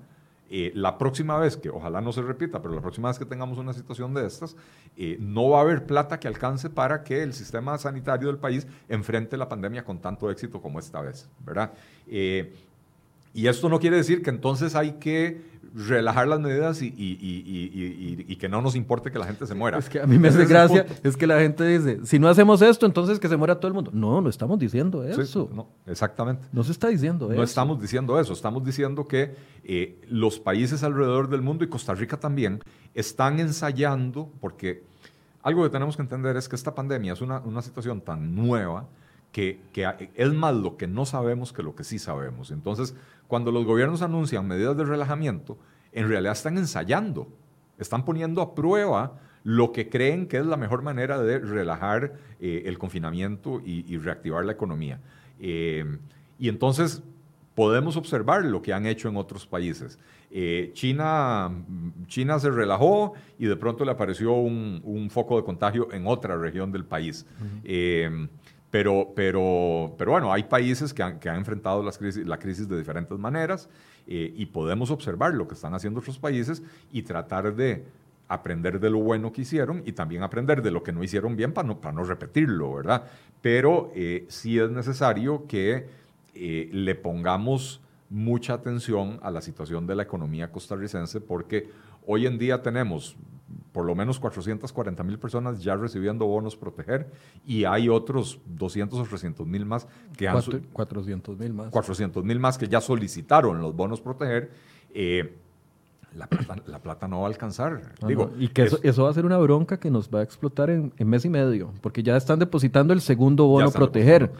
eh, 0.48 0.70
la 0.74 0.97
próxima 0.97 1.38
vez, 1.38 1.56
que 1.56 1.70
ojalá 1.70 2.01
no 2.01 2.12
se 2.12 2.22
repita, 2.22 2.62
pero 2.62 2.74
la 2.74 2.80
próxima 2.80 3.09
vez 3.09 3.18
que 3.18 3.24
tengamos 3.24 3.59
una 3.59 3.72
situación 3.72 4.14
de 4.14 4.26
estas, 4.26 4.56
eh, 4.97 5.16
no 5.18 5.51
va 5.51 5.59
a 5.59 5.62
haber 5.62 5.86
plata 5.86 6.20
que 6.20 6.28
alcance 6.28 6.70
para 6.70 7.02
que 7.02 7.22
el 7.22 7.34
sistema 7.34 7.76
sanitario 7.78 8.28
del 8.28 8.38
país 8.38 8.66
enfrente 8.88 9.36
la 9.36 9.48
pandemia 9.48 9.84
con 9.84 9.98
tanto 9.98 10.30
éxito 10.30 10.62
como 10.62 10.78
esta 10.78 11.01
vez, 11.01 11.28
¿verdad? 11.44 11.72
Eh, 12.06 12.55
y 13.34 13.48
esto 13.48 13.68
no 13.68 13.80
quiere 13.80 13.97
decir 13.97 14.22
que 14.22 14.30
entonces 14.30 14.74
hay 14.76 14.93
que 14.93 15.43
relajar 15.74 16.28
las 16.28 16.40
medidas 16.40 16.80
y, 16.82 18.36
que 18.38 18.48
no 18.48 18.62
nos 18.62 18.76
importe 18.76 19.10
que 19.10 19.18
la 19.18 19.26
gente 19.26 19.47
se 19.47 19.55
muera. 19.55 19.78
Es 19.78 19.88
que 19.88 20.01
a 20.01 20.06
mí 20.06 20.18
me 20.18 20.28
hace 20.28 20.44
gracia, 20.47 20.86
es 21.02 21.16
que 21.16 21.26
la 21.26 21.40
gente 21.40 21.66
dice, 21.66 22.05
si 22.05 22.18
no 22.18 22.28
hacemos 22.28 22.62
esto, 22.62 22.86
entonces 22.86 23.18
que 23.18 23.28
se 23.28 23.36
muera 23.36 23.59
todo 23.59 23.68
el 23.68 23.74
mundo. 23.74 23.90
No, 23.94 24.20
no 24.20 24.28
estamos 24.28 24.59
diciendo 24.59 25.05
eso. 25.05 25.51
no, 25.52 25.68
exactamente. 25.86 26.47
No 26.52 26.64
se 26.64 26.72
está 26.72 26.88
diciendo 26.88 27.26
eso. 27.26 27.36
No 27.36 27.43
estamos 27.43 27.80
diciendo 27.80 28.18
eso, 28.20 28.32
estamos 28.32 28.64
diciendo 28.64 29.06
que 29.06 29.34
eh, 29.64 30.01
los 30.09 30.38
países 30.38 30.82
alrededor 30.82 31.28
del 31.28 31.43
mundo 31.43 31.64
y 31.64 31.68
Costa 31.68 31.94
Rica 31.94 32.18
también 32.18 32.60
están 32.94 33.40
ensayando, 33.40 34.30
porque 34.40 34.84
algo 35.43 35.62
que 35.62 35.70
tenemos 35.70 35.97
que 35.97 36.02
entender 36.02 36.36
es 36.36 36.48
que 36.48 36.56
esta 36.56 36.74
pandemia 36.74 37.12
es 37.12 37.20
una, 37.20 37.40
una 37.40 37.62
situación 37.62 38.01
tan 38.01 38.34
nueva, 38.34 38.88
que, 39.36 39.60
que, 39.70 40.10
es 40.14 40.32
más 40.32 40.54
lo 40.54 40.78
que 40.78 40.86
no 40.86 41.04
sabemos 41.04 41.52
que 41.52 41.62
lo 41.62 41.74
que 41.74 41.84
sí 41.84 41.98
sabemos. 41.98 42.50
Entonces, 42.50 42.94
cuando 43.28 43.52
los 43.52 43.66
gobiernos 43.66 44.00
anuncian 44.00 44.48
medidas 44.48 44.78
de 44.78 44.84
relajamiento, 44.86 45.58
en 45.92 46.08
realidad 46.08 46.32
están 46.32 46.56
ensayando, 46.56 47.28
están 47.76 48.06
poniendo 48.06 48.40
a 48.40 48.54
prueba 48.54 49.20
lo 49.44 49.72
que 49.72 49.90
creen 49.90 50.26
que 50.26 50.38
es 50.38 50.46
la 50.46 50.56
mejor 50.56 50.80
manera 50.80 51.20
de 51.20 51.38
relajar 51.38 52.14
eh, 52.40 52.62
el 52.64 52.78
confinamiento 52.78 53.60
y, 53.62 53.98
reactivar 53.98 54.42
la 54.42 54.52
economía. 54.52 55.00
Eh, 55.38 55.84
y 56.38 56.48
entonces 56.48 57.02
podemos 57.54 57.98
observar 57.98 58.42
lo 58.42 58.62
que 58.62 58.72
han 58.72 58.86
hecho 58.86 59.10
en 59.10 59.18
otros 59.18 59.46
países. 59.46 59.98
Eh, 60.30 60.70
China, 60.72 61.52
China 62.06 62.38
se 62.38 62.50
relajó 62.50 63.12
y 63.38 63.44
de 63.44 63.56
pronto 63.56 63.84
le 63.84 63.90
apareció 63.90 64.32
un, 64.32 65.08
foco 65.10 65.36
de 65.36 65.44
contagio 65.44 65.92
en 65.92 66.06
otra 66.06 66.38
región 66.38 66.72
del 66.72 66.86
país. 66.86 67.26
Pero, 68.70 69.12
pero, 69.14 69.94
pero 69.97 70.12
bueno, 70.12 70.32
hay 70.32 70.44
países 70.44 70.93
que 70.93 71.02
han, 71.02 71.18
que 71.18 71.28
han 71.28 71.36
enfrentado 71.36 71.82
las 71.82 71.98
crisis, 71.98 72.26
la 72.26 72.38
crisis 72.38 72.68
de 72.68 72.78
diferentes 72.78 73.18
maneras 73.18 73.68
y 74.09 74.47
podemos 74.47 74.93
observar 74.93 75.34
lo 75.34 75.48
que 75.48 75.55
están 75.55 75.74
haciendo 75.74 75.98
otros 75.98 76.16
países 76.16 76.62
y 76.93 77.02
tratar 77.02 77.56
de 77.56 77.84
aprender 78.28 78.80
de 78.80 78.90
lo 78.90 78.98
bueno 78.98 79.32
que 79.32 79.43
hicieron 79.43 79.82
y 79.84 79.93
también 79.93 80.22
aprender 80.22 80.62
de 80.62 80.70
lo 80.70 80.82
que 80.82 80.93
no 80.93 81.02
hicieron 81.02 81.36
bien 81.36 81.52
para 81.52 81.68
no, 81.68 81.80
para 81.80 81.94
no 81.94 82.05
repetirlo, 82.05 82.74
¿verdad? 82.74 83.05
Pero 83.40 83.93
eh, 83.94 84.26
sí 84.28 84.59
es 84.59 84.70
necesario 84.70 85.47
que 85.47 85.86
eh, 86.34 86.68
le 86.72 86.94
pongamos 86.94 87.80
mucha 88.09 88.55
atención 88.55 89.18
a 89.22 89.30
la 89.30 89.40
situación 89.40 89.86
de 89.86 89.97
la 89.97 90.02
economía 90.05 90.51
costarricense 90.51 91.20
porque 91.20 91.70
hoy 92.06 92.26
en 92.26 92.38
día 92.38 92.62
tenemos 92.62 93.16
por 93.73 93.85
lo 93.85 93.94
menos 93.94 94.18
440 94.18 95.02
mil 95.05 95.18
personas 95.18 95.62
ya 95.62 95.77
recibiendo 95.77 96.27
bonos 96.27 96.56
proteger 96.56 97.12
y 97.47 97.64
hay 97.64 97.89
otros 97.89 98.40
200 98.47 98.98
o 98.98 99.05
300 99.05 99.47
mil 99.47 99.64
más 99.64 99.86
que 100.16 100.28
han... 100.28 100.40
400 100.73 101.39
mil 101.39 101.52
más. 101.52 101.70
400 101.70 102.24
mil 102.24 102.40
más 102.40 102.59
que 102.59 102.68
ya 102.68 102.81
solicitaron 102.81 103.60
los 103.60 103.74
bonos 103.74 104.01
proteger. 104.01 104.51
Eh, 104.93 105.36
la 106.16 106.27
plata, 106.81 107.09
no 107.09 107.20
va 107.20 107.27
a 107.27 107.28
alcanzar. 107.28 107.93
Digo, 108.06 108.32
Y 108.39 108.48
que 108.48 108.62
eso, 108.82 109.05
va 109.05 109.10
a 109.10 109.12
ser 109.12 109.27
una 109.27 109.36
bronca 109.39 109.78
que 109.78 109.90
nos 109.90 110.09
va 110.09 110.20
a 110.20 110.23
explotar 110.23 110.70
en, 110.70 110.93
mes 110.98 111.24
y 111.24 111.28
medio, 111.28 111.73
porque 111.82 112.02
ya 112.02 112.16
están 112.16 112.39
depositando 112.39 112.94
el 112.94 113.02
segundo 113.02 113.47
bono 113.47 113.70
proteger. 113.70 114.32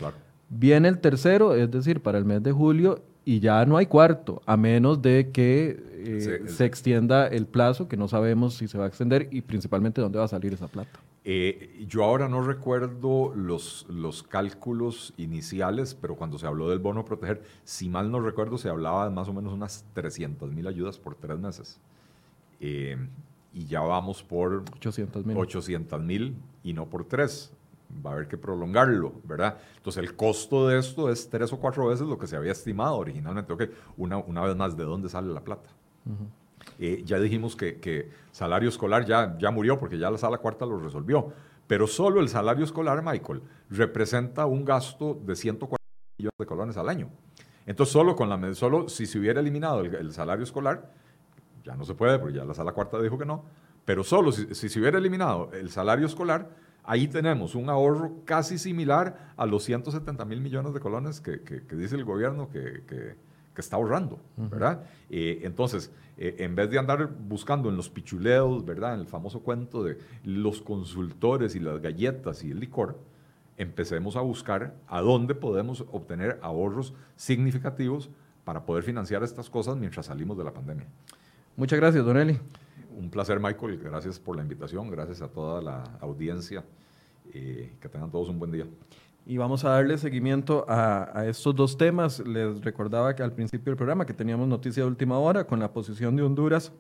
Viene 0.49 0.89
el 0.89 0.99
tercero, 0.99 1.55
es 1.55 1.71
decir, 1.71 2.01
para 2.01 2.19
el 2.19 2.25
mes 2.25 2.43
de 2.43 2.53
julio, 2.53 3.03
y 3.25 3.41
ya 3.41 3.65
no 3.67 3.77
hay 3.77 3.87
cuarto, 3.87 4.41
a 4.47 4.57
menos 4.57 5.03
de 5.03 5.31
que 5.33 5.83
eh, 5.93 6.45
se 6.47 6.65
extienda 6.65 7.27
el 7.27 7.47
plazo, 7.47 7.89
que 7.89 7.97
no 7.97 8.07
sabemos 8.07 8.55
si 8.55 8.69
se 8.69 8.79
va 8.79 8.85
a 8.85 8.89
extender 8.89 9.29
y 9.33 9.41
principalmente 9.43 10.01
dónde 10.01 10.19
va 10.19 10.27
a 10.27 10.29
salir 10.29 10.53
esa 10.53 10.69
plata. 10.69 11.01
Eh, 11.25 11.85
yo 11.89 12.05
ahora 12.05 12.29
no 12.29 12.41
recuerdo 12.41 13.33
los, 13.35 13.85
los 13.89 14.23
cálculos 14.23 15.13
iniciales, 15.17 15.97
pero 16.01 16.15
cuando 16.15 16.39
se 16.39 16.47
habló 16.47 16.71
del 16.71 16.79
bono 16.79 17.05
proteger, 17.05 17.43
si 17.65 17.89
mal 17.89 18.13
no 18.13 18.21
recuerdo, 18.21 18.59
se 18.59 18.69
hablaba 18.69 19.09
de 19.09 19.11
más 19.11 19.27
o 19.27 19.33
menos 19.33 19.53
unas 19.53 19.85
300 19.95 20.53
mil 20.53 20.69
ayudas 20.69 21.01
por 21.01 21.17
tres 21.17 21.37
meses. 21.41 21.81
Eh, 22.61 22.97
y 23.53 23.67
ya 23.67 23.81
vamos 23.81 24.23
por 24.23 24.63
800 24.77 25.27
mil. 25.27 25.37
800 25.37 26.01
mil 26.01 26.37
y 26.63 26.75
no 26.75 26.87
por 26.87 27.05
tres. 27.05 27.53
Va 28.05 28.11
a 28.11 28.13
haber 28.15 28.29
que 28.29 28.37
prolongarlo, 28.37 29.13
¿verdad? 29.25 29.59
Entonces 29.77 30.03
el 30.03 30.17
costo 30.17 30.69
de 30.69 30.79
esto 30.79 31.11
es 31.11 31.29
tres 31.29 31.53
o 31.53 31.59
cuatro 31.59 31.87
veces 31.87 32.07
lo 32.07 32.19
que 32.19 32.27
se 32.27 32.37
había 32.37 32.53
estimado 32.53 32.97
originalmente. 32.97 33.53
Ok, 33.53 33.65
una, 33.97 34.19
una 34.19 34.43
vez 34.43 34.57
más, 34.57 34.77
¿de 34.77 34.85
dónde 34.85 35.09
sale 35.09 35.33
la 35.33 35.43
plata? 35.43 35.71
Eh, 36.79 37.03
ya 37.05 37.19
dijimos 37.19 37.57
que, 37.57 38.11
salario 38.33 38.69
escolar 38.69 39.05
ya, 39.05 39.37
ya 39.39 39.51
murió 39.51 39.79
porque 39.79 39.99
ya 39.99 40.11
la 40.11 40.19
sala 40.19 40.39
cuarta 40.39 40.67
lo 40.67 40.79
resolvió. 40.79 41.33
Pero 41.67 41.87
solo 41.87 42.21
el 42.21 42.29
salario 42.29 42.65
escolar, 42.65 43.03
Michael, 43.03 43.43
representa 43.71 44.47
un 44.47 44.65
gasto 44.65 45.19
de 45.25 45.35
140 45.35 45.77
millones 46.19 46.39
de 46.39 46.47
colones 46.47 46.77
al 46.77 46.89
año. 46.89 47.11
Entonces, 47.67 47.93
solo, 47.93 48.15
con 48.15 48.29
la, 48.29 48.55
solo 48.55 48.89
si 48.89 49.07
se 49.07 49.19
hubiera 49.19 49.41
eliminado 49.41 49.81
el, 49.81 50.13
salario 50.13 50.45
escolar, 50.45 50.93
ya 51.65 51.75
no 51.75 51.85
se 51.85 51.95
puede 51.95 52.19
porque 52.19 52.37
ya 52.37 52.45
la 52.45 52.55
sala 52.55 52.73
cuarta 52.73 53.01
dijo 53.01 53.19
que 53.19 53.27
no, 53.27 53.45
pero 53.85 54.05
solo 54.05 54.31
si, 54.31 54.55
se 54.55 54.79
hubiera 54.79 54.99
eliminado 54.99 55.51
el 55.53 55.71
salario 55.71 56.07
escolar, 56.07 56.49
ahí 56.87 57.09
tenemos 57.09 57.55
un 57.55 57.69
ahorro 57.69 58.23
casi 58.25 58.59
similar 58.59 59.33
a 59.37 59.45
los 59.47 59.65
170 59.65 60.25
mil 60.25 60.41
millones 60.41 60.73
de 60.73 60.81
colones 60.81 61.21
que, 61.21 61.39
dice 61.77 61.97
el 61.97 62.05
gobierno 62.05 62.49
que, 62.49 62.83
que 63.57 63.61
está 63.61 63.77
ahorrando, 63.77 64.21
¿verdad? 64.37 64.85
Eh, 65.09 65.41
entonces, 65.43 65.91
eh, 66.19 66.37
en 66.39 66.55
vez 66.55 66.71
de 66.71 66.79
andar 66.79 67.09
buscando 67.09 67.71
en 67.71 67.77
los 67.77 67.89
pichuleos, 67.89 68.65
¿verdad? 68.65 68.95
En 68.95 69.01
el 69.01 69.07
famoso 69.07 69.41
cuento 69.41 69.83
de 69.83 69.99
los 70.25 70.61
consultores 70.61 71.57
y 71.57 71.61
las 71.61 71.81
galletas 71.81 72.45
y 72.45 72.51
el 72.51 72.61
licor, 72.61 73.01
empecemos 73.57 74.15
a 74.15 74.21
buscar 74.21 74.75
a 74.87 75.01
dónde 75.01 75.35
podemos 75.35 75.87
obtener 75.91 76.39
ahorros 76.43 76.93
significativos 77.17 78.11
para 78.45 78.67
poder 78.67 78.85
financiar 78.85 79.25
estas 79.25 79.49
cosas 79.49 79.77
mientras 79.77 80.07
salimos 80.07 80.37
de 80.37 80.45
la 80.45 80.53
pandemia. 80.53 80.87
Muchas 81.57 81.81
gracias, 81.81 82.05
Don 82.05 82.19
Eli. 82.19 82.39
Un 82.97 83.11
placer, 83.11 83.39
Michael. 83.39 83.79
Gracias 83.79 84.19
por 84.19 84.35
la 84.37 84.43
invitación. 84.43 84.91
Gracias 84.91 85.23
a 85.23 85.29
toda 85.29 85.63
la 85.63 85.85
audiencia. 86.01 86.65
Eh, 87.33 87.77
que 87.81 87.89
tengan 87.89 88.11
todos 88.11 88.29
un 88.29 88.39
buen 88.39 88.53
día 88.53 88.67
y 89.27 89.37
vamos 89.39 89.65
a 89.65 89.71
darle 89.71 89.99
seguimiento 89.99 90.65
a, 90.69 91.27
estos 91.27 91.55
dos 91.55 91.77
temas. 91.77 92.21
Les 92.21 92.61
recordaba 92.63 93.15
que 93.17 93.25
al 93.25 93.33
principio 93.33 93.73
del 93.73 93.77
programa 93.77 94.07
que 94.07 94.15
teníamos 94.15 94.47
noticia 94.47 94.85
de 94.85 94.89
última 94.89 95.19
hora 95.19 95.45
con 95.45 95.59
la 95.59 95.73
posición 95.73 96.15
de 96.15 96.23
Honduras 96.23 96.73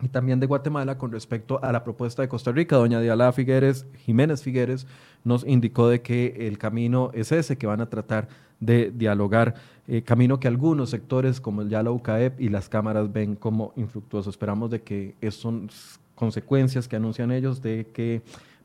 y 0.00 0.08
también 0.08 0.40
de 0.40 0.46
Guatemala 0.46 0.96
con 0.96 1.12
respecto 1.12 1.62
a 1.62 1.72
la 1.72 1.84
propuesta 1.84 2.22
de 2.22 2.28
Costa 2.28 2.50
Rica. 2.50 2.76
Doña 2.76 2.98
Diala 3.00 3.30
Figueres, 3.32 3.86
Jiménez 3.98 4.42
Figueres, 4.42 4.86
nos 5.22 5.46
indicó 5.46 5.88
de 5.88 6.00
que 6.00 6.48
el 6.48 6.56
camino 6.56 7.10
es 7.12 7.30
ese, 7.30 7.58
que 7.58 7.66
van 7.66 7.82
a 7.82 7.90
tratar 7.90 8.28
de 8.58 8.90
dialogar, 8.90 9.54
eh, 9.88 10.02
camino 10.02 10.40
que 10.40 10.48
algunos 10.48 10.90
sectores 10.90 11.40
como 11.40 11.62
ya 11.62 11.82
la 11.82 11.92
UCAEP 11.92 12.40
y 12.40 12.48
las 12.48 12.68
cámaras 12.68 13.12
ven 13.12 13.36
como 13.36 13.72
infructuoso. 13.76 14.30
Esperamos 14.30 14.70
de 14.70 14.82
que 14.82 15.14
esas 15.20 15.40
son 15.40 15.70
consecuencias 16.14 16.88
que 16.88 16.96
anuncian 16.96 17.30
ellos 17.30 17.62
de 17.62 17.86
que 17.92 18.22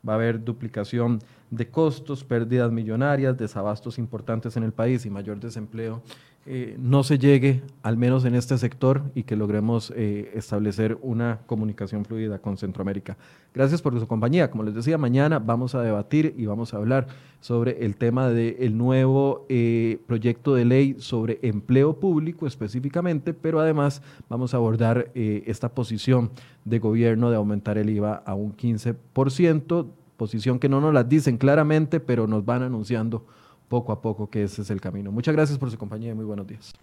va 0.07 0.13
a 0.13 0.15
haber 0.15 0.43
duplicación 0.43 1.19
de 1.51 1.69
costos, 1.69 2.23
pérdidas 2.23 2.71
millonarias, 2.71 3.37
desabastos 3.37 3.99
importantes 3.99 4.57
en 4.57 4.63
el 4.63 4.71
país 4.71 5.05
y 5.05 5.09
mayor 5.09 5.39
desempleo, 5.39 6.01
eh, 6.47 6.75
no 6.79 7.03
se 7.03 7.19
llegue, 7.19 7.61
al 7.83 7.97
menos 7.97 8.25
en 8.25 8.33
este 8.33 8.57
sector, 8.57 9.03
y 9.13 9.23
que 9.23 9.35
logremos 9.35 9.93
eh, 9.95 10.31
establecer 10.33 10.97
una 11.03 11.41
comunicación 11.45 12.03
fluida 12.03 12.39
con 12.39 12.57
Centroamérica. 12.57 13.15
Gracias 13.53 13.79
por 13.83 13.99
su 13.99 14.07
compañía. 14.07 14.49
Como 14.49 14.63
les 14.63 14.73
decía, 14.73 14.97
mañana 14.97 15.37
vamos 15.37 15.75
a 15.75 15.83
debatir 15.83 16.33
y 16.35 16.47
vamos 16.47 16.73
a 16.73 16.77
hablar 16.77 17.05
sobre 17.41 17.85
el 17.85 17.95
tema 17.95 18.29
del 18.29 18.75
nuevo 18.75 19.45
eh, 19.49 19.99
proyecto 20.07 20.55
de 20.55 20.65
ley 20.65 20.95
sobre 20.97 21.37
empleo 21.43 21.99
público 21.99 22.47
específicamente, 22.47 23.35
pero 23.35 23.59
además 23.59 24.01
vamos 24.27 24.55
a 24.55 24.57
abordar 24.57 25.11
esta 25.13 25.69
posición 25.69 26.31
de 26.65 26.79
gobierno 26.79 27.29
de 27.29 27.35
aumentar 27.35 27.77
el 27.77 27.89
IVA 27.91 28.15
a 28.25 28.33
un 28.33 28.57
15%, 28.57 29.87
posición 30.17 30.57
que 30.57 30.69
no 30.69 30.81
nos 30.81 30.91
la 30.91 31.03
dicen 31.03 31.37
claramente, 31.37 31.99
pero 31.99 32.25
nos 32.25 32.45
van 32.45 32.63
anunciando 32.63 33.25
poco 33.71 33.93
a 33.93 34.01
poco 34.01 34.29
que 34.29 34.43
ese 34.43 34.63
es 34.63 34.69
el 34.69 34.81
camino. 34.81 35.13
Muchas 35.13 35.33
gracias 35.33 35.57
por 35.57 35.71
su 35.71 35.77
compañía 35.77 36.11
y 36.11 36.13
muy 36.13 36.25
buenos 36.25 36.45
días. 36.45 36.73